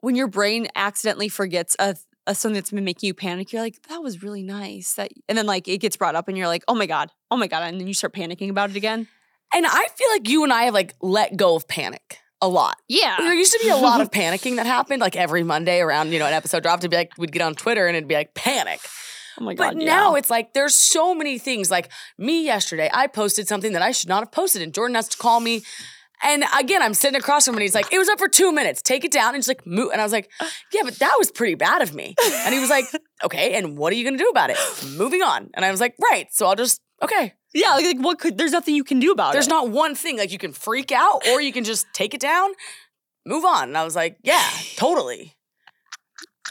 when 0.00 0.16
your 0.16 0.26
brain 0.26 0.68
accidentally 0.74 1.28
forgets 1.28 1.76
a, 1.78 1.96
a 2.26 2.34
something 2.34 2.54
that's 2.54 2.70
been 2.70 2.84
making 2.84 3.06
you 3.06 3.14
panic, 3.14 3.52
you're 3.52 3.62
like, 3.62 3.82
that 3.88 4.02
was 4.02 4.22
really 4.22 4.42
nice. 4.42 4.94
That 4.94 5.12
and 5.28 5.38
then 5.38 5.46
like 5.46 5.68
it 5.68 5.78
gets 5.78 5.96
brought 5.96 6.16
up 6.16 6.28
and 6.28 6.36
you're 6.36 6.48
like, 6.48 6.64
oh 6.66 6.74
my 6.74 6.86
God, 6.86 7.10
oh 7.30 7.36
my 7.36 7.46
God. 7.46 7.62
And 7.62 7.80
then 7.80 7.86
you 7.86 7.94
start 7.94 8.14
panicking 8.14 8.50
about 8.50 8.70
it 8.70 8.76
again. 8.76 9.06
And 9.54 9.66
I 9.66 9.86
feel 9.96 10.08
like 10.10 10.28
you 10.28 10.44
and 10.44 10.52
I 10.52 10.64
have 10.64 10.74
like 10.74 10.94
let 11.00 11.36
go 11.36 11.54
of 11.54 11.68
panic 11.68 12.18
a 12.42 12.48
lot. 12.48 12.76
Yeah. 12.88 13.16
There 13.18 13.34
used 13.34 13.52
to 13.52 13.60
be 13.62 13.70
a 13.70 13.76
lot 13.76 14.00
of 14.00 14.10
panicking 14.12 14.56
that 14.56 14.66
happened 14.66 15.00
like 15.00 15.16
every 15.16 15.42
Monday 15.42 15.80
around, 15.80 16.12
you 16.12 16.18
know, 16.18 16.26
an 16.26 16.34
episode 16.34 16.62
dropped. 16.62 16.82
It'd 16.82 16.90
be 16.90 16.96
like, 16.96 17.12
we'd 17.16 17.32
get 17.32 17.42
on 17.42 17.54
Twitter 17.54 17.86
and 17.86 17.96
it'd 17.96 18.08
be 18.08 18.14
like 18.14 18.34
panic. 18.34 18.80
oh 19.40 19.44
my 19.44 19.54
God. 19.54 19.74
But 19.74 19.80
yeah. 19.82 19.86
now 19.86 20.14
it's 20.14 20.30
like 20.30 20.52
there's 20.52 20.74
so 20.74 21.14
many 21.14 21.38
things. 21.38 21.70
Like 21.70 21.90
me 22.18 22.44
yesterday, 22.44 22.90
I 22.92 23.06
posted 23.06 23.48
something 23.48 23.72
that 23.72 23.82
I 23.82 23.92
should 23.92 24.08
not 24.08 24.20
have 24.20 24.32
posted, 24.32 24.62
and 24.62 24.72
Jordyn 24.72 24.94
has 24.94 25.08
to 25.08 25.16
call 25.16 25.40
me. 25.40 25.62
And 26.22 26.44
again, 26.58 26.80
I'm 26.80 26.94
sitting 26.94 27.18
across 27.18 27.44
from 27.44 27.54
him, 27.54 27.58
and 27.58 27.62
he's 27.62 27.74
like, 27.74 27.92
"It 27.92 27.98
was 27.98 28.08
up 28.08 28.18
for 28.18 28.28
two 28.28 28.52
minutes. 28.52 28.82
Take 28.82 29.04
it 29.04 29.10
down." 29.10 29.28
And 29.28 29.36
he's 29.36 29.48
like, 29.48 29.66
"Move." 29.66 29.90
And 29.92 30.00
I 30.00 30.04
was 30.04 30.12
like, 30.12 30.30
"Yeah, 30.72 30.82
but 30.84 30.98
that 31.00 31.14
was 31.18 31.30
pretty 31.30 31.54
bad 31.54 31.82
of 31.82 31.94
me." 31.94 32.14
And 32.24 32.54
he 32.54 32.60
was 32.60 32.70
like, 32.70 32.84
"Okay, 33.24 33.54
and 33.54 33.76
what 33.76 33.92
are 33.92 33.96
you 33.96 34.04
gonna 34.04 34.16
do 34.18 34.28
about 34.28 34.50
it?" 34.50 34.56
Moving 34.96 35.22
on. 35.22 35.50
And 35.54 35.64
I 35.64 35.70
was 35.70 35.80
like, 35.80 35.94
"Right." 36.10 36.26
So 36.30 36.46
I'll 36.46 36.56
just 36.56 36.80
okay. 37.04 37.34
Yeah, 37.54 37.74
like, 37.74 37.84
like 37.84 37.98
what 37.98 38.18
could 38.18 38.36
there's 38.36 38.52
nothing 38.52 38.74
you 38.74 38.84
can 38.84 38.98
do 38.98 39.12
about 39.12 39.30
it. 39.30 39.32
There's 39.34 39.46
it. 39.46 39.50
not 39.50 39.70
one 39.70 39.94
thing 39.94 40.18
like 40.18 40.32
you 40.32 40.38
can 40.38 40.52
freak 40.52 40.90
out, 40.90 41.26
or 41.28 41.40
you 41.40 41.52
can 41.52 41.64
just 41.64 41.86
take 41.94 42.12
it 42.12 42.20
down, 42.20 42.50
move 43.24 43.44
on. 43.44 43.68
And 43.68 43.78
I 43.78 43.84
was 43.84 43.94
like, 43.94 44.18
"Yeah, 44.22 44.48
totally." 44.76 45.36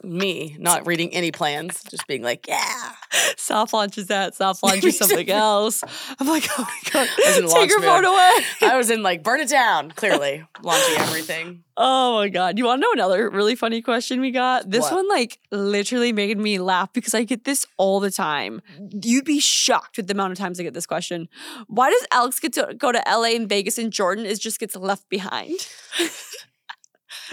Me 0.03 0.55
not 0.59 0.85
reading 0.85 1.13
any 1.13 1.31
plans, 1.31 1.81
just 1.89 2.05
being 2.07 2.21
like, 2.21 2.47
"Yeah." 2.47 2.91
soft 3.37 3.73
launch 3.73 3.97
is 3.97 4.07
that, 4.07 4.35
soft 4.35 4.63
launch 4.63 4.83
is 4.83 4.97
something 4.97 5.29
else. 5.29 5.83
I'm 6.19 6.27
like, 6.27 6.47
oh 6.57 6.61
my 6.61 6.91
God. 6.91 7.07
in 7.37 7.45
launch 7.45 7.53
Take 7.53 7.69
your 7.69 7.81
phone 7.81 8.05
away. 8.05 8.31
I 8.61 8.75
was 8.77 8.89
in 8.89 9.03
like 9.03 9.23
burn 9.23 9.39
it 9.39 9.49
down, 9.49 9.91
clearly 9.91 10.43
launching 10.63 10.97
everything. 10.97 11.63
Oh 11.75 12.17
my 12.17 12.29
god! 12.29 12.57
You 12.57 12.65
want 12.65 12.81
to 12.81 12.87
know 12.87 12.93
another 12.93 13.29
really 13.29 13.55
funny 13.55 13.81
question 13.81 14.21
we 14.21 14.31
got? 14.31 14.69
This 14.69 14.83
What? 14.83 14.93
one 14.93 15.09
like 15.09 15.39
literally 15.51 16.13
made 16.13 16.37
me 16.37 16.59
laugh 16.59 16.91
because 16.93 17.13
I 17.13 17.23
get 17.23 17.45
this 17.45 17.65
all 17.77 17.99
the 17.99 18.11
time. 18.11 18.61
You'd 19.03 19.25
be 19.25 19.39
shocked 19.39 19.97
with 19.97 20.07
the 20.07 20.13
amount 20.13 20.33
of 20.33 20.37
times 20.37 20.59
I 20.59 20.63
get 20.63 20.73
this 20.73 20.85
question. 20.85 21.29
Why 21.67 21.89
does 21.89 22.05
Alex 22.11 22.39
get 22.39 22.53
to 22.53 22.75
go 22.77 22.91
to 22.91 23.01
LA 23.07 23.35
and 23.35 23.49
Vegas 23.49 23.77
and 23.77 23.91
Jordyn 23.91 24.25
is 24.25 24.39
just 24.39 24.59
gets 24.59 24.75
left 24.75 25.09
behind? 25.09 25.55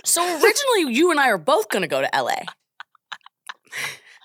So 0.05 0.23
originally, 0.23 0.95
you 0.95 1.11
and 1.11 1.21
I 1.21 1.29
are 1.29 1.39
both 1.39 1.69
going 1.69 1.83
to 1.83 1.89
go 1.89 2.01
to 2.01 2.09
LA. 2.15 2.37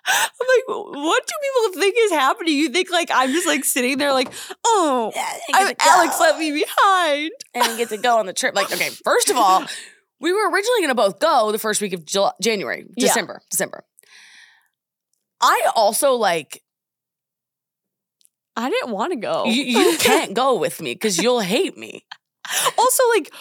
I'm 0.08 0.30
like, 0.40 0.96
what 0.96 1.26
do 1.26 1.34
people 1.42 1.82
think 1.82 1.96
is 1.98 2.12
happening? 2.12 2.54
You 2.54 2.70
think 2.70 2.92
like 2.92 3.10
I'm 3.12 3.32
just 3.32 3.48
like 3.48 3.66
sitting 3.66 3.98
there 3.98 4.14
like, 4.14 4.32
oh, 4.66 5.12
I'm, 5.54 5.74
Alex 5.80 6.20
let 6.20 6.38
me 6.38 6.52
behind. 6.52 7.32
and 7.56 7.78
get 7.78 7.90
to 7.90 7.98
go 7.98 8.20
on 8.20 8.28
the 8.28 8.34
trip. 8.34 8.54
Like, 8.54 8.72
okay, 8.72 8.90
first 9.04 9.30
of 9.32 9.38
all, 9.38 9.66
we 10.20 10.32
were 10.32 10.50
originally 10.52 10.80
going 10.82 10.90
to 10.90 10.96
both 10.96 11.20
go 11.20 11.52
the 11.52 11.58
first 11.60 11.82
week 11.82 11.94
of 11.94 12.06
Jul- 12.06 12.36
January, 12.42 12.86
Yeah. 12.96 13.08
December, 13.08 13.42
December. 13.50 13.84
I 15.42 15.70
also 15.76 16.14
like 16.14 16.62
I 18.56 18.70
didn't 18.70 18.92
want 18.92 19.12
to 19.12 19.18
go. 19.18 19.46
you, 19.46 19.64
you 19.64 19.98
can't 19.98 20.34
go 20.34 20.58
with 20.58 20.82
me 20.82 20.94
because 20.94 21.18
you'll 21.18 21.42
hate 21.42 21.78
me. 21.78 22.06
also, 22.78 23.04
like, 23.16 23.34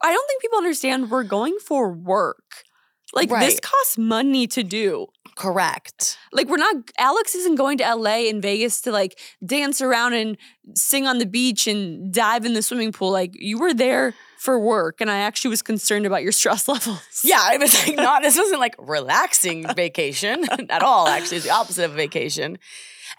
I 0.00 0.12
don't 0.12 0.28
think 0.28 0.40
people 0.40 0.58
understand 0.58 1.10
we're 1.10 1.24
going 1.24 1.58
for 1.66 1.92
work. 1.92 2.64
Like, 3.12 3.28
this 3.28 3.60
costs 3.60 3.98
money 3.98 4.46
to 4.46 4.62
do. 4.62 5.08
Correct. 5.42 6.18
Like, 6.32 6.48
we're 6.48 6.56
not, 6.56 6.76
Alex 6.98 7.34
isn't 7.34 7.56
going 7.56 7.78
to 7.78 7.94
LA 7.96 8.28
and 8.28 8.40
Vegas 8.40 8.80
to 8.82 8.92
like 8.92 9.18
dance 9.44 9.80
around 9.80 10.14
and 10.14 10.36
sing 10.76 11.04
on 11.04 11.18
the 11.18 11.26
beach 11.26 11.66
and 11.66 12.14
dive 12.14 12.46
in 12.46 12.52
the 12.52 12.62
swimming 12.62 12.92
pool. 12.92 13.10
Like, 13.10 13.32
you 13.34 13.58
were 13.58 13.74
there 13.74 14.14
for 14.38 14.56
work. 14.56 15.00
And 15.00 15.10
I 15.10 15.18
actually 15.18 15.48
was 15.48 15.60
concerned 15.60 16.06
about 16.06 16.22
your 16.22 16.30
stress 16.40 16.68
levels. 16.68 17.22
Yeah, 17.24 17.40
I 17.40 17.56
was 17.56 17.74
like 17.74 17.96
not. 17.96 18.22
This 18.22 18.38
wasn't 18.38 18.60
like 18.60 18.76
relaxing 18.78 19.66
vacation 19.74 20.44
at 20.70 20.84
all. 20.84 21.08
Actually, 21.08 21.38
it's 21.38 21.46
the 21.46 21.52
opposite 21.52 21.86
of 21.86 21.92
vacation. 21.92 22.58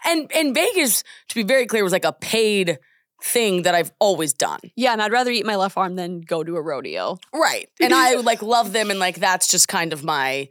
And 0.06 0.32
and 0.34 0.54
Vegas, 0.54 1.04
to 1.28 1.34
be 1.34 1.42
very 1.42 1.66
clear, 1.66 1.82
was 1.82 1.92
like 1.92 2.06
a 2.06 2.12
paid 2.14 2.78
thing 3.22 3.62
that 3.62 3.74
I've 3.74 3.92
always 3.98 4.32
done. 4.32 4.60
Yeah. 4.76 4.92
And 4.92 5.02
I'd 5.02 5.12
rather 5.12 5.30
eat 5.30 5.44
my 5.44 5.56
left 5.56 5.76
arm 5.76 5.96
than 5.96 6.22
go 6.22 6.42
to 6.42 6.56
a 6.56 6.62
rodeo. 6.62 7.18
Right. 7.34 7.68
And 7.80 7.92
I 7.92 8.14
like 8.16 8.40
love 8.40 8.72
them 8.72 8.90
and 8.90 8.98
like 8.98 9.16
that's 9.16 9.50
just 9.50 9.68
kind 9.68 9.92
of 9.92 10.04
my 10.04 10.48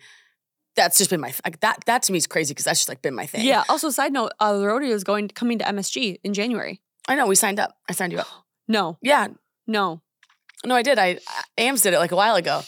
that's 0.75 0.97
just 0.97 1.09
been 1.09 1.21
my 1.21 1.33
like 1.45 1.59
that 1.61 1.83
that 1.85 2.03
to 2.03 2.11
me 2.11 2.17
is 2.17 2.27
crazy 2.27 2.53
because 2.53 2.65
that's 2.65 2.79
just 2.79 2.89
like 2.89 3.01
been 3.01 3.15
my 3.15 3.25
thing. 3.25 3.45
Yeah. 3.45 3.63
Also, 3.69 3.89
side 3.89 4.13
note, 4.13 4.31
uh, 4.39 4.57
the 4.57 4.65
rodeo 4.67 4.89
is 4.93 5.03
going 5.03 5.27
coming 5.29 5.59
to 5.59 5.65
MSG 5.65 6.17
in 6.23 6.33
January. 6.33 6.81
I 7.07 7.15
know 7.15 7.27
we 7.27 7.35
signed 7.35 7.59
up. 7.59 7.75
I 7.89 7.93
signed 7.93 8.11
you 8.13 8.19
up. 8.19 8.27
No, 8.67 8.97
Yeah. 9.01 9.27
no. 9.67 10.01
No, 10.65 10.73
I 10.73 10.83
did. 10.83 10.97
I, 10.97 11.19
Ams 11.57 11.81
did 11.81 11.93
it 11.93 11.99
like 11.99 12.13
a 12.13 12.15
while 12.15 12.35
ago. 12.35 12.61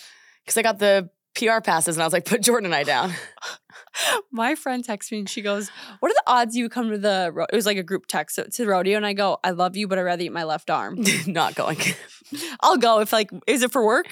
Cause 0.45 0.57
I 0.57 0.61
got 0.61 0.77
the 0.77 1.09
PR 1.35 1.61
passes 1.63 1.95
and 1.95 2.03
I 2.03 2.05
was 2.05 2.11
like, 2.11 2.25
put 2.25 2.41
Jordyn 2.41 2.65
and 2.65 2.75
I 2.75 2.83
down. 2.83 3.13
My 4.31 4.55
friend 4.55 4.83
texts 4.83 5.11
me 5.11 5.19
and 5.19 5.29
she 5.29 5.41
goes, 5.41 5.69
"What 5.99 6.11
are 6.11 6.15
the 6.15 6.23
odds 6.27 6.55
you 6.55 6.67
come 6.67 6.89
to 6.89 6.97
the?" 6.97 7.31
Ro-? 7.33 7.45
It 7.51 7.55
was 7.55 7.65
like 7.65 7.77
a 7.77 7.83
group 7.83 8.07
text 8.07 8.35
to 8.35 8.43
the 8.63 8.67
rodeo, 8.67 8.97
and 8.97 9.05
I 9.05 9.13
go, 9.13 9.37
"I 9.43 9.51
love 9.51 9.77
you, 9.77 9.87
but 9.87 9.97
I'd 9.97 10.01
rather 10.01 10.21
eat 10.23 10.33
my 10.33 10.43
left 10.43 10.69
arm. 10.69 11.01
Not 11.27 11.55
going. 11.55 11.77
I'll 12.61 12.75
go 12.77 12.99
if 12.99 13.13
like, 13.13 13.29
is 13.47 13.63
it 13.63 13.71
for 13.71 13.85
work? 13.85 14.07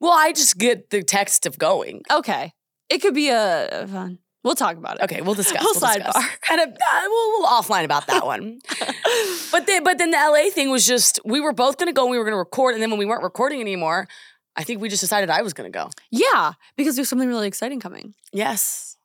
well, 0.00 0.12
I 0.12 0.32
just 0.32 0.56
get 0.58 0.88
the 0.90 1.02
text 1.02 1.44
of 1.44 1.58
going. 1.58 2.02
Okay, 2.10 2.52
it 2.88 2.98
could 3.02 3.14
be 3.14 3.28
a, 3.28 3.82
a 3.82 3.86
fun. 3.86 4.18
We'll 4.42 4.54
talk 4.54 4.76
about 4.76 4.96
it. 4.96 5.04
Okay, 5.04 5.22
we'll 5.22 5.34
discuss. 5.34 5.62
We'll 5.64 5.72
We'll, 5.80 5.94
discuss. 5.94 6.14
sidebar. 6.16 6.28
And 6.50 6.60
uh, 6.60 6.66
we'll, 7.08 7.30
we'll 7.40 7.48
offline 7.48 7.84
about 7.84 8.06
that 8.08 8.26
one. 8.26 8.58
but 9.50 9.66
then, 9.66 9.82
but 9.82 9.96
then 9.96 10.10
the 10.10 10.18
LA 10.18 10.50
thing 10.50 10.70
was 10.70 10.86
just 10.86 11.18
we 11.24 11.40
were 11.40 11.54
both 11.54 11.78
gonna 11.78 11.94
go. 11.94 12.02
and 12.02 12.10
We 12.10 12.18
were 12.18 12.24
gonna 12.24 12.36
record, 12.36 12.74
and 12.74 12.82
then 12.82 12.90
when 12.90 12.98
we 12.98 13.06
weren't 13.06 13.22
recording 13.22 13.60
anymore, 13.62 14.06
I 14.54 14.62
think 14.64 14.82
we 14.82 14.88
just 14.90 15.00
decided 15.00 15.30
I 15.30 15.40
was 15.40 15.54
gonna 15.54 15.70
go. 15.70 15.88
Yeah, 16.10 16.52
because 16.76 16.94
there's 16.94 17.08
something 17.08 17.28
really 17.28 17.48
exciting 17.48 17.80
coming. 17.80 18.14
Yes, 18.32 18.98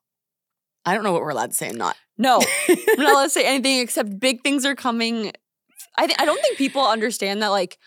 I 0.86 0.94
don't 0.94 1.04
know 1.06 1.14
what 1.14 1.22
we're 1.22 1.30
allowed 1.30 1.52
to 1.52 1.56
say 1.56 1.70
and 1.70 1.78
not. 1.78 1.96
No, 2.18 2.42
I'm 2.68 2.78
not 2.98 3.12
allowed 3.14 3.24
to 3.24 3.30
say 3.30 3.46
anything 3.46 3.80
except 3.80 4.20
big 4.20 4.44
things 4.44 4.66
are 4.66 4.76
coming. 4.76 5.32
I 5.98 6.06
th- 6.08 6.18
I 6.20 6.26
don't 6.26 6.42
think 6.42 6.58
people 6.58 6.86
understand 6.86 7.42
that 7.44 7.48
like 7.48 7.78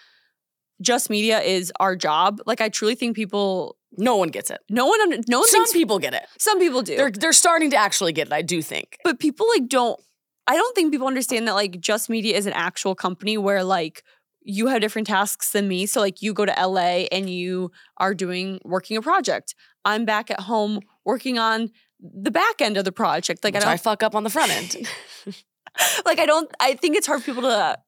just 0.81 1.11
media 1.11 1.41
is 1.41 1.71
our 1.79 1.97
job. 1.97 2.41
Like 2.47 2.63
I 2.63 2.71
truly 2.71 2.95
think 2.95 3.15
people 3.15 3.77
No 3.99 4.17
one 4.17 4.29
gets 4.29 4.51
it. 4.51 4.61
no 4.71 4.87
one 4.87 5.01
under, 5.01 5.19
no 5.29 5.41
one 5.41 5.49
Some 5.49 5.61
thinks 5.61 5.73
people 5.73 5.99
get 5.99 6.15
it. 6.15 6.27
some 6.39 6.59
people 6.59 6.83
do. 6.83 6.97
They're 6.97 7.11
they're 7.11 7.33
starting 7.33 7.71
to 7.71 7.77
actually 7.77 8.13
get 8.13 8.29
it. 8.29 8.33
I 8.33 8.43
do 8.43 8.63
think. 8.63 8.99
but 9.05 9.19
people 9.19 9.47
like 9.55 9.69
don't 9.69 10.01
I 10.47 10.57
don't 10.57 10.75
think 10.75 10.93
people 10.93 11.07
understand 11.07 11.47
that 11.49 11.55
like 11.55 11.81
just 11.81 12.09
media 12.11 12.37
is 12.37 12.47
an 12.47 12.53
actual 12.55 12.95
company 12.95 13.39
where 13.39 13.63
like 13.63 14.03
you 14.45 14.67
have 14.67 14.81
different 14.81 15.07
tasks 15.07 15.53
than 15.53 15.69
me. 15.69 15.87
So 15.87 16.01
like 16.01 16.21
you 16.21 16.33
go 16.33 16.45
to 16.45 16.53
LA 16.53 17.07
and 17.13 17.31
you 17.31 17.71
are 17.99 18.15
doing 18.15 18.61
working 18.65 18.97
a 18.97 19.03
project. 19.03 19.55
I'm 19.85 20.05
back 20.05 20.31
at 20.31 20.41
home 20.41 20.81
working 21.05 21.39
on 21.39 21.71
the 22.01 22.31
back 22.31 22.61
end 22.61 22.77
of 22.77 22.85
the 22.85 22.93
project. 22.93 23.45
Like 23.45 23.55
Like 23.55 23.65
I 23.65 23.69
I, 23.69 23.71
don't 23.73 23.81
fuck 23.81 24.03
up 24.03 24.15
on 24.15 24.25
the 24.25 24.31
front 24.31 24.51
end. 24.51 24.89
like 26.05 26.19
I 26.19 26.27
don't 26.27 26.51
I 26.61 26.75
think 26.75 26.97
it's 26.97 27.07
hard 27.07 27.21
for 27.23 27.27
people 27.27 27.43
to 27.43 27.79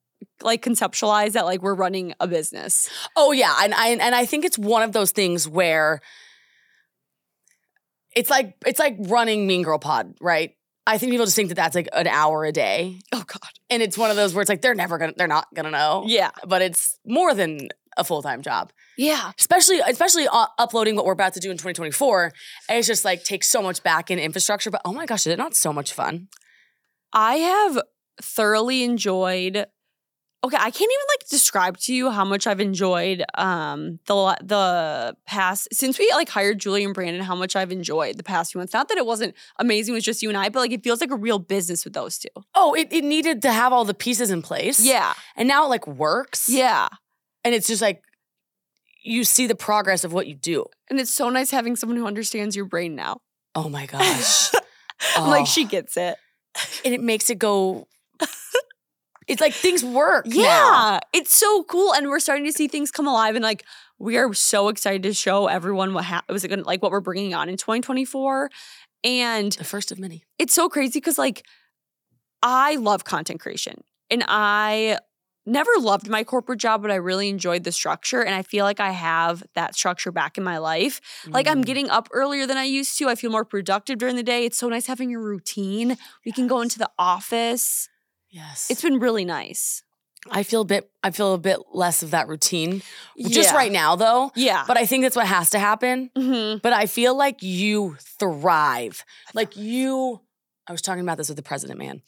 like 0.45 0.62
conceptualize 0.62 1.32
that 1.32 1.45
like 1.45 1.62
we're 1.62 1.74
running 1.74 2.14
a 2.20 2.26
business. 2.28 2.88
Oh 3.16 3.32
yeah, 3.32 3.55
and 3.62 3.74
I 3.74 3.88
and 3.88 4.14
I 4.14 4.26
think 4.26 4.45
it's 4.45 4.59
one 4.59 4.82
of 4.82 4.92
those 4.92 5.11
things 5.11 5.49
where 5.49 6.01
it's 8.14 8.30
like 8.30 8.55
it's 8.66 8.78
like 8.78 8.97
running 9.01 9.47
Mean 9.47 9.62
Girl 9.62 9.78
Pod, 9.78 10.14
right? 10.20 10.53
I 10.86 10.99
think 10.99 11.11
people 11.12 11.24
just 11.24 11.34
think 11.36 11.49
that 11.49 11.55
that's 11.55 11.74
like 11.74 11.88
an 11.95 12.07
hour 12.07 12.45
a 12.45 12.53
day, 12.53 12.99
Oh 13.12 13.24
god. 13.26 13.40
and 13.70 13.82
it's 13.82 13.97
one 13.97 14.11
of 14.11 14.16
those 14.16 14.34
where 14.34 14.42
it's 14.42 14.51
like 14.51 14.61
they're 14.61 14.74
never 14.74 14.99
gonna, 14.99 15.14
they're 15.16 15.26
not 15.26 15.47
gonna 15.55 15.70
know. 15.70 16.05
Yeah. 16.07 16.30
but 16.47 16.61
it's 16.61 16.99
more 17.07 17.32
than 17.34 17.68
a 17.97 18.05
full 18.05 18.20
time 18.22 18.42
job, 18.42 18.70
Yeah. 18.99 19.32
especially 19.38 19.78
especially 19.80 20.28
uh, 20.30 20.47
uploading 20.59 20.95
what 20.95 21.07
we're 21.07 21.12
about 21.12 21.32
to 21.34 21.40
do 21.40 21.51
in 21.51 21.57
2024. 21.57 22.32
And 22.68 22.78
it's 22.78 22.86
just 22.86 23.05
like 23.05 23.24
takes 23.24 23.49
so 23.49 23.62
much 23.62 23.82
back 23.82 24.11
in 24.11 24.18
infrastructure. 24.18 24.70
But 24.70 24.82
oh 24.84 24.92
my 24.92 25.07
gosh, 25.07 25.20
is 25.26 25.32
it 25.32 25.38
not 25.38 25.55
so 25.55 25.72
much 25.72 25.92
fun? 25.92 26.28
I 27.14 27.36
have 27.36 27.80
thoroughly 28.20 28.82
enjoyed. 28.82 29.66
Okay, 30.45 30.57
I 30.59 30.70
can't 30.70 30.74
even 30.92 31.07
like 31.18 31.28
describe 31.30 31.78
to 31.78 31.95
you 31.95 32.11
how 32.11 32.24
much 32.24 32.47
I've 32.47 32.61
enjoyed 32.61 33.24
um 33.38 33.99
the 34.07 34.36
the 34.42 35.16
past 35.26 35.68
since 35.72 35.99
we 35.99 36.11
like 36.12 36.28
hired 36.28 36.59
Julie 36.59 36.84
and 36.84 36.92
Brandon. 36.92 37.22
How 37.22 37.34
much 37.34 37.57
I've 37.57 37.72
enjoyed 37.72 38.18
the 38.18 38.22
past 38.22 38.53
few 38.53 38.59
months. 38.59 38.74
Not 38.74 38.88
that 38.88 38.99
it 38.99 39.07
wasn't 39.07 39.34
amazing 39.59 39.95
with 39.95 40.05
just 40.05 40.22
you 40.22 40.28
and 40.28 40.36
I, 40.36 40.51
but 40.51 40.61
like 40.61 40.72
it 40.72 40.84
feels 40.84 41.01
like 41.01 41.11
a 41.11 41.16
real 41.16 41.38
business 41.38 41.84
with 41.84 41.95
those 41.95 42.18
two. 42.18 42.28
Oh, 42.55 42.74
it, 42.74 42.92
it 42.92 43.05
needed 43.05 43.40
to 43.42 43.53
have 43.53 43.72
all 43.72 43.86
the 43.86 43.95
pieces 43.95 44.30
in 44.30 44.42
place. 44.42 44.80
Yeah, 44.80 45.14
and 45.34 45.49
now 45.49 45.64
it 45.64 45.68
like 45.68 45.86
works. 45.86 46.49
yeah, 46.49 46.88
and 47.42 47.55
it's 47.55 47.66
just 47.66 47.80
like 47.80 48.03
you 49.03 49.24
see 49.24 49.47
the 49.47 49.55
progress 49.55 50.05
of 50.05 50.12
what 50.12 50.26
you 50.26 50.34
do. 50.34 50.66
and 50.90 51.01
it's 51.01 51.11
so 51.11 51.30
nice 51.30 51.51
having 51.51 51.76
someone 51.76 51.97
who 51.99 52.07
understands 52.07 52.55
your 52.55 52.66
brain 52.66 52.95
now. 52.95 53.20
Oh 53.55 53.68
my 53.70 53.86
gosh. 53.86 54.51
I'm 55.16 55.30
like 55.30 55.42
Oh. 55.42 55.47
she 55.47 55.64
gets 55.64 55.97
it. 55.97 56.16
and 56.84 56.92
it 56.95 57.01
makes 57.01 57.30
it 57.30 57.38
go 57.38 57.86
it's 59.27 59.41
like 59.41 59.55
things 59.55 59.85
work 59.85 60.27
Yeah, 60.29 60.43
now. 60.43 61.01
it's 61.12 61.35
so 61.35 61.64
cool, 61.64 61.93
and 61.95 62.09
we're 62.09 62.20
starting 62.20 62.45
to 62.47 62.53
see 62.53 62.68
things 62.68 62.91
come 62.91 63.07
alive, 63.07 63.35
and 63.37 63.43
like 63.43 63.64
we 63.99 64.16
are 64.16 64.33
so 64.35 64.68
excited 64.68 65.03
to 65.05 65.12
show 65.14 65.47
everyone 65.47 65.95
what 65.95 66.05
ha- 66.05 66.22
was 66.29 66.45
gonna 66.47 66.62
like 66.62 66.83
what 66.83 66.91
we're 66.91 67.01
bringing 67.01 67.35
on 67.35 67.49
in 67.49 67.57
2024, 67.57 68.51
and 69.05 69.53
the 69.53 69.64
first 69.64 69.93
of 69.93 69.99
many 69.99 70.25
it's 70.39 70.55
so 70.55 70.68
crazy 70.68 70.99
because 71.01 71.18
like 71.18 71.45
I 72.43 72.77
love 72.77 73.05
content 73.05 73.41
creation, 73.41 73.83
and 74.11 74.25
I 74.29 74.99
never 75.47 75.70
loved 75.79 76.09
my 76.09 76.25
corporate 76.25 76.59
job, 76.59 76.81
but 76.83 76.91
I 76.91 76.95
really 76.97 77.29
enjoyed 77.29 77.64
the 77.64 77.72
structure, 77.72 78.22
and 78.22 78.35
I 78.35 78.43
feel 78.43 78.64
like 78.64 78.81
I 78.81 78.91
have 78.91 79.43
that 79.55 79.75
structure 79.75 80.11
back 80.12 80.37
in 80.39 80.45
my 80.45 80.59
life. 80.59 81.01
Like 81.27 81.47
I'm 81.47 81.62
Mm. 81.62 81.66
getting 81.66 81.91
up 81.91 82.09
earlier 82.12 82.47
than 82.47 82.57
I 82.57 82.64
used 82.64 82.99
to. 82.99 83.09
I 83.09 83.14
feel 83.14 83.31
more 83.31 83.45
productive 83.45 83.99
during 83.99 84.16
the 84.16 84.22
day. 84.22 84.45
It's 84.47 84.57
so 84.59 84.68
nice 84.68 84.87
having 84.87 85.14
a 85.14 85.18
routine. 85.18 85.97
We 86.25 86.33
can 86.33 86.47
go 86.47 86.61
into 86.62 86.79
the 86.79 86.91
office. 86.99 87.89
Yes 88.35 88.68
It's 88.70 88.82
been 88.82 88.99
really 88.99 89.24
nice. 89.24 89.82
i 90.30 90.43
feel 90.43 90.62
a 90.62 90.64
bit 90.74 90.91
i 91.03 91.11
feel 91.11 91.35
a 91.35 91.39
bit 91.39 91.59
less 91.82 92.03
of 92.03 92.11
that 92.12 92.28
routine 92.28 92.80
just 93.39 93.53
right 93.61 93.70
now 93.70 93.95
though 93.95 94.32
Yeah. 94.35 94.64
but 94.66 94.76
i 94.82 94.87
think 94.87 95.05
that's 95.05 95.16
what 95.20 95.26
has 95.26 95.51
to 95.51 95.59
happen 95.59 96.11
Mhm. 96.16 96.62
but 96.62 96.72
i 96.72 96.87
feel 96.87 97.14
like 97.24 97.43
you 97.43 97.97
thrive 98.18 99.05
like 99.35 99.53
you 99.57 100.20
I 100.66 100.72
was 100.72 100.80
talking 100.80 101.03
about 101.07 101.18
this 101.18 101.28
with 101.28 101.37
the 101.37 101.43
president, 101.43 101.78
man. 101.78 102.01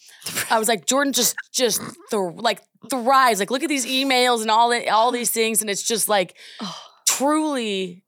I 0.51 0.59
was 0.59 0.67
like, 0.67 0.87
Jordyn 0.87 1.13
just 1.13 1.37
just 1.53 1.79
th- 2.11 2.41
like 2.49 2.63
thrives. 2.89 3.39
Like, 3.39 3.51
look 3.51 3.63
at 3.63 3.69
these 3.69 3.85
emails 3.85 4.41
and 4.41 4.51
all 4.51 4.71
the, 4.71 4.89
all 4.89 5.13
these 5.13 5.31
things, 5.31 5.61
and 5.61 5.69
it's 5.69 5.83
just 5.83 6.09
like 6.09 6.39
truly. 7.07 8.03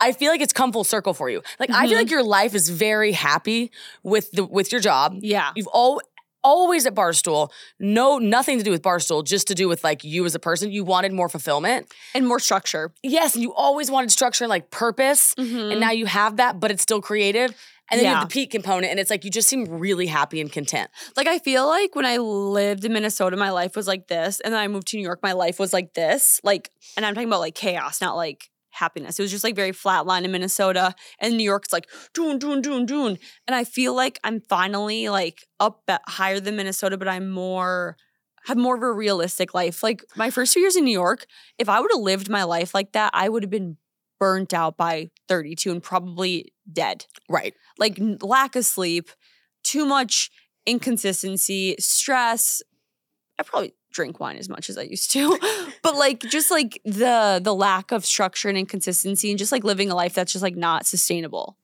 I 0.00 0.12
feel 0.12 0.32
like 0.32 0.40
it's 0.40 0.52
come 0.54 0.72
full 0.72 0.82
circle 0.82 1.12
for 1.14 1.28
you. 1.30 1.42
Like, 1.60 1.68
I 1.70 1.82
feel 1.86 1.92
Mhm. 1.96 2.02
like 2.02 2.10
your 2.10 2.24
life 2.24 2.54
is 2.54 2.70
very 2.70 3.12
happy 3.12 3.70
with 4.02 4.30
the 4.32 4.44
with 4.46 4.72
your 4.72 4.80
job. 4.80 5.14
Yeah. 5.20 5.52
You've 5.54 5.68
all 5.68 6.00
always 6.44 6.86
at 6.86 6.94
Barstool, 6.94 7.50
no 7.78 8.18
nothing 8.18 8.58
to 8.58 8.64
do 8.64 8.70
with 8.70 8.82
Barstool, 8.82 9.24
just 9.24 9.48
to 9.48 9.54
do 9.54 9.68
with 9.68 9.84
like 9.84 10.04
you 10.04 10.24
as 10.24 10.34
a 10.34 10.38
person. 10.38 10.70
You 10.70 10.84
wanted 10.84 11.12
more 11.12 11.28
fulfillment. 11.28 11.92
And 12.14 12.26
more 12.26 12.40
structure. 12.40 12.92
Yes, 13.02 13.34
and 13.34 13.42
you 13.42 13.54
always 13.54 13.90
wanted 13.90 14.10
structure 14.10 14.44
and 14.44 14.48
like 14.50 14.70
purpose. 14.70 15.34
Mm-hmm. 15.34 15.72
And 15.72 15.80
now 15.80 15.90
you 15.90 16.06
have 16.06 16.36
that, 16.36 16.60
but 16.60 16.70
it's 16.70 16.82
still 16.82 17.00
creative. 17.00 17.54
And 17.90 18.00
then 18.00 18.08
you 18.08 18.14
have 18.14 18.28
the 18.28 18.32
peak 18.32 18.50
component, 18.50 18.90
and 18.90 18.98
it's 18.98 19.10
like 19.10 19.22
you 19.22 19.30
just 19.30 19.48
seem 19.48 19.66
really 19.66 20.06
happy 20.06 20.40
and 20.40 20.50
content. 20.50 20.88
like 21.14 21.26
I 21.26 21.38
feel 21.38 21.66
like 21.66 21.94
when 21.94 22.06
I 22.06 22.16
lived 22.16 22.86
in 22.86 22.92
Minnesota, 22.94 23.36
my 23.36 23.50
life 23.50 23.76
was 23.76 23.86
like 23.86 24.08
this, 24.08 24.40
and 24.40 24.54
then 24.54 24.60
I 24.60 24.66
moved 24.68 24.86
to 24.88 24.96
New 24.96 25.02
York, 25.02 25.20
my 25.22 25.32
life 25.32 25.58
was 25.58 25.74
like 25.74 25.92
this. 25.92 26.40
Like, 26.42 26.70
and 26.96 27.04
I'm 27.04 27.12
talking 27.14 27.28
about 27.28 27.40
like 27.40 27.54
chaos, 27.54 28.00
not 28.00 28.16
like 28.16 28.48
happiness. 28.72 29.18
It 29.18 29.22
was 29.22 29.30
just 29.30 29.44
like 29.44 29.54
very 29.56 29.72
flatline 29.72 30.24
in 30.24 30.32
Minnesota, 30.32 30.94
and 31.20 31.36
New 31.36 31.44
York. 31.44 31.52
York's 31.52 31.70
like 31.72 31.86
doon 32.14 32.38
doon 32.38 32.62
doon 32.62 32.86
doon. 32.86 33.18
And 33.46 33.54
I 33.54 33.64
feel 33.64 33.94
like 33.94 34.18
I'm 34.24 34.40
finally 34.40 35.10
like 35.10 35.46
up 35.60 35.82
at 35.86 36.00
higher 36.08 36.40
than 36.40 36.56
Minnesota, 36.56 36.96
but 36.96 37.06
I'm 37.08 37.28
more 37.30 37.98
have 38.46 38.56
more 38.56 38.74
of 38.74 38.82
a 38.82 38.90
realistic 38.90 39.52
life. 39.52 39.82
Like 39.82 40.02
my 40.16 40.30
first 40.30 40.54
few 40.54 40.62
years 40.62 40.74
in 40.76 40.84
New 40.84 40.92
York, 40.92 41.26
if 41.58 41.68
I 41.68 41.78
would 41.78 41.90
have 41.92 42.00
lived 42.00 42.30
my 42.30 42.44
life 42.44 42.74
like 42.74 42.92
that, 42.92 43.10
I 43.12 43.28
would 43.28 43.42
have 43.42 43.50
been 43.50 43.76
burnt 44.18 44.54
out 44.54 44.78
by 44.78 45.10
32 45.28 45.70
and 45.70 45.82
probably 45.82 46.54
dead 46.72 47.04
Right. 47.28 47.54
like 47.78 47.98
lack 48.22 48.56
of 48.56 48.64
sleep, 48.64 49.10
too 49.62 49.84
much 49.84 50.30
inconsistency, 50.64 51.76
stress. 51.78 52.62
I 53.38 53.42
probably 53.42 53.74
drink 53.92 54.18
wine 54.20 54.36
as 54.38 54.48
much 54.48 54.70
as 54.70 54.78
I 54.78 54.82
used 54.82 55.12
to, 55.12 55.38
but 55.82 55.96
like 55.96 56.20
just 56.20 56.50
like 56.50 56.80
the 56.84 57.40
the 57.42 57.54
lack 57.54 57.92
of 57.92 58.04
structure 58.06 58.48
and 58.48 58.56
inconsistency, 58.58 59.30
and 59.30 59.38
just 59.38 59.52
like 59.52 59.64
living 59.64 59.90
a 59.90 59.94
life 59.94 60.14
that's 60.14 60.32
just 60.32 60.42
like 60.42 60.56
not 60.56 60.86
sustainable. 60.86 61.56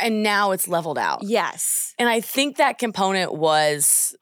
And 0.00 0.22
now 0.22 0.52
it's 0.52 0.68
leveled 0.68 0.98
out. 0.98 1.24
Yes. 1.24 1.94
And 1.98 2.08
I 2.08 2.20
think 2.20 2.58
that 2.58 2.78
component 2.78 3.34
was, 3.34 4.14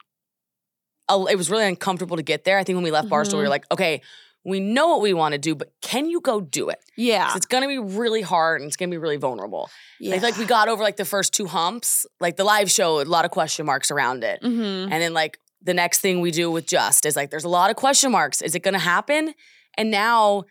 a- 1.09 1.25
it 1.29 1.35
was 1.35 1.51
really 1.51 1.65
uncomfortable 1.67 2.17
to 2.17 2.23
get 2.23 2.43
there. 2.43 2.57
I 2.57 2.63
think 2.63 2.75
when 2.77 2.83
we 2.83 2.89
left 2.89 3.07
Barstool, 3.07 3.33
we 3.33 3.39
were 3.41 3.45
Mhm. 3.45 3.49
like, 3.49 3.65
okay, 3.71 4.01
we 4.43 4.59
know 4.59 4.87
what 4.87 5.01
we 5.01 5.13
want 5.13 5.33
to 5.33 5.37
do, 5.37 5.53
but 5.53 5.71
can 5.81 6.09
you 6.09 6.21
go 6.21 6.41
do 6.41 6.69
it? 6.69 6.79
Yeah. 6.97 7.33
It's 7.35 7.45
going 7.45 7.61
to 7.61 7.67
be 7.67 7.77
really 7.77 8.21
hard 8.21 8.61
and 8.61 8.67
it's 8.67 8.77
going 8.77 8.89
to 8.89 8.93
be 8.93 8.97
really 8.97 9.17
vulnerable. 9.17 9.69
Yeah. 9.99 10.13
Feel 10.13 10.23
like 10.23 10.37
we 10.37 10.45
got 10.45 10.69
over 10.69 10.81
like 10.81 10.97
the 10.97 11.05
first 11.05 11.33
two 11.33 11.45
humps, 11.45 12.07
like 12.19 12.35
the 12.35 12.43
live 12.45 12.71
show, 12.71 12.99
a 13.01 13.03
lot 13.03 13.25
of 13.25 13.31
question 13.31 13.65
marks 13.67 13.91
around 13.91 14.23
it. 14.23 14.39
hmm 14.41 14.47
And 14.91 14.91
then 14.93 15.13
like 15.13 15.37
the 15.61 15.73
next 15.73 15.99
thing 15.99 16.21
we 16.21 16.31
do 16.31 16.49
with 16.49 16.65
Just 16.65 17.05
is 17.05 17.15
like 17.15 17.29
there's 17.29 17.43
a 17.43 17.49
lot 17.49 17.69
of 17.69 17.75
question 17.75 18.11
marks. 18.11 18.41
Is 18.41 18.55
it 18.55 18.63
going 18.63 18.73
to 18.73 18.79
happen? 18.79 19.33
And 19.77 19.91
now 19.91 20.45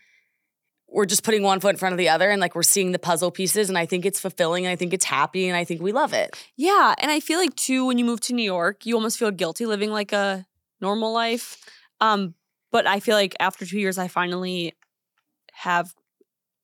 we're 0.90 1.06
just 1.06 1.22
putting 1.22 1.42
one 1.42 1.60
foot 1.60 1.70
in 1.70 1.76
front 1.76 1.92
of 1.92 1.98
the 1.98 2.08
other 2.08 2.30
and 2.30 2.40
like 2.40 2.54
we're 2.54 2.62
seeing 2.62 2.92
the 2.92 2.98
puzzle 2.98 3.30
pieces 3.30 3.68
and 3.68 3.76
I 3.76 3.84
think 3.84 4.06
it's 4.06 4.20
fulfilling 4.20 4.64
and 4.64 4.72
I 4.72 4.76
think 4.76 4.94
it's 4.94 5.04
happy 5.04 5.46
and 5.46 5.56
I 5.56 5.64
think 5.64 5.82
we 5.82 5.92
love 5.92 6.14
it. 6.14 6.34
Yeah. 6.56 6.94
And 6.98 7.10
I 7.10 7.20
feel 7.20 7.38
like 7.38 7.54
too, 7.56 7.86
when 7.86 7.98
you 7.98 8.04
move 8.04 8.20
to 8.22 8.32
New 8.32 8.42
York, 8.42 8.86
you 8.86 8.94
almost 8.94 9.18
feel 9.18 9.30
guilty 9.30 9.66
living 9.66 9.90
like 9.90 10.12
a 10.12 10.46
normal 10.80 11.12
life. 11.12 11.58
Um, 12.00 12.34
but 12.70 12.86
I 12.86 13.00
feel 13.00 13.16
like 13.16 13.36
after 13.38 13.66
two 13.66 13.78
years, 13.78 13.98
I 13.98 14.08
finally 14.08 14.74
have 15.52 15.92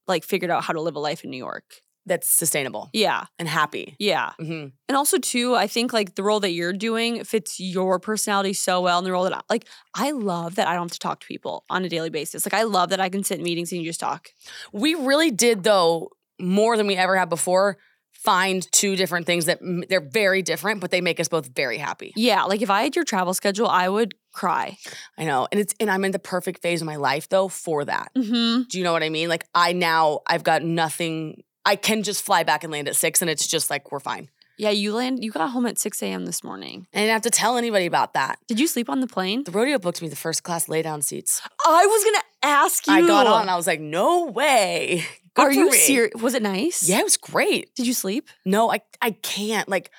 like 0.06 0.24
figured 0.24 0.50
out 0.50 0.64
how 0.64 0.72
to 0.72 0.80
live 0.80 0.96
a 0.96 1.00
life 1.00 1.24
in 1.24 1.30
New 1.30 1.38
York. 1.38 1.82
That's 2.06 2.28
sustainable 2.28 2.90
Yeah. 2.92 3.24
and 3.38 3.48
happy. 3.48 3.96
Yeah. 3.98 4.32
hmm 4.38 4.66
And 4.88 4.96
also 4.96 5.18
too, 5.18 5.54
I 5.54 5.66
think 5.66 5.92
like 5.92 6.14
the 6.16 6.22
role 6.22 6.40
that 6.40 6.50
you're 6.50 6.72
doing 6.72 7.24
fits 7.24 7.58
your 7.58 7.98
personality 7.98 8.52
so 8.52 8.80
well. 8.82 8.98
And 8.98 9.06
the 9.06 9.12
role 9.12 9.24
that 9.24 9.34
I 9.34 9.40
like, 9.48 9.66
I 9.94 10.10
love 10.10 10.56
that 10.56 10.68
I 10.68 10.74
don't 10.74 10.84
have 10.84 10.92
to 10.92 10.98
talk 10.98 11.20
to 11.20 11.26
people 11.26 11.64
on 11.70 11.84
a 11.84 11.88
daily 11.88 12.10
basis. 12.10 12.44
Like 12.44 12.54
I 12.54 12.64
love 12.64 12.90
that 12.90 13.00
I 13.00 13.08
can 13.08 13.24
sit 13.24 13.38
in 13.38 13.44
meetings 13.44 13.72
and 13.72 13.80
you 13.80 13.88
just 13.88 14.00
talk. 14.00 14.28
We 14.72 14.94
really 14.94 15.30
did 15.30 15.62
though 15.62 16.10
more 16.38 16.76
than 16.76 16.86
we 16.86 16.96
ever 16.96 17.16
have 17.16 17.28
before 17.30 17.78
find 18.12 18.66
two 18.72 18.96
different 18.96 19.26
things 19.26 19.44
that 19.44 19.58
they're 19.88 20.00
very 20.00 20.40
different 20.40 20.80
but 20.80 20.90
they 20.90 21.00
make 21.02 21.20
us 21.20 21.28
both 21.28 21.48
very 21.54 21.76
happy. 21.78 22.12
Yeah. 22.16 22.44
Like 22.44 22.62
if 22.62 22.70
I 22.70 22.82
had 22.82 22.96
your 22.96 23.04
travel 23.04 23.34
schedule, 23.34 23.66
I 23.68 23.88
would 23.88 24.14
cry. 24.32 24.76
I 25.18 25.24
know. 25.24 25.46
And 25.52 25.60
it's 25.60 25.74
and 25.80 25.90
I'm 25.90 26.04
in 26.04 26.12
the 26.12 26.18
perfect 26.18 26.60
phase 26.62 26.80
of 26.82 26.86
my 26.86 26.96
life 26.96 27.28
though 27.28 27.48
for 27.48 27.84
that. 27.84 28.08
Mm-hmm. 28.16 28.62
Do 28.68 28.78
you 28.78 28.84
know 28.84 28.92
what 28.92 29.02
I 29.02 29.08
mean? 29.10 29.28
Like 29.28 29.44
I 29.54 29.72
now 29.72 30.20
I've 30.26 30.42
got 30.44 30.62
nothing 30.62 31.42
I 31.64 31.76
can 31.76 32.02
just 32.02 32.22
fly 32.22 32.42
back 32.42 32.64
and 32.64 32.72
land 32.72 32.88
at 32.88 32.96
6 32.96 33.22
and 33.22 33.30
it's 33.30 33.46
just 33.46 33.70
like 33.70 33.90
we're 33.90 34.00
fine. 34.00 34.28
Yeah. 34.56 34.70
You 34.70 34.94
land, 34.94 35.24
you 35.24 35.32
got 35.32 35.50
home 35.50 35.66
at 35.66 35.78
6 35.78 36.02
a.m. 36.02 36.26
this 36.26 36.44
morning. 36.44 36.86
I 36.94 36.98
didn't 36.98 37.12
have 37.12 37.22
to 37.22 37.30
tell 37.30 37.56
anybody 37.56 37.86
about 37.86 38.14
that. 38.14 38.38
Did 38.46 38.60
you 38.60 38.66
sleep 38.68 38.88
on 38.88 39.00
the 39.00 39.06
plane? 39.08 39.42
The 39.44 39.50
rodeo 39.50 39.78
booked 39.78 40.00
me 40.00 40.08
the 40.08 40.16
first 40.16 40.42
class 40.44 40.68
lay 40.68 40.82
down 40.82 41.02
seats. 41.02 41.42
I 41.66 41.86
was 41.86 42.04
going 42.04 42.14
to 42.14 42.46
ask 42.46 42.86
you. 42.86 42.92
I 42.92 43.00
got 43.00 43.26
on 43.26 43.48
I 43.48 43.56
was 43.56 43.66
like, 43.66 43.80
no 43.80 44.26
way. 44.26 45.04
Good 45.34 45.42
Are 45.42 45.52
you 45.52 45.72
serious? 45.72 46.14
Was 46.22 46.34
it 46.34 46.42
nice? 46.42 46.88
Yeah, 46.88 47.00
it 47.00 47.04
was 47.04 47.16
great. 47.16 47.74
Did 47.74 47.88
you 47.88 47.92
sleep? 47.92 48.28
No, 48.44 48.70
I 48.70 48.82
I 49.02 49.10
can't. 49.10 49.68
Like 49.68 49.90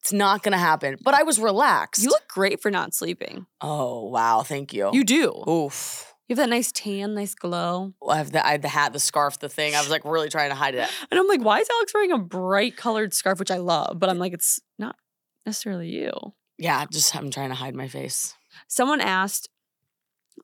It's 0.00 0.12
not 0.12 0.44
gonna 0.44 0.56
happen. 0.58 0.98
But 1.02 1.14
I 1.14 1.24
was 1.24 1.40
relaxed. 1.40 2.00
You 2.02 2.10
look 2.10 2.28
great 2.28 2.62
for 2.62 2.70
not 2.70 2.94
sleeping. 2.94 3.46
oh 3.60 4.04
wow, 4.04 4.42
thank 4.42 4.72
you. 4.72 4.90
You 4.92 5.02
do. 5.02 5.42
Oof. 5.48 6.11
You 6.32 6.36
have 6.36 6.48
that 6.48 6.54
nice 6.54 6.72
tan, 6.72 7.12
nice 7.12 7.34
glow. 7.34 7.92
I 8.08 8.16
have 8.16 8.32
the 8.32 8.42
I 8.42 8.52
had 8.52 8.62
the 8.62 8.68
hat, 8.68 8.94
the 8.94 8.98
scarf, 8.98 9.38
the 9.38 9.50
thing. 9.50 9.74
I 9.74 9.80
was 9.80 9.90
like 9.90 10.02
really 10.06 10.30
trying 10.30 10.48
to 10.48 10.54
hide 10.54 10.74
it. 10.74 10.88
And 11.10 11.20
I'm 11.20 11.28
like, 11.28 11.42
why 11.42 11.58
is 11.58 11.68
Alex 11.68 11.92
wearing 11.92 12.10
a 12.10 12.16
bright 12.16 12.74
colored 12.74 13.12
scarf, 13.12 13.38
which 13.38 13.50
I 13.50 13.58
love? 13.58 13.98
But 13.98 14.08
I'm 14.08 14.16
like, 14.16 14.32
it's 14.32 14.58
not 14.78 14.96
necessarily 15.44 15.90
you. 15.90 16.10
Yeah, 16.56 16.86
just 16.90 17.14
I'm 17.14 17.30
trying 17.30 17.50
to 17.50 17.54
hide 17.54 17.74
my 17.74 17.86
face. 17.86 18.34
Someone 18.66 19.02
asked, 19.02 19.50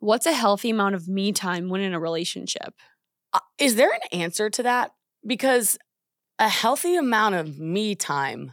what's 0.00 0.26
a 0.26 0.34
healthy 0.34 0.68
amount 0.68 0.94
of 0.94 1.08
me 1.08 1.32
time 1.32 1.70
when 1.70 1.80
in 1.80 1.94
a 1.94 2.00
relationship? 2.00 2.74
Uh, 3.32 3.40
is 3.58 3.76
there 3.76 3.90
an 3.90 4.20
answer 4.20 4.50
to 4.50 4.62
that? 4.64 4.90
Because 5.26 5.78
a 6.38 6.50
healthy 6.50 6.96
amount 6.96 7.36
of 7.36 7.58
me 7.58 7.94
time. 7.94 8.52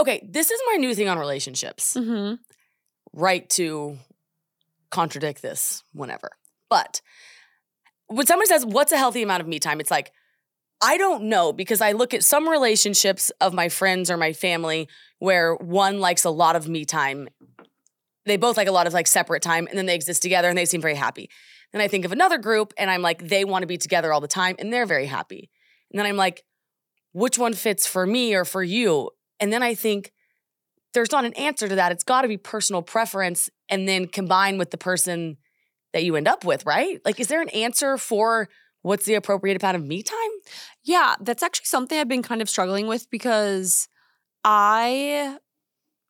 Okay, 0.00 0.28
this 0.28 0.50
is 0.50 0.60
my 0.66 0.78
new 0.78 0.96
thing 0.96 1.08
on 1.08 1.16
relationships. 1.16 1.94
Mm-hmm. 1.94 2.34
Right 3.12 3.48
to 3.50 3.98
contradict 4.90 5.42
this 5.42 5.82
whenever. 5.92 6.30
But 6.70 7.00
when 8.06 8.26
someone 8.26 8.46
says, 8.46 8.64
What's 8.64 8.92
a 8.92 8.98
healthy 8.98 9.22
amount 9.22 9.42
of 9.42 9.48
me 9.48 9.58
time? 9.58 9.80
It's 9.80 9.90
like, 9.90 10.12
I 10.80 10.96
don't 10.96 11.24
know 11.24 11.52
because 11.52 11.80
I 11.80 11.92
look 11.92 12.14
at 12.14 12.22
some 12.22 12.48
relationships 12.48 13.30
of 13.40 13.52
my 13.52 13.68
friends 13.68 14.10
or 14.10 14.16
my 14.16 14.32
family 14.32 14.88
where 15.18 15.54
one 15.54 15.98
likes 15.98 16.24
a 16.24 16.30
lot 16.30 16.56
of 16.56 16.68
me 16.68 16.84
time. 16.84 17.28
They 18.26 18.36
both 18.36 18.56
like 18.56 18.68
a 18.68 18.72
lot 18.72 18.86
of 18.86 18.92
like 18.92 19.06
separate 19.06 19.42
time 19.42 19.66
and 19.66 19.76
then 19.76 19.86
they 19.86 19.94
exist 19.94 20.22
together 20.22 20.48
and 20.48 20.56
they 20.56 20.66
seem 20.66 20.80
very 20.80 20.94
happy. 20.94 21.30
Then 21.72 21.82
I 21.82 21.88
think 21.88 22.04
of 22.04 22.12
another 22.12 22.38
group 22.38 22.72
and 22.78 22.90
I'm 22.90 23.02
like, 23.02 23.26
they 23.26 23.44
want 23.44 23.62
to 23.62 23.66
be 23.66 23.76
together 23.76 24.12
all 24.12 24.20
the 24.20 24.28
time 24.28 24.56
and 24.58 24.72
they're 24.72 24.86
very 24.86 25.06
happy. 25.06 25.50
And 25.90 25.98
then 25.98 26.06
I'm 26.06 26.16
like, 26.16 26.44
which 27.12 27.38
one 27.38 27.54
fits 27.54 27.86
for 27.86 28.06
me 28.06 28.34
or 28.34 28.44
for 28.44 28.62
you? 28.62 29.10
And 29.40 29.52
then 29.52 29.62
I 29.62 29.74
think 29.74 30.12
there's 30.94 31.12
not 31.12 31.24
an 31.24 31.34
answer 31.34 31.68
to 31.68 31.74
that. 31.74 31.92
It's 31.92 32.04
got 32.04 32.22
to 32.22 32.28
be 32.28 32.36
personal 32.36 32.82
preference 32.82 33.50
and 33.68 33.88
then 33.88 34.06
combine 34.06 34.58
with 34.58 34.70
the 34.70 34.78
person 34.78 35.36
that 35.92 36.04
you 36.04 36.16
end 36.16 36.28
up 36.28 36.44
with, 36.44 36.66
right? 36.66 37.00
Like, 37.04 37.20
is 37.20 37.28
there 37.28 37.40
an 37.40 37.48
answer 37.50 37.98
for 37.98 38.48
what's 38.82 39.04
the 39.04 39.14
appropriate 39.14 39.60
amount 39.62 39.76
of 39.76 39.84
me 39.84 40.02
time? 40.02 40.16
Yeah, 40.84 41.16
that's 41.20 41.42
actually 41.42 41.66
something 41.66 41.98
I've 41.98 42.08
been 42.08 42.22
kind 42.22 42.42
of 42.42 42.48
struggling 42.48 42.86
with 42.86 43.10
because 43.10 43.88
I 44.44 45.38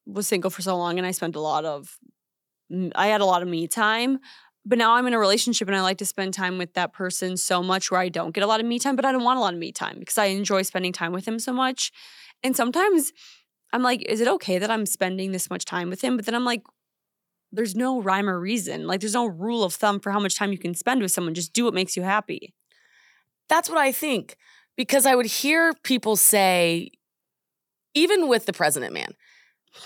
was 0.07 0.27
single 0.27 0.51
for 0.51 0.63
so 0.63 0.77
long 0.77 0.99
and 0.99 1.07
I 1.07 1.11
spent 1.11 1.37
a 1.37 1.41
lot 1.41 1.65
of 1.65 1.97
I 2.95 3.07
had 3.09 3.21
a 3.21 3.25
lot 3.25 3.43
of 3.43 3.49
me 3.49 3.67
time. 3.67 4.19
But 4.65 4.77
now 4.77 4.95
I'm 4.95 5.07
in 5.07 5.15
a 5.15 5.19
relationship 5.19 5.67
and 5.67 5.77
I 5.77 5.81
like 5.81 5.97
to 5.99 6.05
spend 6.05 6.35
time 6.35 6.59
with 6.59 6.75
that 6.75 6.93
person 6.93 7.39
so 7.39 7.63
much 7.63 7.91
where 7.91 8.01
I 8.01 8.11
don't 8.11 8.35
get 8.35 8.45
a 8.45 8.47
lot 8.47 8.61
of 8.61 8.67
me 8.67 8.79
time, 8.79 8.97
but 8.97 9.07
I 9.07 9.13
don't 9.13 9.25
want 9.25 9.39
a 9.39 9.41
lot 9.41 9.55
of 9.55 9.59
me 9.59 9.73
time 9.73 9.99
because 9.99 10.19
I 10.19 10.27
enjoy 10.27 10.61
spending 10.61 10.93
time 10.93 11.13
with 11.13 11.27
him 11.27 11.39
so 11.39 11.55
much. 11.55 11.91
And 12.43 12.55
sometimes 12.55 13.13
I'm 13.73 13.83
like, 13.83 14.03
is 14.03 14.21
it 14.21 14.29
okay 14.29 14.59
that 14.59 14.71
I'm 14.71 14.87
spending 14.87 15.33
this 15.33 15.51
much 15.51 15.65
time 15.65 15.91
with 15.91 16.03
him? 16.03 16.17
But 16.17 16.27
then 16.27 16.35
I'm 16.35 16.45
like, 16.45 16.63
there's 17.53 17.75
no 17.75 18.01
rhyme 18.01 18.29
or 18.29 18.39
reason. 18.39 18.87
Like, 18.87 19.01
there's 19.01 19.15
no 19.15 19.27
rule 19.27 19.65
of 19.65 19.75
thumb 19.75 20.01
for 20.01 20.11
how 20.11 20.21
much 20.21 20.37
time 20.37 20.53
you 20.53 20.59
can 20.59 20.75
spend 20.75 21.03
with 21.03 21.11
someone. 21.11 21.35
Just 21.35 21.53
do 21.53 21.65
what 21.65 21.75
makes 21.75 21.97
you 21.97 22.03
happy. 22.03 22.55
That's 23.49 23.69
what 23.69 23.79
I 23.79 23.93
think. 23.93 24.37
Because 24.77 25.07
I 25.07 25.15
would 25.15 25.27
hear 25.27 25.75
people 25.83 26.17
say, 26.17 26.91
even 27.95 28.29
with 28.29 28.47
the 28.47 28.53
president 28.53 28.95
man, 28.95 29.15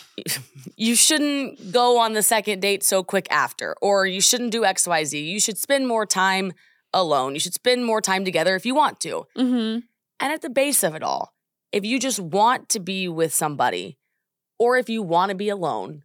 you 0.76 0.94
shouldn't 0.94 1.72
go 1.72 1.98
on 1.98 2.12
the 2.12 2.22
second 2.22 2.60
date 2.60 2.84
so 2.84 3.02
quick 3.02 3.26
after, 3.30 3.74
or 3.80 4.06
you 4.06 4.20
shouldn't 4.20 4.52
do 4.52 4.62
XYZ. 4.62 5.24
You 5.24 5.40
should 5.40 5.58
spend 5.58 5.88
more 5.88 6.04
time 6.04 6.52
alone. 6.92 7.34
You 7.34 7.40
should 7.40 7.54
spend 7.54 7.84
more 7.84 8.00
time 8.00 8.24
together 8.24 8.54
if 8.54 8.66
you 8.66 8.74
want 8.74 9.00
to. 9.00 9.26
Mm-hmm. 9.36 9.80
And 10.20 10.32
at 10.32 10.42
the 10.42 10.50
base 10.50 10.82
of 10.82 10.94
it 10.94 11.02
all, 11.02 11.32
if 11.72 11.84
you 11.84 11.98
just 11.98 12.20
want 12.20 12.68
to 12.70 12.80
be 12.80 13.08
with 13.08 13.34
somebody, 13.34 13.98
or 14.58 14.76
if 14.76 14.88
you 14.88 15.02
want 15.02 15.30
to 15.30 15.34
be 15.36 15.48
alone, 15.48 16.04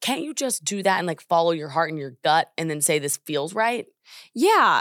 can't 0.00 0.22
you 0.22 0.34
just 0.34 0.64
do 0.64 0.82
that 0.82 0.98
and 0.98 1.06
like 1.06 1.20
follow 1.20 1.52
your 1.52 1.68
heart 1.68 1.90
and 1.90 1.98
your 1.98 2.16
gut 2.22 2.50
and 2.58 2.68
then 2.68 2.80
say 2.80 2.98
this 2.98 3.16
feels 3.18 3.54
right? 3.54 3.86
Yeah. 4.34 4.80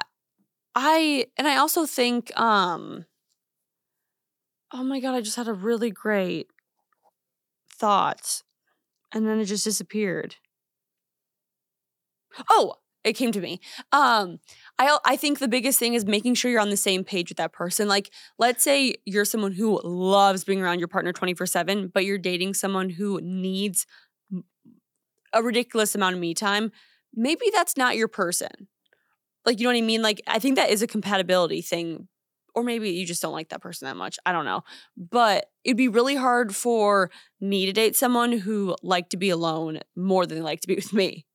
I 0.75 1.27
and 1.37 1.47
I 1.47 1.57
also 1.57 1.85
think 1.85 2.37
um 2.39 3.05
oh 4.71 4.83
my 4.83 4.99
god, 4.99 5.15
I 5.15 5.21
just 5.21 5.37
had 5.37 5.47
a 5.47 5.53
really 5.53 5.91
great 5.91 6.47
thought 7.71 8.41
and 9.13 9.27
then 9.27 9.39
it 9.39 9.45
just 9.45 9.63
disappeared. 9.63 10.35
Oh, 12.49 12.75
it 13.03 13.13
came 13.13 13.31
to 13.31 13.41
me. 13.41 13.59
Um 13.91 14.39
I 14.79 14.97
I 15.05 15.15
think 15.15 15.39
the 15.39 15.47
biggest 15.47 15.79
thing 15.79 15.93
is 15.93 16.05
making 16.05 16.35
sure 16.35 16.51
you're 16.51 16.59
on 16.59 16.69
the 16.69 16.77
same 16.77 17.03
page 17.03 17.29
with 17.29 17.37
that 17.37 17.53
person. 17.53 17.87
Like 17.87 18.11
let's 18.39 18.63
say 18.63 18.95
you're 19.05 19.25
someone 19.25 19.53
who 19.53 19.79
loves 19.83 20.43
being 20.43 20.61
around 20.61 20.79
your 20.79 20.87
partner 20.87 21.13
24/7, 21.13 21.91
but 21.93 22.05
you're 22.05 22.17
dating 22.17 22.53
someone 22.55 22.89
who 22.89 23.19
needs 23.21 23.85
a 25.33 25.41
ridiculous 25.41 25.95
amount 25.95 26.15
of 26.15 26.21
me 26.21 26.33
time. 26.33 26.71
Maybe 27.13 27.45
that's 27.51 27.77
not 27.77 27.95
your 27.97 28.07
person. 28.07 28.67
Like, 29.45 29.59
you 29.59 29.65
know 29.65 29.71
what 29.73 29.77
I 29.77 29.81
mean? 29.81 30.01
Like, 30.01 30.21
I 30.27 30.39
think 30.39 30.55
that 30.55 30.69
is 30.69 30.81
a 30.81 30.87
compatibility 30.87 31.61
thing. 31.61 32.07
Or 32.55 32.63
maybe 32.63 32.91
you 32.91 33.05
just 33.05 33.21
don't 33.21 33.33
like 33.33 33.49
that 33.49 33.61
person 33.61 33.87
that 33.87 33.97
much. 33.97 34.19
I 34.25 34.31
don't 34.31 34.45
know. 34.45 34.61
But 34.95 35.47
it'd 35.63 35.75
be 35.75 35.87
really 35.87 36.15
hard 36.15 36.55
for 36.55 37.09
me 37.41 37.65
to 37.65 37.73
date 37.73 37.95
someone 37.95 38.31
who 38.31 38.75
liked 38.83 39.09
to 39.09 39.17
be 39.17 39.29
alone 39.31 39.79
more 39.95 40.25
than 40.25 40.37
they 40.37 40.43
like 40.43 40.61
to 40.61 40.67
be 40.67 40.75
with 40.75 40.93
me. 40.93 41.25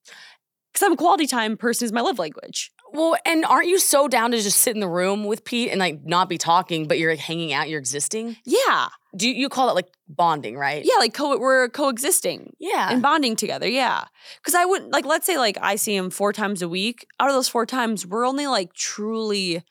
Because 0.73 0.87
I'm 0.87 0.93
a 0.93 0.97
quality 0.97 1.27
time 1.27 1.57
person 1.57 1.87
is 1.87 1.93
my 1.93 2.01
love 2.01 2.21
language. 2.21 2.71
Well, 2.93 3.17
and 3.27 3.45
aren't 3.45 3.69
you 3.69 3.79
so 3.79 4.09
down 4.09 4.31
to 4.31 4.41
just 4.41 4.61
sit 4.61 4.75
in 4.75 4.81
the 4.81 4.89
room 4.89 5.25
with 5.25 5.45
Pete 5.45 5.71
and 5.71 5.79
like 5.79 6.05
not 6.05 6.29
be 6.29 6.39
talking, 6.39 6.89
but 6.89 6.99
you're 6.99 7.13
like 7.13 7.19
hanging 7.21 7.53
out, 7.53 7.69
you're 7.69 7.79
existing? 7.79 8.37
Yeah. 8.45 8.89
Do 9.17 9.29
you, 9.29 9.35
you 9.35 9.49
call 9.49 9.69
it 9.71 9.75
like 9.75 9.89
bonding, 10.09 10.57
right? 10.57 10.85
Yeah, 10.85 10.95
like 10.99 11.15
co- 11.15 11.39
we're 11.39 11.69
coexisting 11.69 12.55
Yeah. 12.59 12.89
and 12.91 13.03
bonding 13.03 13.37
together. 13.37 13.67
Yeah. 13.69 14.05
Because 14.41 14.55
I 14.55 14.65
wouldn't, 14.65 14.93
like, 14.93 15.05
let's 15.05 15.27
say, 15.27 15.39
like, 15.39 15.57
I 15.61 15.77
see 15.77 15.95
him 15.97 16.11
four 16.11 16.33
times 16.33 16.63
a 16.63 16.69
week. 16.69 17.07
Out 17.21 17.29
of 17.29 17.35
those 17.35 17.49
four 17.49 17.67
times, 17.67 18.07
we're 18.07 18.27
only 18.27 18.47
like 18.47 18.73
truly 18.75 19.63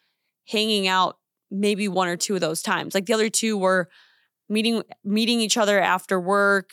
hanging 0.47 0.88
out 0.88 1.18
maybe 1.51 1.88
one 1.88 2.07
or 2.07 2.18
two 2.18 2.36
of 2.36 2.41
those 2.41 2.61
times. 2.61 2.93
Like, 2.95 3.05
the 3.05 3.13
other 3.13 3.30
two 3.30 3.57
were 3.57 3.89
meeting 4.49 4.82
meeting 5.03 5.39
each 5.41 5.57
other 5.57 5.80
after 5.80 6.20
work. 6.20 6.72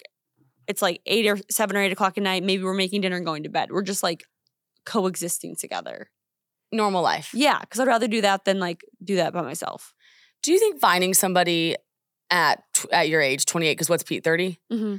It's 0.67 0.81
like 0.83 1.01
eight 1.07 1.27
or 1.27 1.39
seven 1.51 1.77
or 1.77 1.81
eight 1.81 1.93
o'clock 1.93 2.17
at 2.17 2.23
night. 2.25 2.43
Maybe 2.43 2.63
we're 2.65 2.73
making 2.75 3.03
dinner 3.03 3.17
and 3.17 3.27
going 3.27 3.43
to 3.43 3.51
bed. 3.51 3.71
We're 3.71 3.83
just 3.83 4.03
like 4.03 4.25
coexisting 4.87 5.57
together. 5.57 6.09
Normal 6.75 7.03
life. 7.03 7.31
Yeah. 7.33 7.61
Because 7.61 7.81
I'd 7.81 7.87
rather 7.87 8.09
do 8.09 8.21
that 8.21 8.45
than 8.45 8.59
like 8.61 8.85
do 9.03 9.17
that 9.17 9.33
by 9.33 9.43
myself. 9.43 9.95
Do 10.43 10.53
you 10.53 10.59
think 10.59 10.81
finding 10.81 11.15
somebody 11.15 11.77
at 12.31 12.63
tw- 12.75 12.93
at 12.93 13.09
your 13.09 13.21
age, 13.21 13.47
28, 13.47 13.73
because 13.73 13.89
what's 13.89 14.03
Pete, 14.03 14.25
30? 14.25 14.59
Mm-hmm. 14.73 14.97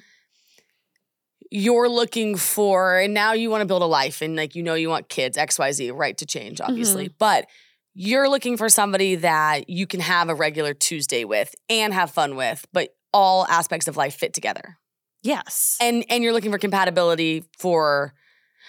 You're 1.51 1.87
looking 1.87 2.35
for, 2.35 2.97
and 2.97 3.13
now 3.13 3.33
you 3.33 3.49
want 3.49 3.61
to 3.61 3.65
build 3.65 3.83
a 3.83 3.85
life 3.85 4.21
and 4.21 4.35
like 4.35 4.55
you 4.55 4.63
know 4.63 4.73
you 4.73 4.89
want 4.89 5.09
kids, 5.09 5.37
XYZ, 5.37 5.95
right 5.95 6.17
to 6.17 6.25
change, 6.25 6.59
obviously. 6.59 7.09
But 7.19 7.47
you're 7.93 8.27
looking 8.27 8.57
for 8.57 8.67
somebody 8.67 9.15
that 9.15 9.69
you 9.69 9.87
can 9.87 9.99
have 9.99 10.29
a 10.29 10.35
regular 10.35 10.73
Tuesday 10.73 11.23
with 11.23 11.53
and 11.69 11.93
have 11.93 12.11
fun 12.11 12.35
with, 12.35 12.65
but 12.73 12.89
all 13.13 13.45
aspects 13.47 13.87
of 13.87 13.95
life 13.95 14.15
fit 14.15 14.33
together. 14.33 14.77
Yes. 15.23 15.77
And 15.79 16.05
and 16.09 16.23
you're 16.23 16.33
looking 16.33 16.51
for 16.51 16.57
compatibility 16.57 17.45
for 17.57 18.13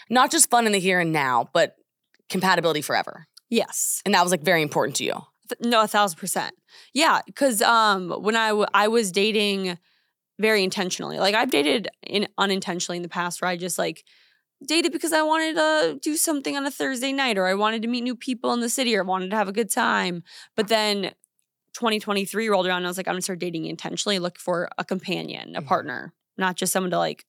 not 0.08 0.30
just 0.30 0.48
fun 0.48 0.66
in 0.66 0.72
the 0.72 0.78
here 0.78 1.00
and 1.00 1.12
now, 1.12 1.50
but 1.52 1.76
compatibility 2.28 2.80
forever. 2.82 3.26
yes. 3.50 4.02
And 4.04 4.14
that 4.14 4.22
was 4.22 4.30
like 4.32 4.42
very 4.42 4.62
important 4.62 4.96
to 4.96 5.04
you. 5.04 5.14
No, 5.60 5.80
a 5.82 5.86
thousand 5.86 6.18
percent. 6.18 6.54
Yeah, 6.92 7.20
because 7.26 7.62
um, 7.62 8.10
when 8.10 8.34
I 8.36 8.48
w- 8.48 8.66
I 8.74 8.88
was 8.88 9.12
dating 9.12 9.78
very 10.40 10.64
intentionally, 10.64 11.18
like 11.20 11.34
I've 11.36 11.50
dated 11.50 11.88
in 12.02 12.26
unintentionally 12.36 12.96
in 12.96 13.02
the 13.02 13.08
past, 13.08 13.40
where 13.40 13.48
I 13.50 13.56
just 13.56 13.78
like 13.78 14.04
dated 14.66 14.90
because 14.90 15.12
I 15.12 15.22
wanted 15.22 15.54
to 15.54 15.98
do 16.02 16.16
something 16.16 16.56
on 16.56 16.66
a 16.66 16.70
Thursday 16.70 17.12
night, 17.12 17.38
or 17.38 17.46
I 17.46 17.54
wanted 17.54 17.82
to 17.82 17.88
meet 17.88 18.00
new 18.02 18.16
people 18.16 18.52
in 18.54 18.60
the 18.60 18.68
city, 18.68 18.96
or 18.96 19.04
wanted 19.04 19.30
to 19.30 19.36
have 19.36 19.48
a 19.48 19.52
good 19.52 19.70
time. 19.70 20.24
But 20.56 20.66
then 20.66 21.12
2023 21.74 22.48
rolled 22.48 22.66
around, 22.66 22.78
and 22.78 22.86
I 22.86 22.90
was 22.90 22.96
like, 22.96 23.06
I'm 23.06 23.12
gonna 23.14 23.22
start 23.22 23.38
dating 23.38 23.66
intentionally, 23.66 24.18
look 24.18 24.38
for 24.38 24.68
a 24.78 24.84
companion, 24.84 25.54
a 25.56 25.62
Mhm. 25.62 25.66
partner, 25.66 26.12
not 26.36 26.56
just 26.56 26.72
someone 26.72 26.90
to 26.90 26.98
like 26.98 27.24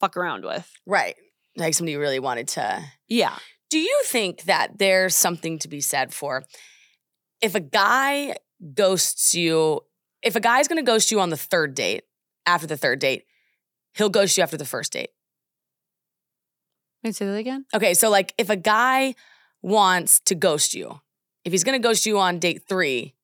fuck 0.00 0.16
around 0.16 0.44
with. 0.44 0.68
Right. 0.86 1.14
Like 1.56 1.74
somebody 1.74 1.92
you 1.92 2.00
really 2.00 2.18
wanted 2.18 2.48
to 2.48 2.82
Yeah. 3.08 3.36
Do 3.72 3.78
you 3.78 4.02
think 4.04 4.42
that 4.42 4.76
there's 4.76 5.16
something 5.16 5.58
to 5.60 5.66
be 5.66 5.80
said 5.80 6.12
for 6.12 6.44
if 7.40 7.54
a 7.54 7.60
guy 7.60 8.36
ghosts 8.74 9.34
you, 9.34 9.80
if 10.20 10.36
a 10.36 10.40
guy's 10.40 10.68
gonna 10.68 10.82
ghost 10.82 11.10
you 11.10 11.20
on 11.20 11.30
the 11.30 11.38
third 11.38 11.74
date, 11.74 12.02
after 12.44 12.66
the 12.66 12.76
third 12.76 12.98
date, 12.98 13.24
he'll 13.94 14.10
ghost 14.10 14.36
you 14.36 14.42
after 14.42 14.58
the 14.58 14.66
first 14.66 14.92
date? 14.92 15.08
I 17.02 17.12
say 17.12 17.24
that 17.24 17.34
again? 17.34 17.64
Okay, 17.72 17.94
so 17.94 18.10
like 18.10 18.34
if 18.36 18.50
a 18.50 18.56
guy 18.56 19.14
wants 19.62 20.20
to 20.26 20.34
ghost 20.34 20.74
you, 20.74 21.00
if 21.46 21.52
he's 21.52 21.64
gonna 21.64 21.78
ghost 21.78 22.04
you 22.04 22.18
on 22.18 22.40
date 22.40 22.64
three, 22.68 23.14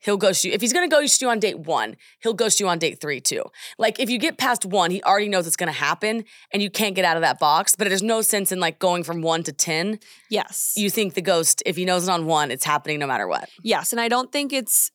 he'll 0.00 0.16
ghost 0.16 0.44
you. 0.44 0.52
If 0.52 0.60
he's 0.60 0.72
gonna 0.72 0.88
ghost 0.88 1.20
you 1.22 1.28
on 1.28 1.38
date 1.38 1.58
one, 1.60 1.96
he'll 2.22 2.34
ghost 2.34 2.60
you 2.60 2.68
on 2.68 2.78
date 2.78 3.00
three 3.00 3.20
too. 3.20 3.44
Like 3.78 4.00
if 4.00 4.10
you 4.10 4.18
get 4.18 4.38
past 4.38 4.64
one, 4.64 4.90
he 4.90 5.02
already 5.02 5.28
knows 5.28 5.46
it's 5.46 5.56
gonna 5.56 5.72
happen 5.72 6.24
and 6.52 6.62
you 6.62 6.70
can't 6.70 6.94
get 6.94 7.04
out 7.04 7.16
of 7.16 7.22
that 7.22 7.38
box, 7.38 7.76
but 7.76 7.88
there's 7.88 8.02
no 8.02 8.22
sense 8.22 8.52
in 8.52 8.60
like 8.60 8.78
going 8.78 9.04
from 9.04 9.22
one 9.22 9.42
to 9.44 9.52
10 9.52 9.98
Yes. 10.30 10.72
you 10.76 10.90
think 10.90 11.14
the 11.14 11.22
ghost, 11.22 11.62
if 11.66 11.76
he 11.76 11.84
knows 11.84 12.08
it 12.08 12.10
on 12.10 12.26
one, 12.26 12.50
it's 12.50 12.64
happening 12.64 12.98
no 12.98 13.06
matter 13.06 13.26
what. 13.28 13.48
Yes, 13.62 13.92
and 13.92 14.00
I 14.00 14.08
don't 14.08 14.30
think 14.32 14.52
it's 14.52 14.90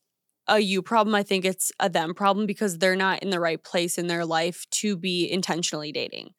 a 0.48 0.60
you 0.60 0.82
problem. 0.82 1.16
I 1.16 1.24
think 1.24 1.44
it's 1.46 1.72
a 1.80 1.90
them 1.90 2.14
problem 2.14 2.46
because 2.46 2.78
they're 2.78 2.96
not 2.96 3.24
in 3.24 3.32
the 3.32 3.40
right 3.40 3.64
place 3.64 3.98
in 3.98 4.08
their 4.08 4.26
life 4.26 4.66
to 4.72 4.96
be 4.96 5.30
intentionally 5.32 5.92
dating. 5.92 6.30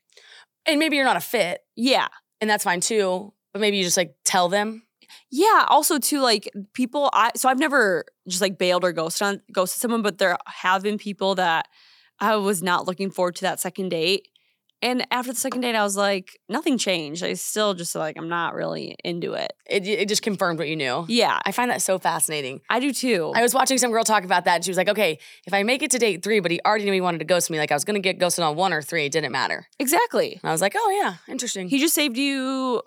And 0.65 0.79
maybe 0.79 0.97
you're 0.97 1.05
not 1.05 1.17
a 1.17 1.21
fit, 1.21 1.61
Yeah. 1.77 2.09
and 2.41 2.49
that's 2.49 2.65
fine 2.65 2.81
too. 2.81 3.33
But 3.53 3.61
maybe 3.61 3.79
you 3.79 3.85
just 3.85 3.97
like 3.97 4.15
tell 4.25 4.49
them. 4.49 4.83
Yeah. 5.31 5.65
Also, 5.69 5.99
too, 5.99 6.21
like 6.21 6.51
people. 6.73 7.11
I 7.13 7.31
so 7.37 7.49
I've 7.49 7.59
never 7.59 8.05
just 8.29 8.43
like 8.43 8.59
bailed 8.59 8.85
or 8.85 8.93
ghosted 8.93 9.27
on 9.27 9.43
ghosted 9.53 9.81
someone, 9.81 10.03
but 10.03 10.19
there 10.19 10.37
have 10.47 10.83
been 10.83 10.99
people 10.99 11.35
that 11.37 11.67
I 12.21 12.37
was 12.37 12.63
not 12.63 12.87
looking 12.87 13.11
forward 13.11 13.37
to 13.37 13.43
that 13.43 13.61
second 13.61 13.91
date. 13.91 14.29
And 14.83 15.07
after 15.11 15.33
the 15.33 15.39
second 15.39 15.63
date, 15.63 15.75
I 15.75 15.83
was 15.83 15.97
like, 15.97 16.39
nothing 16.51 16.77
changed. 16.77 17.25
I 17.25 17.33
still 17.33 17.73
just 17.73 17.95
like 17.95 18.17
I'm 18.19 18.29
not 18.29 18.55
really 18.55 18.95
into 19.03 19.33
it. 19.33 19.53
It, 19.69 19.87
it 19.87 20.09
just 20.09 20.23
confirmed 20.23 20.59
what 20.59 20.69
you 20.69 20.77
knew. 20.77 21.07
Yeah, 21.09 21.39
I 21.45 21.53
find 21.53 21.71
that 21.71 21.81
so 21.81 21.99
fascinating. 21.99 22.61
I 22.69 22.79
do 22.79 22.93
too. 22.93 23.33
I 23.35 23.41
was 23.43 23.55
watching 23.55 23.79
some 23.79 23.91
girl 23.91 24.05
talk 24.05 24.25
about 24.25 24.45
that, 24.45 24.57
and 24.57 24.65
she 24.65 24.71
was 24.71 24.77
like, 24.77 24.89
"Okay, 24.91 25.19
if 25.47 25.55
I 25.55 25.63
make 25.63 25.83
it 25.83 25.91
to 25.93 25.99
date 25.99 26.23
three, 26.23 26.41
but 26.41 26.51
he 26.51 26.61
already 26.67 26.85
knew 26.85 26.93
he 26.93 27.01
wanted 27.01 27.19
to 27.19 27.25
ghost 27.25 27.51
me, 27.51 27.59
like 27.59 27.73
I 27.73 27.75
was 27.75 27.85
gonna 27.85 28.01
get 28.01 28.19
ghosted 28.19 28.45
on 28.45 28.55
one 28.55 28.73
or 28.73 28.83
three, 28.83 29.07
it 29.07 29.13
didn't 29.13 29.33
matter." 29.33 29.67
exactly. 29.79 30.39
And 30.43 30.51
I 30.51 30.53
was 30.53 30.61
like, 30.61 30.75
"Oh 30.77 31.01
yeah, 31.03 31.15
interesting." 31.27 31.69
He 31.69 31.79
just 31.79 31.95
saved 31.95 32.19
you 32.19 32.83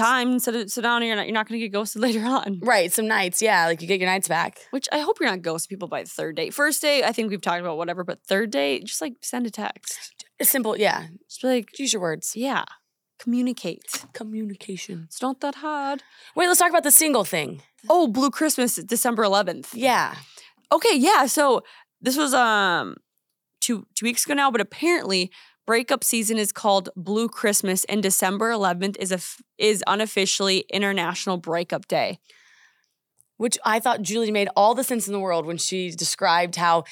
time 0.00 0.32
instead 0.32 0.54
of 0.56 0.70
sit 0.70 0.82
down 0.82 1.02
and 1.02 1.06
you're 1.08 1.16
not 1.16 1.26
you're 1.26 1.34
not 1.34 1.48
gonna 1.48 1.58
get 1.58 1.72
ghosted 1.72 2.02
later 2.06 2.24
on. 2.24 2.60
right, 2.62 2.92
some 2.92 3.06
nights, 3.06 3.40
yeah, 3.42 3.66
like 3.66 3.80
you 3.82 3.88
get 3.88 4.00
your 4.00 4.08
nights 4.08 4.28
back. 4.28 4.58
Which 4.70 4.88
I 4.92 4.98
hope 5.00 5.18
you're 5.20 5.30
not 5.30 5.40
ghosting 5.40 5.68
people 5.68 5.88
by 5.88 6.02
the 6.02 6.08
third 6.08 6.36
date. 6.36 6.54
First 6.54 6.82
date, 6.82 7.04
I 7.04 7.12
think 7.12 7.30
we've 7.30 7.40
talked 7.40 7.60
about 7.60 7.76
whatever, 7.76 8.04
but 8.04 8.22
third 8.26 8.50
date, 8.50 8.84
just 8.86 9.00
like 9.00 9.14
send 9.22 9.46
a 9.46 9.50
text. 9.50 10.24
It's 10.38 10.50
simple, 10.50 10.76
yeah. 10.76 11.06
Just 11.28 11.42
be 11.42 11.48
like, 11.48 11.78
Use 11.78 11.92
your 11.92 12.02
words. 12.02 12.32
yeah, 12.34 12.64
communicate. 13.18 14.04
Communication. 14.12 15.04
It's 15.06 15.20
not 15.22 15.40
that 15.40 15.56
hard. 15.56 16.02
Wait, 16.34 16.46
let's 16.48 16.58
talk 16.58 16.70
about 16.70 16.84
the 16.84 16.90
single 16.90 17.24
thing. 17.24 17.62
Oh, 17.88 18.06
Blue 18.08 18.30
Christmas, 18.30 18.76
December 18.76 19.22
11th. 19.24 19.68
Yeah. 19.74 20.14
Okay, 20.72 20.96
yeah. 20.96 21.26
So 21.26 21.62
this 22.00 22.16
was 22.16 22.32
um 22.34 22.96
two 23.60 23.86
two 23.94 24.04
weeks 24.06 24.24
ago 24.24 24.34
now, 24.34 24.50
but 24.50 24.60
apparently 24.60 25.30
breakup 25.70 26.02
season 26.02 26.36
is 26.36 26.50
called 26.50 26.88
Blue 26.96 27.28
Christmas, 27.28 27.84
and 27.84 28.02
December 28.02 28.50
11th 28.50 28.96
is 28.98 29.12
a 29.12 29.20
is 29.56 29.84
unofficially 29.86 30.64
International 30.68 31.36
Breakup 31.36 31.86
Day. 31.86 32.18
Which 33.36 33.56
I 33.64 33.78
thought 33.78 34.02
Julie 34.02 34.32
made 34.32 34.48
all 34.56 34.74
the 34.74 34.82
sense 34.82 35.06
in 35.06 35.12
the 35.12 35.20
world 35.20 35.46
when 35.46 35.58
she 35.58 35.92
described 35.92 36.56
how 36.56 36.82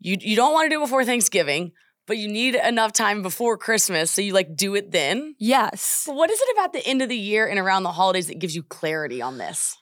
you 0.00 0.18
you 0.20 0.36
don't 0.36 0.52
want 0.52 0.66
to 0.66 0.68
do 0.68 0.82
it 0.82 0.84
before 0.84 1.02
Thanksgiving, 1.02 1.72
but 2.06 2.18
you 2.18 2.28
need 2.28 2.56
enough 2.56 2.92
time 2.92 3.22
before 3.22 3.56
Christmas, 3.56 4.10
so 4.10 4.20
you 4.20 4.34
like 4.34 4.54
do 4.54 4.74
it 4.74 4.90
then. 4.90 5.34
Yes. 5.38 6.02
But 6.06 6.14
what 6.14 6.28
is 6.28 6.38
it 6.42 6.54
about 6.58 6.74
the 6.74 6.86
end 6.86 7.00
of 7.00 7.08
the 7.08 7.16
year 7.16 7.46
and 7.46 7.58
around 7.58 7.84
the 7.84 7.92
holidays 7.92 8.26
that 8.26 8.38
gives 8.38 8.54
you 8.54 8.62
clarity 8.62 9.22
on 9.22 9.38
this? 9.38 9.78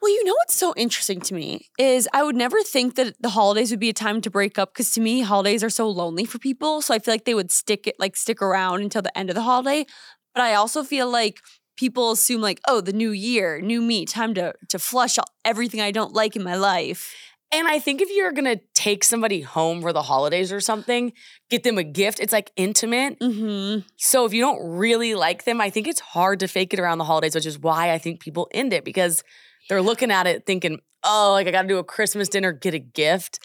Well, 0.00 0.12
you 0.12 0.24
know 0.24 0.34
what's 0.34 0.54
so 0.54 0.74
interesting 0.76 1.20
to 1.22 1.34
me 1.34 1.68
is 1.78 2.08
I 2.12 2.22
would 2.22 2.36
never 2.36 2.62
think 2.62 2.96
that 2.96 3.14
the 3.20 3.30
holidays 3.30 3.70
would 3.70 3.80
be 3.80 3.88
a 3.88 3.94
time 3.94 4.20
to 4.22 4.30
break 4.30 4.58
up 4.58 4.72
because 4.72 4.90
to 4.92 5.00
me 5.00 5.22
holidays 5.22 5.64
are 5.64 5.70
so 5.70 5.88
lonely 5.88 6.24
for 6.24 6.38
people. 6.38 6.82
So 6.82 6.94
I 6.94 6.98
feel 6.98 7.14
like 7.14 7.24
they 7.24 7.34
would 7.34 7.50
stick 7.50 7.86
it 7.86 7.96
like 7.98 8.16
stick 8.16 8.42
around 8.42 8.82
until 8.82 9.02
the 9.02 9.16
end 9.16 9.30
of 9.30 9.34
the 9.34 9.42
holiday. 9.42 9.86
But 10.34 10.42
I 10.42 10.54
also 10.54 10.82
feel 10.82 11.10
like 11.10 11.40
people 11.76 12.12
assume 12.12 12.40
like, 12.40 12.60
oh, 12.68 12.80
the 12.80 12.92
new 12.92 13.10
year, 13.10 13.60
new 13.60 13.80
me, 13.80 14.04
time 14.04 14.34
to 14.34 14.54
to 14.68 14.78
flush 14.78 15.18
out 15.18 15.30
everything 15.44 15.80
I 15.80 15.90
don't 15.90 16.12
like 16.12 16.36
in 16.36 16.42
my 16.42 16.56
life. 16.56 17.14
And 17.52 17.68
I 17.68 17.78
think 17.78 18.02
if 18.02 18.10
you're 18.10 18.32
gonna 18.32 18.60
take 18.74 19.02
somebody 19.02 19.40
home 19.40 19.80
for 19.80 19.92
the 19.92 20.02
holidays 20.02 20.52
or 20.52 20.60
something, 20.60 21.12
get 21.48 21.62
them 21.62 21.78
a 21.78 21.84
gift, 21.84 22.20
it's 22.20 22.32
like 22.32 22.50
intimate. 22.56 23.18
Mm-hmm. 23.20 23.86
So 23.96 24.26
if 24.26 24.34
you 24.34 24.42
don't 24.42 24.76
really 24.76 25.14
like 25.14 25.44
them, 25.44 25.60
I 25.60 25.70
think 25.70 25.86
it's 25.86 26.00
hard 26.00 26.40
to 26.40 26.48
fake 26.48 26.74
it 26.74 26.80
around 26.80 26.98
the 26.98 27.04
holidays, 27.04 27.34
which 27.34 27.46
is 27.46 27.58
why 27.58 27.92
I 27.92 27.98
think 27.98 28.20
people 28.20 28.48
end 28.52 28.72
it 28.72 28.84
because 28.84 29.22
they're 29.68 29.82
looking 29.82 30.10
at 30.10 30.26
it 30.26 30.46
thinking, 30.46 30.80
oh, 31.04 31.30
like 31.32 31.46
I 31.46 31.50
gotta 31.50 31.68
do 31.68 31.78
a 31.78 31.84
Christmas 31.84 32.28
dinner, 32.28 32.52
get 32.52 32.74
a 32.74 32.78
gift. 32.78 33.38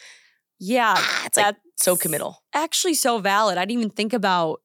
Yeah, 0.60 0.94
Ah, 0.98 1.24
it's 1.26 1.38
like 1.38 1.56
so 1.78 1.96
committal. 1.96 2.44
actually 2.54 2.94
so 2.94 3.18
valid. 3.20 3.58
I 3.58 3.62
didn't 3.66 3.80
even 3.80 3.90
think 3.90 4.14
about 4.14 4.62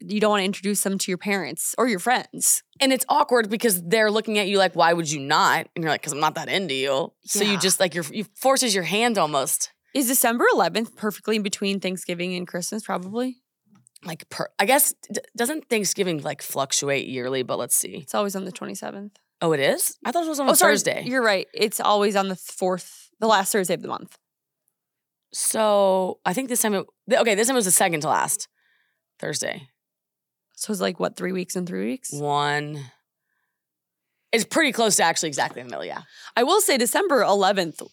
you 0.00 0.20
don't 0.20 0.30
want 0.30 0.40
to 0.40 0.44
introduce 0.44 0.82
them 0.82 0.98
to 0.98 1.10
your 1.10 1.16
parents 1.18 1.74
or 1.78 1.88
your 1.88 1.98
friends. 1.98 2.62
And 2.80 2.92
it's 2.92 3.04
awkward 3.08 3.48
because 3.48 3.82
they're 3.82 4.10
looking 4.10 4.38
at 4.38 4.46
you 4.46 4.58
like, 4.58 4.74
why 4.76 4.92
would 4.92 5.10
you 5.10 5.20
not? 5.20 5.68
And 5.74 5.82
you're 5.82 5.90
like, 5.90 6.02
because 6.02 6.12
I'm 6.12 6.20
not 6.20 6.34
that 6.34 6.48
into 6.50 6.74
you. 6.74 7.12
So 7.24 7.42
you 7.44 7.58
just 7.58 7.80
like, 7.80 7.94
you're, 7.94 8.04
you 8.10 8.24
forces 8.34 8.74
your 8.74 8.84
hand 8.84 9.16
almost. 9.16 9.72
Is 9.94 10.06
December 10.08 10.44
11th 10.54 10.96
perfectly 10.96 11.36
in 11.36 11.42
between 11.42 11.80
Thanksgiving 11.80 12.34
and 12.34 12.46
Christmas? 12.46 12.82
Probably. 12.84 13.38
Like, 14.04 14.28
per, 14.28 14.48
I 14.58 14.66
guess, 14.66 14.92
d- 15.10 15.20
doesn't 15.34 15.70
Thanksgiving 15.70 16.20
like 16.22 16.42
fluctuate 16.42 17.06
yearly? 17.08 17.42
But 17.42 17.58
let's 17.58 17.74
see. 17.74 17.96
It's 18.02 18.14
always 18.14 18.36
on 18.36 18.44
the 18.44 18.52
27th. 18.52 19.12
Oh, 19.42 19.52
it 19.52 19.60
is? 19.60 19.96
I 20.04 20.12
thought 20.12 20.24
it 20.24 20.28
was 20.28 20.40
on 20.40 20.48
oh, 20.48 20.54
sorry, 20.54 20.72
Thursday. 20.72 21.04
You're 21.06 21.22
right. 21.22 21.46
It's 21.52 21.80
always 21.80 22.16
on 22.16 22.28
the 22.28 22.36
fourth, 22.36 23.10
the 23.20 23.26
last 23.26 23.52
Thursday 23.52 23.74
of 23.74 23.82
the 23.82 23.88
month. 23.88 24.16
So 25.32 26.18
I 26.24 26.32
think 26.32 26.48
this 26.48 26.62
time, 26.62 26.74
it, 26.74 26.86
okay, 27.12 27.34
this 27.34 27.46
time 27.48 27.56
it 27.56 27.58
was 27.58 27.64
the 27.66 27.70
second 27.70 28.00
to 28.00 28.08
last 28.08 28.48
Thursday. 29.18 29.68
So 30.54 30.72
it's 30.72 30.80
like 30.80 30.98
what, 30.98 31.16
three 31.16 31.32
weeks 31.32 31.56
and 31.56 31.66
three 31.68 31.84
weeks? 31.86 32.12
One. 32.12 32.80
It's 34.32 34.44
pretty 34.44 34.72
close 34.72 34.96
to 34.96 35.02
actually 35.04 35.28
exactly 35.28 35.60
in 35.60 35.66
the 35.66 35.70
middle, 35.70 35.84
yeah. 35.84 36.02
I 36.36 36.42
will 36.42 36.60
say 36.60 36.78
December 36.78 37.20
11th 37.22 37.86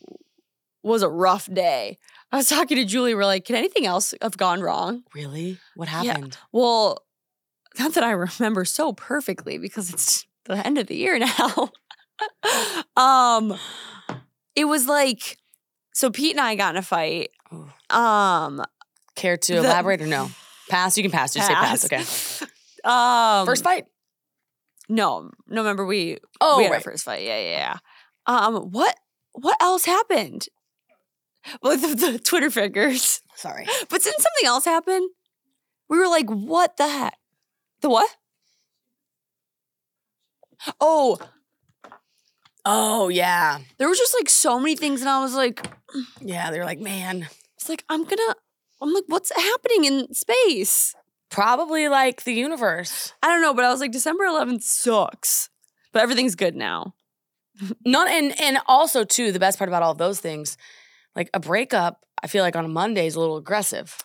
was 0.81 1.01
a 1.01 1.09
rough 1.09 1.51
day. 1.53 1.97
I 2.31 2.37
was 2.37 2.47
talking 2.49 2.77
to 2.77 2.85
Julie. 2.85 3.15
We're 3.15 3.25
like, 3.25 3.45
can 3.45 3.55
anything 3.55 3.85
else 3.85 4.13
have 4.21 4.37
gone 4.37 4.61
wrong? 4.61 5.03
Really? 5.13 5.59
What 5.75 5.89
Yeah. 5.89 6.03
happened? 6.13 6.37
Well, 6.51 7.03
not 7.77 7.93
that 7.93 8.03
I 8.03 8.11
remember 8.11 8.65
so 8.65 8.93
perfectly 8.93 9.57
because 9.57 9.93
it's 9.93 10.25
the 10.45 10.65
end 10.65 10.77
of 10.77 10.87
the 10.87 10.95
year 10.95 11.19
now. 11.19 11.69
um, 12.95 13.57
it 14.55 14.65
was 14.65 14.87
like, 14.87 15.37
so 15.93 16.09
Pete 16.09 16.31
and 16.31 16.41
I 16.41 16.55
got 16.55 16.75
in 16.75 16.79
a 16.79 16.81
fight. 16.81 17.29
Um, 17.89 18.63
Care 19.15 19.37
to 19.37 19.53
The- 19.53 19.59
elaborate 19.59 20.01
or 20.01 20.07
no? 20.07 20.29
Pass. 20.69 20.97
You 20.97 21.03
can 21.03 21.11
pass. 21.11 21.33
Just 21.33 21.47
say 21.47 21.53
pass. 21.53 21.85
Okay. 21.85 22.03
Um, 22.85 23.45
First 23.45 23.63
fight. 23.63 23.85
No, 24.89 25.29
no. 25.47 25.61
Remember 25.61 25.85
we 25.85 26.17
Oh, 26.41 26.57
we 26.57 26.63
had 26.65 26.73
our 26.73 26.81
first 26.81 27.05
fight. 27.05 27.23
Yeah, 27.23 27.39
yeah, 27.39 27.49
yeah. 27.57 27.77
Um, 28.27 28.55
what 28.71 28.93
what 29.31 29.55
else 29.61 29.85
happened? 29.85 30.47
Well, 31.61 31.77
the, 31.81 31.95
the 31.95 32.19
Twitter 32.19 32.49
fingers. 32.51 33.21
Sorry. 33.35 33.65
But 33.89 34.03
didn't 34.03 34.19
something 34.19 34.45
else 34.47 34.65
happen? 34.65 35.07
We 35.87 35.97
were 35.97 36.09
like, 36.09 36.27
what 36.29 36.75
the 36.75 36.89
heck? 36.89 37.17
The 37.79 37.87
what? 37.89 38.09
Oh, 40.79 41.19
Oh 42.65 43.09
yeah, 43.09 43.59
there 43.77 43.89
was 43.89 43.97
just 43.97 44.15
like 44.17 44.29
so 44.29 44.57
many 44.57 44.77
things, 44.77 45.01
and 45.01 45.09
I 45.09 45.21
was 45.21 45.35
like, 45.35 45.69
yeah. 46.21 46.49
They're 46.49 46.63
like, 46.63 46.79
man, 46.79 47.27
it's 47.57 47.67
like 47.67 47.83
I'm 47.89 48.05
gonna. 48.05 48.35
I'm 48.81 48.93
like, 48.93 49.03
what's 49.07 49.35
happening 49.35 49.83
in 49.83 50.13
space? 50.13 50.95
probably 51.33 51.87
like 51.89 52.23
the 52.23 52.33
universe. 52.33 53.11
I 53.23 53.27
don't 53.27 53.41
know, 53.41 53.55
but 53.55 53.65
I 53.65 53.71
was 53.71 53.81
like, 53.81 53.91
December 53.91 54.25
11th 54.25 54.61
sucks, 54.61 55.49
but 55.91 56.03
everything's 56.03 56.35
good 56.35 56.55
now. 56.55 56.93
Not 57.85 58.07
and 58.07 58.39
and 58.39 58.59
also 58.67 59.03
too. 59.03 59.31
The 59.31 59.39
best 59.39 59.57
part 59.57 59.67
about 59.67 59.83
all 59.83 59.91
of 59.91 59.97
those 59.97 60.19
things, 60.19 60.57
like 61.15 61.29
a 61.33 61.39
breakup, 61.39 62.05
I 62.21 62.27
feel 62.27 62.43
like 62.43 62.55
on 62.55 62.65
a 62.65 62.69
Monday 62.69 63.07
is 63.07 63.15
a 63.15 63.19
little 63.19 63.37
aggressive. 63.37 63.97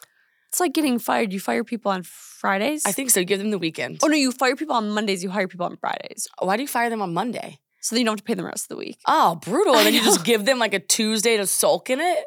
It's 0.49 0.61
like 0.61 0.73
getting 0.73 0.99
fired. 0.99 1.33
You 1.33 1.41
fire 1.41 1.65
people 1.65 1.93
on 1.93 2.03
Fridays. 2.03 2.85
I 2.87 2.93
think 2.93 3.11
so. 3.11 3.23
Give 3.25 3.39
them 3.39 3.51
the 3.51 3.59
weekend. 3.59 3.99
Oh 4.03 4.07
no, 4.07 4.17
you 4.17 4.33
fire 4.33 4.57
people 4.57 4.75
on 4.77 4.91
Mondays. 4.91 5.23
You 5.23 5.31
hire 5.31 5.49
people 5.49 5.67
on 5.67 5.77
Fridays, 5.77 6.27
oh, 6.39 6.47
Why 6.47 6.57
do 6.57 6.63
you 6.63 6.69
fire 6.69 6.91
them 6.91 7.03
on 7.03 7.13
Monday? 7.13 7.59
so 7.81 7.95
then 7.95 8.01
you 8.01 8.07
don't 8.07 8.15
have 8.15 8.19
to 8.19 8.25
pay 8.25 8.35
them 8.35 8.45
the 8.45 8.49
rest 8.49 8.65
of 8.65 8.69
the 8.71 8.77
week. 8.77 8.99
Oh, 9.07 9.37
brutal. 9.37 9.77
And 9.77 9.87
then 9.87 9.95
you 9.95 10.03
just 10.03 10.25
give 10.25 10.45
them 10.45 10.59
like 10.59 10.75
a 10.75 10.81
Tuesday 10.81 11.37
to 11.37 11.47
sulk 11.47 11.91
in 11.91 12.01
it. 12.01 12.25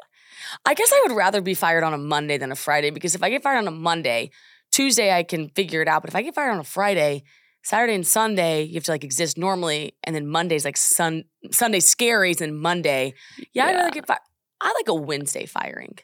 I 0.64 0.74
guess 0.74 0.90
I 0.92 1.04
would 1.06 1.14
rather 1.14 1.40
be 1.40 1.54
fired 1.54 1.84
on 1.84 1.92
a 1.94 1.98
Monday 1.98 2.38
than 2.38 2.50
a 2.50 2.56
Friday 2.56 2.90
because 2.90 3.14
if 3.14 3.22
I 3.22 3.30
get 3.30 3.42
fired 3.42 3.58
on 3.58 3.68
a 3.68 3.70
Monday, 3.70 4.30
Tuesday 4.72 5.12
I 5.12 5.22
can 5.22 5.50
figure 5.50 5.82
it 5.82 5.88
out. 5.88 6.02
But 6.02 6.10
if 6.10 6.16
I 6.16 6.22
get 6.22 6.34
fired 6.34 6.52
on 6.52 6.58
a 6.58 6.64
Friday, 6.64 7.22
Saturday 7.62 7.94
and 7.94 8.06
Sunday, 8.06 8.62
you 8.64 8.74
have 8.74 8.84
to 8.84 8.90
like 8.92 9.04
exist 9.04 9.36
normally. 9.38 9.94
And 10.04 10.16
then 10.16 10.26
Monday's 10.26 10.64
like 10.64 10.76
sun 10.76 11.24
Sunday 11.50 11.78
scaries 11.80 12.40
and 12.40 12.58
Monday. 12.58 13.14
Yeah, 13.52 13.66
I'd 13.66 13.74
rather 13.76 13.90
get 13.90 14.06
fired. 14.06 14.20
I 14.60 14.72
like 14.76 14.88
a 14.88 14.94
Wednesday 14.94 15.46
firing. 15.46 15.98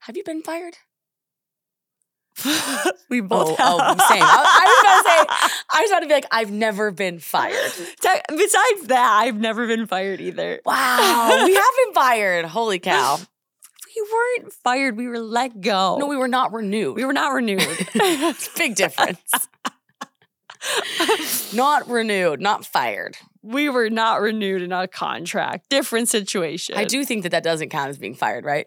Have 0.00 0.16
you 0.16 0.24
been 0.24 0.42
fired? 0.42 0.76
we 3.10 3.20
both. 3.20 3.56
Oh, 3.60 3.78
oh, 3.80 3.96
same. 4.08 4.22
I- 4.22 4.62
I 4.62 4.66
was 4.66 4.80
about 4.80 5.02
to 5.02 5.08
say- 5.08 5.58
I 5.74 5.80
was 5.82 5.90
about 5.90 6.00
to 6.00 6.06
be 6.08 6.14
like, 6.14 6.26
I've 6.30 6.50
never 6.50 6.90
been 6.90 7.18
fired. 7.18 7.72
Besides 8.28 8.86
that, 8.88 9.18
I've 9.22 9.38
never 9.38 9.66
been 9.66 9.86
fired 9.86 10.20
either. 10.20 10.60
Wow, 10.64 11.28
we 11.46 11.54
have 11.54 11.64
been 11.84 11.94
fired. 11.94 12.44
Holy 12.46 12.78
cow. 12.78 13.18
We 13.94 14.08
weren't 14.10 14.52
fired. 14.54 14.96
We 14.96 15.06
were 15.08 15.18
let 15.18 15.60
go. 15.60 15.98
No, 15.98 16.06
we 16.06 16.16
were 16.16 16.28
not 16.28 16.52
renewed. 16.52 16.96
we 16.96 17.04
were 17.04 17.12
not 17.12 17.32
renewed. 17.34 17.60
Big 18.56 18.74
difference. 18.74 19.20
not 21.52 21.88
renewed, 21.88 22.40
not 22.40 22.64
fired. 22.64 23.16
we 23.42 23.68
were 23.68 23.90
not 23.90 24.20
renewed 24.20 24.62
in 24.62 24.72
a 24.72 24.86
contract. 24.88 25.68
Different 25.68 26.08
situation. 26.08 26.76
I 26.76 26.84
do 26.84 27.04
think 27.04 27.24
that 27.24 27.30
that 27.30 27.42
doesn't 27.42 27.68
count 27.70 27.90
as 27.90 27.98
being 27.98 28.14
fired, 28.14 28.44
right? 28.44 28.66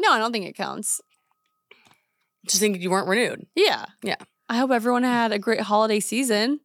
No, 0.00 0.10
I 0.10 0.18
don't 0.18 0.32
think 0.32 0.46
it 0.46 0.56
counts. 0.56 1.00
Just 2.46 2.60
think 2.60 2.80
you 2.80 2.90
weren't 2.90 3.08
renewed. 3.08 3.46
Yeah. 3.54 3.84
Yeah. 4.02 4.16
I 4.48 4.56
hope 4.56 4.70
everyone 4.70 5.02
had 5.04 5.32
a 5.32 5.38
great 5.38 5.60
holiday 5.60 6.00
season. 6.00 6.60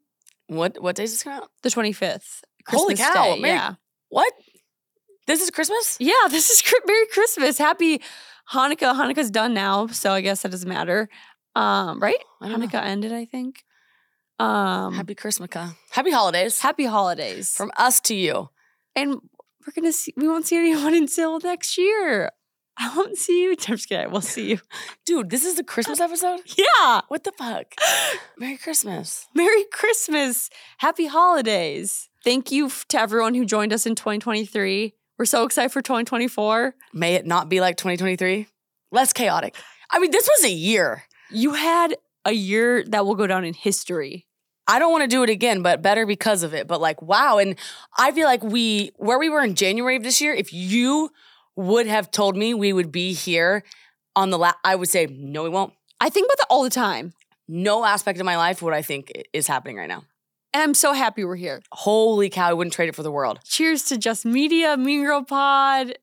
What 0.48 0.82
what 0.82 0.96
days 0.96 1.12
is 1.12 1.18
this 1.18 1.24
come 1.24 1.34
out? 1.34 1.50
The 1.64 1.70
25th. 1.70 2.42
Holy 2.68 2.96
Christmas 2.96 3.14
cow, 3.14 3.24
Day. 3.36 3.40
Merry- 3.42 3.56
Yeah. 3.56 3.74
What? 4.10 4.34
This 5.28 5.42
is 5.42 5.50
Christmas? 5.52 5.98
Yeah, 6.00 6.14
this 6.30 6.50
is 6.50 6.64
Merry 6.86 7.08
Christmas. 7.08 7.58
Happy 7.58 8.00
Hanukkah. 8.54 8.94
Hanukkah's 8.96 9.32
done 9.32 9.54
now, 9.54 9.88
so 9.88 10.12
I 10.12 10.22
guess 10.22 10.44
that 10.44 10.52
doesn't 10.52 10.70
matter. 10.70 11.10
Um, 11.56 12.00
right? 12.00 12.18
Don't 12.42 12.52
know. 12.52 12.68
Hanukkah 12.68 12.84
ended, 12.84 13.12
I 13.12 13.26
think. 13.26 13.64
Um, 14.40 14.94
happy, 14.94 14.98
Happy 14.98 15.16
Christmas. 15.16 15.50
Happy 15.92 16.12
holidays. 16.12 16.60
happy 16.60 16.86
holidays. 16.86 17.52
From 17.56 17.72
us 17.78 18.00
to 18.02 18.16
you. 18.16 18.50
and 18.96 19.16
we're 19.66 19.74
gonna 19.76 19.92
see. 19.94 20.14
We 20.18 20.28
won't 20.28 20.46
see 20.46 20.58
anyone 20.58 20.94
until 21.04 21.40
next 21.40 21.78
year. 21.78 22.30
I 22.80 22.94
won't 22.96 23.18
see 23.18 23.44
you. 23.44 23.52
I'm 23.52 23.56
just 23.58 23.88
kidding. 23.88 24.12
We'll 24.12 24.22
see 24.22 24.50
you. 24.52 24.60
Dude, 25.06 25.30
this 25.30 25.46
is 25.46 25.56
the 25.56 25.64
Christmas 25.64 26.00
episode? 26.00 26.42
Yeah. 26.58 27.02
What 27.08 27.24
the 27.24 27.32
fuck? 27.32 27.74
Merry 28.38 28.58
Christmas. 28.58 29.28
Merry 29.34 29.64
Christmas. 29.72 30.50
Happy 30.80 31.06
holidays. 31.08 32.10
Thank 32.24 32.52
you 32.52 32.70
to 32.90 33.00
everyone 33.00 33.34
who 33.36 33.46
joined 33.46 33.72
us 33.72 33.86
in 33.86 33.96
2023. 33.96 34.94
We're 35.18 35.26
so 35.26 35.44
excited 35.44 35.72
for 35.72 35.82
2024. 35.82 36.76
May 36.94 37.16
it 37.16 37.26
not 37.26 37.50
be 37.50 37.62
like 37.62 37.78
2023. 37.78 38.48
Less 38.92 39.14
chaotic. 39.14 39.56
I 39.92 40.00
mean, 40.00 40.12
this 40.12 40.28
was 40.28 40.46
a 40.46 40.54
year. 40.54 41.04
You 41.32 41.54
had 41.54 41.96
a 42.26 42.32
year 42.32 42.84
that 42.86 43.06
will 43.06 43.16
go 43.16 43.28
down 43.28 43.46
in 43.46 43.54
history. 43.54 44.28
I 44.68 44.80
don't 44.80 44.92
want 44.92 45.04
to 45.04 45.08
do 45.08 45.24
it 45.24 45.30
again, 45.30 45.62
but 45.62 45.82
better 45.82 46.06
because 46.06 46.42
of 46.44 46.54
it. 46.54 46.68
But 46.68 46.82
like, 46.82 47.02
wow. 47.02 47.38
And 47.38 47.56
I 47.98 48.12
feel 48.12 48.26
like 48.26 48.44
we, 48.44 48.92
where 48.96 49.20
we 49.20 49.30
were 49.30 49.44
in 49.44 49.56
January 49.56 49.96
of 49.96 50.04
this 50.04 50.20
year, 50.22 50.34
if 50.34 50.52
you 50.52 51.12
would 51.56 51.88
have 51.88 52.12
told 52.12 52.36
me 52.36 52.54
we 52.54 52.74
would 52.74 52.92
be 52.92 53.14
here 53.14 53.64
on 54.16 54.30
the 54.30 54.38
last, 54.38 54.58
I 54.64 54.76
would 54.76 54.90
say, 54.90 55.08
no, 55.08 55.44
we 55.44 55.50
won't. 55.50 55.74
I 56.00 56.10
think 56.10 56.28
about 56.28 56.38
that 56.38 56.48
all 56.50 56.64
the 56.64 56.70
time. 56.70 57.14
No 57.48 57.86
aspect 57.86 58.20
of 58.20 58.26
my 58.26 58.38
life 58.38 58.62
would 58.62 58.74
I 58.74 58.82
think 58.82 59.12
is 59.34 59.48
happening 59.48 59.78
right 59.78 59.88
now. 59.88 60.04
And 60.54 60.64
I'm 60.64 60.74
so 60.74 60.94
happy 60.94 61.24
we're 61.24 61.36
here. 61.36 61.62
Holy 61.72 62.30
cow, 62.30 62.50
I 62.50 62.54
wouldn't 62.54 62.74
trade 62.74 62.90
it 62.90 62.96
for 62.96 63.04
the 63.04 63.12
world. 63.12 63.40
Cheers 63.44 63.84
to 63.86 63.98
Just 63.98 64.26
Media, 64.26 64.78
Mean 64.78 65.04
Girl 65.04 65.24
Pod, 65.24 65.98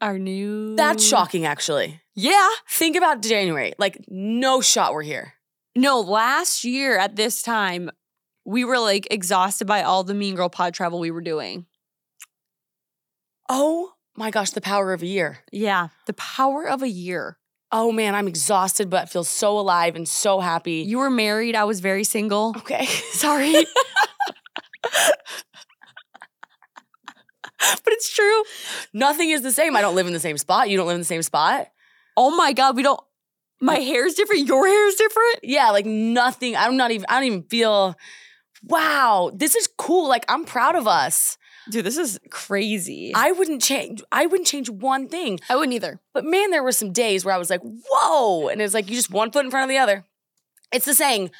our 0.00 0.18
new. 0.18 0.76
That's 0.76 1.04
shocking, 1.04 1.44
actually. 1.44 2.00
Yeah. 2.14 2.48
Think 2.68 2.96
about 2.96 3.22
January. 3.22 3.74
Like, 3.78 4.04
no 4.08 4.60
shot 4.60 4.92
we're 4.92 5.02
here. 5.02 5.34
No, 5.76 6.00
last 6.00 6.64
year 6.64 6.98
at 6.98 7.16
this 7.16 7.42
time, 7.42 7.90
we 8.44 8.64
were 8.64 8.78
like 8.78 9.08
exhausted 9.10 9.66
by 9.66 9.82
all 9.82 10.04
the 10.04 10.14
Mean 10.14 10.34
Girl 10.34 10.48
Pod 10.48 10.72
travel 10.72 10.98
we 10.98 11.10
were 11.10 11.20
doing. 11.20 11.66
Oh 13.48 13.92
my 14.16 14.30
gosh, 14.30 14.50
the 14.50 14.60
power 14.60 14.92
of 14.92 15.02
a 15.02 15.06
year. 15.06 15.38
Yeah. 15.52 15.88
The 16.06 16.14
power 16.14 16.66
of 16.66 16.82
a 16.82 16.88
year. 16.88 17.38
Oh 17.72 17.90
man, 17.92 18.14
I'm 18.14 18.28
exhausted, 18.28 18.88
but 18.88 19.08
feel 19.08 19.24
so 19.24 19.58
alive 19.58 19.96
and 19.96 20.08
so 20.08 20.40
happy. 20.40 20.84
You 20.86 20.98
were 20.98 21.10
married. 21.10 21.56
I 21.56 21.64
was 21.64 21.80
very 21.80 22.04
single. 22.04 22.54
okay. 22.58 22.86
Sorry. 23.12 23.52
but 27.58 27.92
it's 27.92 28.12
true. 28.14 28.44
Nothing 28.92 29.30
is 29.30 29.42
the 29.42 29.52
same. 29.52 29.76
I 29.76 29.80
don't 29.80 29.94
live 29.94 30.06
in 30.06 30.12
the 30.12 30.20
same 30.20 30.38
spot. 30.38 30.70
You 30.70 30.76
don't 30.76 30.86
live 30.86 30.94
in 30.94 31.00
the 31.00 31.04
same 31.04 31.22
spot. 31.22 31.68
Oh 32.16 32.34
my 32.36 32.52
God, 32.52 32.76
we 32.76 32.82
don't. 32.82 33.00
My 33.60 33.76
hair's 33.76 34.14
different. 34.14 34.46
Your 34.46 34.66
hair's 34.66 34.94
different. 34.94 35.40
Yeah, 35.42 35.70
like 35.70 35.86
nothing. 35.86 36.56
I'm 36.56 36.76
not 36.76 36.90
even, 36.90 37.06
I 37.08 37.14
don't 37.14 37.24
even 37.24 37.42
feel, 37.44 37.96
wow, 38.62 39.30
this 39.34 39.54
is 39.56 39.68
cool. 39.78 40.08
Like 40.08 40.24
I'm 40.28 40.44
proud 40.44 40.76
of 40.76 40.86
us. 40.86 41.38
Dude, 41.70 41.84
this 41.84 41.96
is 41.96 42.18
crazy. 42.30 43.12
I, 43.14 43.32
wouldn't 43.32 43.62
change, 43.62 44.02
I 44.12 44.26
wouldn't 44.26 44.46
change 44.46 44.70
one 44.70 45.08
thing. 45.08 45.40
I 45.50 45.56
wouldn't 45.56 45.74
either. 45.74 46.00
But 46.14 46.24
man, 46.24 46.50
there 46.50 46.62
were 46.62 46.72
some 46.72 46.92
days 46.92 47.24
where 47.24 47.34
I 47.34 47.38
was 47.38 47.50
like, 47.50 47.62
whoa. 47.62 48.48
And 48.48 48.60
it's 48.62 48.74
like, 48.74 48.88
you 48.88 48.96
just 48.96 49.10
one 49.10 49.30
foot 49.30 49.44
in 49.44 49.50
front 49.50 49.64
of 49.64 49.68
the 49.74 49.78
other. 49.78 50.04
It's 50.72 50.84
the 50.84 50.94
saying, 50.94 51.30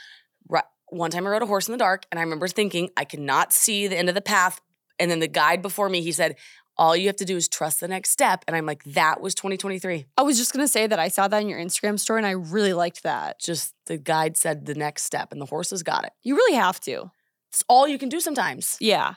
one 0.89 1.11
time 1.11 1.27
I 1.27 1.31
rode 1.31 1.43
a 1.43 1.47
horse 1.47 1.69
in 1.69 1.73
the 1.73 1.79
dark 1.79 2.07
and 2.11 2.19
I 2.19 2.23
remember 2.23 2.49
thinking, 2.49 2.91
I 2.97 3.05
cannot 3.05 3.53
see 3.53 3.87
the 3.87 3.97
end 3.97 4.09
of 4.09 4.15
the 4.15 4.21
path. 4.21 4.61
And 4.99 5.11
then 5.11 5.21
the 5.21 5.29
guide 5.29 5.63
before 5.63 5.89
me, 5.89 6.01
he 6.01 6.13
said, 6.13 6.37
all 6.79 6.95
you 6.95 7.07
have 7.07 7.17
to 7.17 7.25
do 7.25 7.37
is 7.37 7.49
trust 7.49 7.81
the 7.81 7.89
next 7.89 8.11
step. 8.11 8.45
And 8.47 8.55
I'm 8.55 8.67
like, 8.67 8.85
that 8.85 9.21
was 9.21 9.35
2023. 9.35 10.07
I 10.17 10.23
was 10.23 10.37
just 10.37 10.53
going 10.53 10.65
to 10.65 10.69
say 10.69 10.87
that 10.87 10.99
I 10.99 11.09
saw 11.09 11.27
that 11.27 11.41
in 11.41 11.49
your 11.49 11.59
Instagram 11.59 11.99
story 11.99 12.21
and 12.21 12.27
I 12.27 12.33
really 12.33 12.75
liked 12.75 13.03
that. 13.03 13.41
Just 13.41 13.75
the 13.87 13.97
guide 13.97 14.37
said 14.37 14.67
the 14.67 14.75
next 14.75 15.05
step 15.05 15.33
and 15.33 15.41
the 15.41 15.47
horses 15.47 15.83
got 15.83 16.05
it. 16.05 16.13
You 16.23 16.37
really 16.37 16.57
have 16.57 16.79
to. 16.81 17.11
It's 17.51 17.65
all 17.69 17.89
you 17.89 17.99
can 17.99 18.09
do 18.09 18.21
sometimes. 18.21 18.77
Yeah. 18.81 19.15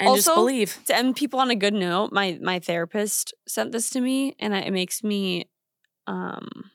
And 0.00 0.14
just 0.16 0.28
Also- 0.28 0.40
believe. 0.40 0.78
To 0.86 0.96
end 0.96 1.16
people 1.16 1.40
on 1.40 1.50
a 1.50 1.54
good 1.56 1.74
note, 1.74 2.12
my 2.12 2.38
my 2.42 2.58
therapist 2.58 3.34
sent 3.46 3.72
this 3.72 3.90
to 3.90 4.00
me 4.00 4.34
and 4.38 4.54
it 4.54 4.72
makes 4.72 5.02
me 5.02 5.48
um 6.06 6.70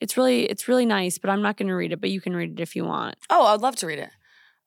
it's 0.00 0.16
really 0.16 0.44
it's 0.46 0.68
really 0.68 0.86
nice, 0.86 1.18
but 1.18 1.30
I'm 1.30 1.42
not 1.42 1.56
going 1.56 1.68
to 1.68 1.74
read 1.74 1.92
it, 1.92 2.00
but 2.00 2.10
you 2.10 2.20
can 2.20 2.34
read 2.34 2.58
it 2.58 2.62
if 2.62 2.74
you 2.74 2.84
want. 2.84 3.16
Oh, 3.28 3.46
I'd 3.46 3.60
love 3.60 3.76
to 3.76 3.86
read 3.86 3.98
it. 3.98 4.10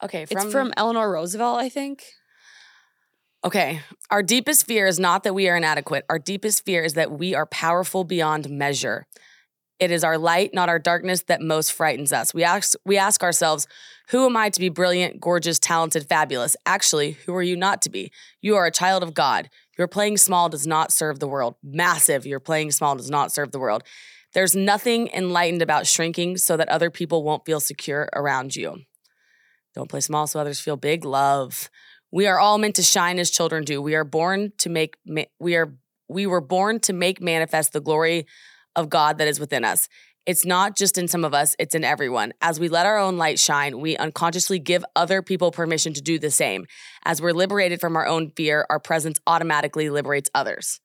Okay, 0.04 0.26
from, 0.26 0.38
it's 0.38 0.52
from 0.52 0.74
Eleanor 0.78 1.12
Roosevelt, 1.12 1.60
I 1.60 1.70
think. 1.70 2.04
Okay. 3.46 3.82
Our 4.10 4.24
deepest 4.24 4.66
fear 4.66 4.88
is 4.88 5.00
not 5.00 5.24
that 5.24 5.34
we 5.34 5.50
are 5.50 5.58
inadequate. 5.58 6.06
Our 6.10 6.20
deepest 6.20 6.64
fear 6.66 6.84
is 6.84 6.94
that 6.94 7.12
we 7.12 7.36
are 7.36 7.46
powerful 7.46 8.04
beyond 8.04 8.50
measure. 8.50 9.06
It 9.80 9.92
is 9.92 10.04
our 10.04 10.18
light, 10.18 10.54
not 10.54 10.70
our 10.70 10.80
darkness, 10.80 11.24
that 11.24 11.42
most 11.42 11.74
frightens 11.74 12.14
us. 12.14 12.34
We 12.34 12.44
ask, 12.44 12.74
we 12.86 12.98
ask 12.98 13.22
ourselves, 13.22 13.68
who 14.10 14.26
am 14.26 14.36
I 14.36 14.50
to 14.50 14.60
be 14.60 14.70
brilliant, 14.70 15.22
gorgeous, 15.22 15.60
talented, 15.60 16.08
fabulous? 16.08 16.56
Actually, 16.66 17.12
who 17.26 17.34
are 17.36 17.44
you 17.44 17.56
not 17.56 17.82
to 17.84 17.90
be? 17.90 18.12
You 18.42 18.56
are 18.56 18.66
a 18.66 18.72
child 18.72 19.02
of 19.02 19.14
God. 19.14 19.50
Your 19.78 19.88
playing 19.88 20.18
small 20.18 20.50
does 20.50 20.68
not 20.68 20.92
serve 20.92 21.20
the 21.20 21.28
world. 21.28 21.56
Massive, 21.64 22.26
your 22.26 22.40
playing 22.40 22.72
small 22.72 22.96
does 22.96 23.10
not 23.10 23.32
serve 23.32 23.52
the 23.52 23.60
world. 23.60 23.84
There's 24.34 24.56
nothing 24.56 25.10
enlightened 25.14 25.62
about 25.62 25.88
shrinking 25.88 26.38
so 26.38 26.58
that 26.58 26.70
other 26.70 26.90
people 26.90 27.24
won't 27.24 27.46
feel 27.46 27.60
secure 27.60 28.10
around 28.14 28.56
you. 28.56 28.82
Don't 29.76 29.90
play 29.90 30.02
small 30.02 30.28
so 30.28 30.40
others 30.40 30.60
feel 30.60 30.78
big. 30.78 31.06
Love. 31.06 31.70
We 32.12 32.28
are 32.28 32.40
all 32.40 32.58
meant 32.58 32.76
to 32.76 32.84
shine 32.84 33.20
as 33.20 33.32
children 33.32 33.64
do. 33.64 33.82
We 33.82 33.96
are 33.96 34.04
born 34.04 34.54
to 34.60 34.70
make 34.70 34.98
we 35.40 35.56
are 35.56 35.76
we 36.08 36.28
were 36.28 36.42
born 36.42 36.80
to 36.82 36.94
make 36.94 37.22
manifest 37.22 37.74
the 37.74 37.82
glory 37.82 38.28
of 38.76 38.90
God 38.90 39.18
that 39.18 39.28
is 39.28 39.40
within 39.40 39.64
us. 39.64 39.88
It's 40.26 40.46
not 40.46 40.78
just 40.78 40.98
in 40.98 41.08
some 41.10 41.26
of 41.26 41.34
us, 41.34 41.56
it's 41.60 41.76
in 41.76 41.84
everyone. 41.84 42.34
As 42.42 42.60
we 42.60 42.70
let 42.70 42.86
our 42.86 42.98
own 42.98 43.18
light 43.18 43.40
shine, 43.40 43.80
we 43.82 43.98
unconsciously 43.98 44.58
give 44.58 44.86
other 44.96 45.22
people 45.22 45.52
permission 45.52 45.94
to 45.94 46.02
do 46.02 46.18
the 46.18 46.32
same. 46.32 46.66
As 47.04 47.22
we're 47.22 47.34
liberated 47.34 47.82
from 47.82 47.96
our 47.98 48.08
own 48.08 48.32
fear, 48.36 48.66
our 48.70 48.80
presence 48.80 49.20
automatically 49.28 49.90
liberates 49.90 50.30
others. 50.34 50.80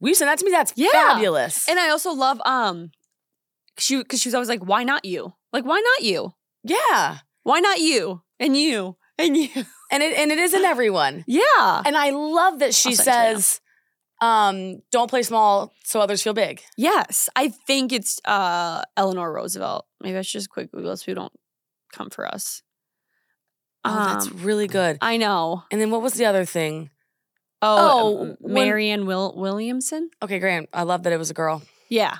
We 0.00 0.12
send 0.14 0.28
that 0.28 0.38
to 0.38 0.44
me? 0.44 0.50
That's 0.50 0.72
Yeah. 0.74 0.90
fabulous. 0.92 1.68
And 1.68 1.78
I 1.78 1.90
also 1.90 2.12
love 2.12 2.40
um 2.44 2.90
she 3.78 4.02
cuz 4.04 4.20
she 4.20 4.28
was 4.28 4.34
always 4.34 4.48
like 4.48 4.64
why 4.64 4.82
not 4.82 5.04
you? 5.04 5.34
Like 5.52 5.64
why 5.64 5.80
not 5.80 6.04
you? 6.04 6.32
yeah. 6.64 7.18
Why 7.44 7.60
not 7.60 7.78
you? 7.80 8.22
And 8.40 8.56
you. 8.56 8.96
And 9.18 9.36
you. 9.36 9.50
And 9.92 10.02
it 10.02 10.16
and 10.18 10.32
it 10.32 10.38
is 10.38 10.52
in 10.54 10.64
everyone. 10.64 11.22
Yeah. 11.28 11.82
And 11.86 11.96
I 11.96 12.10
love 12.10 12.58
that 12.58 12.74
she 12.74 12.90
I'll 12.90 12.96
send 12.96 13.36
you. 13.36 13.42
says, 13.42 13.60
um, 14.24 14.80
don't 14.90 15.10
play 15.10 15.22
small 15.22 15.72
so 15.84 16.00
others 16.00 16.22
feel 16.22 16.34
big. 16.34 16.62
Yes, 16.76 17.28
I 17.36 17.48
think 17.66 17.92
it's 17.92 18.20
uh 18.24 18.82
Eleanor 18.96 19.32
Roosevelt. 19.32 19.86
Maybe 20.00 20.16
I 20.18 20.22
should 20.22 20.38
just 20.40 20.50
quick 20.50 20.70
Google 20.72 20.96
so 20.96 21.04
Who 21.06 21.14
don't 21.14 21.32
come 21.92 22.10
for 22.10 22.24
us? 22.26 22.62
Oh, 23.84 24.04
that's 24.06 24.28
Um, 24.30 24.38
really 24.42 24.66
good. 24.66 24.96
I 25.00 25.16
know. 25.18 25.64
And 25.70 25.80
then 25.80 25.90
what 25.90 26.00
was 26.02 26.14
the 26.14 26.24
other 26.24 26.44
thing? 26.46 26.90
Oh, 27.60 27.76
Oh, 28.20 28.22
um, 28.22 28.36
Marianne 28.40 29.04
Will 29.06 29.34
Williamson. 29.36 30.10
Okay, 30.22 30.38
great. 30.38 30.68
I 30.72 30.82
love 30.84 31.02
that 31.04 31.12
it 31.12 31.18
was 31.18 31.30
a 31.30 31.34
girl. 31.34 31.62
Yeah, 31.90 32.16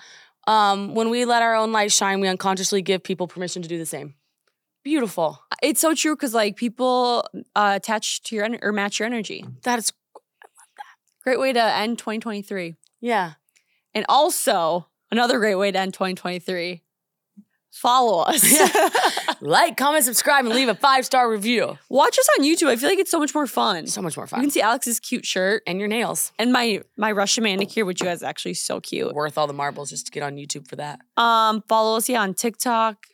Um, 0.46 0.94
when 0.94 1.09
we 1.09 1.24
let 1.24 1.40
our 1.42 1.55
own 1.55 1.72
light 1.72 1.90
shine, 1.90 2.20
we 2.20 2.28
unconsciously 2.28 2.82
give 2.82 3.02
people 3.02 3.26
permission 3.26 3.62
to 3.62 3.68
do 3.68 3.78
the 3.78 3.86
same. 3.86 4.14
Beautiful. 4.82 5.38
it's 5.62 5.80
so 5.80 5.94
true 5.94 6.14
because 6.14 6.34
like 6.34 6.57
people 6.57 7.26
uh, 7.57 7.72
attach 7.76 8.22
to 8.24 8.36
your 8.36 8.44
en- 8.44 8.59
or 8.62 8.70
match 8.72 8.98
your 8.98 9.07
energy. 9.07 9.44
That 9.62 9.78
is, 9.78 9.92
Great 11.25 11.41
way 11.41 11.53
to 11.53 11.61
end 11.62 11.99
2023, 11.99 12.75
yeah. 13.01 13.33
and 13.95 14.05
also 14.09 14.89
another 15.11 15.39
great 15.39 15.55
way 15.57 15.72
to 15.72 15.79
end 15.79 15.95
2023. 15.95 16.83
Follow 17.72 18.22
us. 18.22 18.45
like, 19.41 19.77
comment, 19.77 20.05
subscribe, 20.05 20.45
and 20.45 20.55
leave 20.55 20.68
a 20.68 20.75
five 20.77 21.05
star 21.05 21.29
review. 21.29 21.77
Watch 21.89 22.16
us 22.18 22.29
on 22.39 22.45
YouTube. 22.45 22.68
I 22.68 22.77
feel 22.77 22.89
like 22.89 23.01
it's 23.01 23.11
so 23.11 23.18
much 23.18 23.35
more 23.35 23.49
fun. 23.49 23.89
So 23.89 24.01
much 24.01 24.16
more 24.16 24.29
fun. 24.29 24.41
You 24.41 24.45
can 24.45 24.51
see 24.53 24.61
Alex's 24.61 25.01
cute 25.01 25.27
shirt 25.27 25.62
And 25.66 25.81
your 25.81 25.89
nails. 25.89 26.31
and 26.39 26.53
my 26.53 26.83
my 26.97 27.11
Russian 27.11 27.43
manicure, 27.43 27.85
which 27.85 28.01
you 28.01 28.07
guys 28.07 28.22
actually 28.22 28.55
so 28.55 28.81
cute. 28.81 29.12
Worth 29.12 29.37
all 29.37 29.49
the 29.49 29.53
marbles 29.53 29.91
just 29.91 30.07
to 30.07 30.12
get 30.12 30.22
on 30.22 30.37
YouTube 30.37 30.68
for 30.68 30.77
that. 30.77 31.01
Um, 31.16 31.64
follow 31.68 31.97
us 31.97 32.09
yeah 32.09 32.22
on 32.22 32.35
TikTok, 32.35 33.07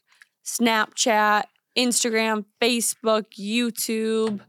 Snapchat, 0.45 1.45
Instagram, 1.79 2.45
Facebook, 2.61 3.25
YouTube. 3.39 4.41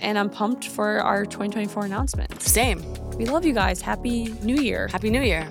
And 0.00 0.18
I'm 0.18 0.30
pumped 0.30 0.68
for 0.68 1.00
our 1.00 1.24
2024 1.24 1.84
announcement. 1.84 2.42
Same. 2.42 2.82
We 3.16 3.26
love 3.26 3.44
you 3.44 3.52
guys. 3.52 3.80
Happy 3.80 4.34
New 4.42 4.56
Year. 4.56 4.88
Happy 4.88 5.10
New 5.10 5.22
Year. 5.22 5.48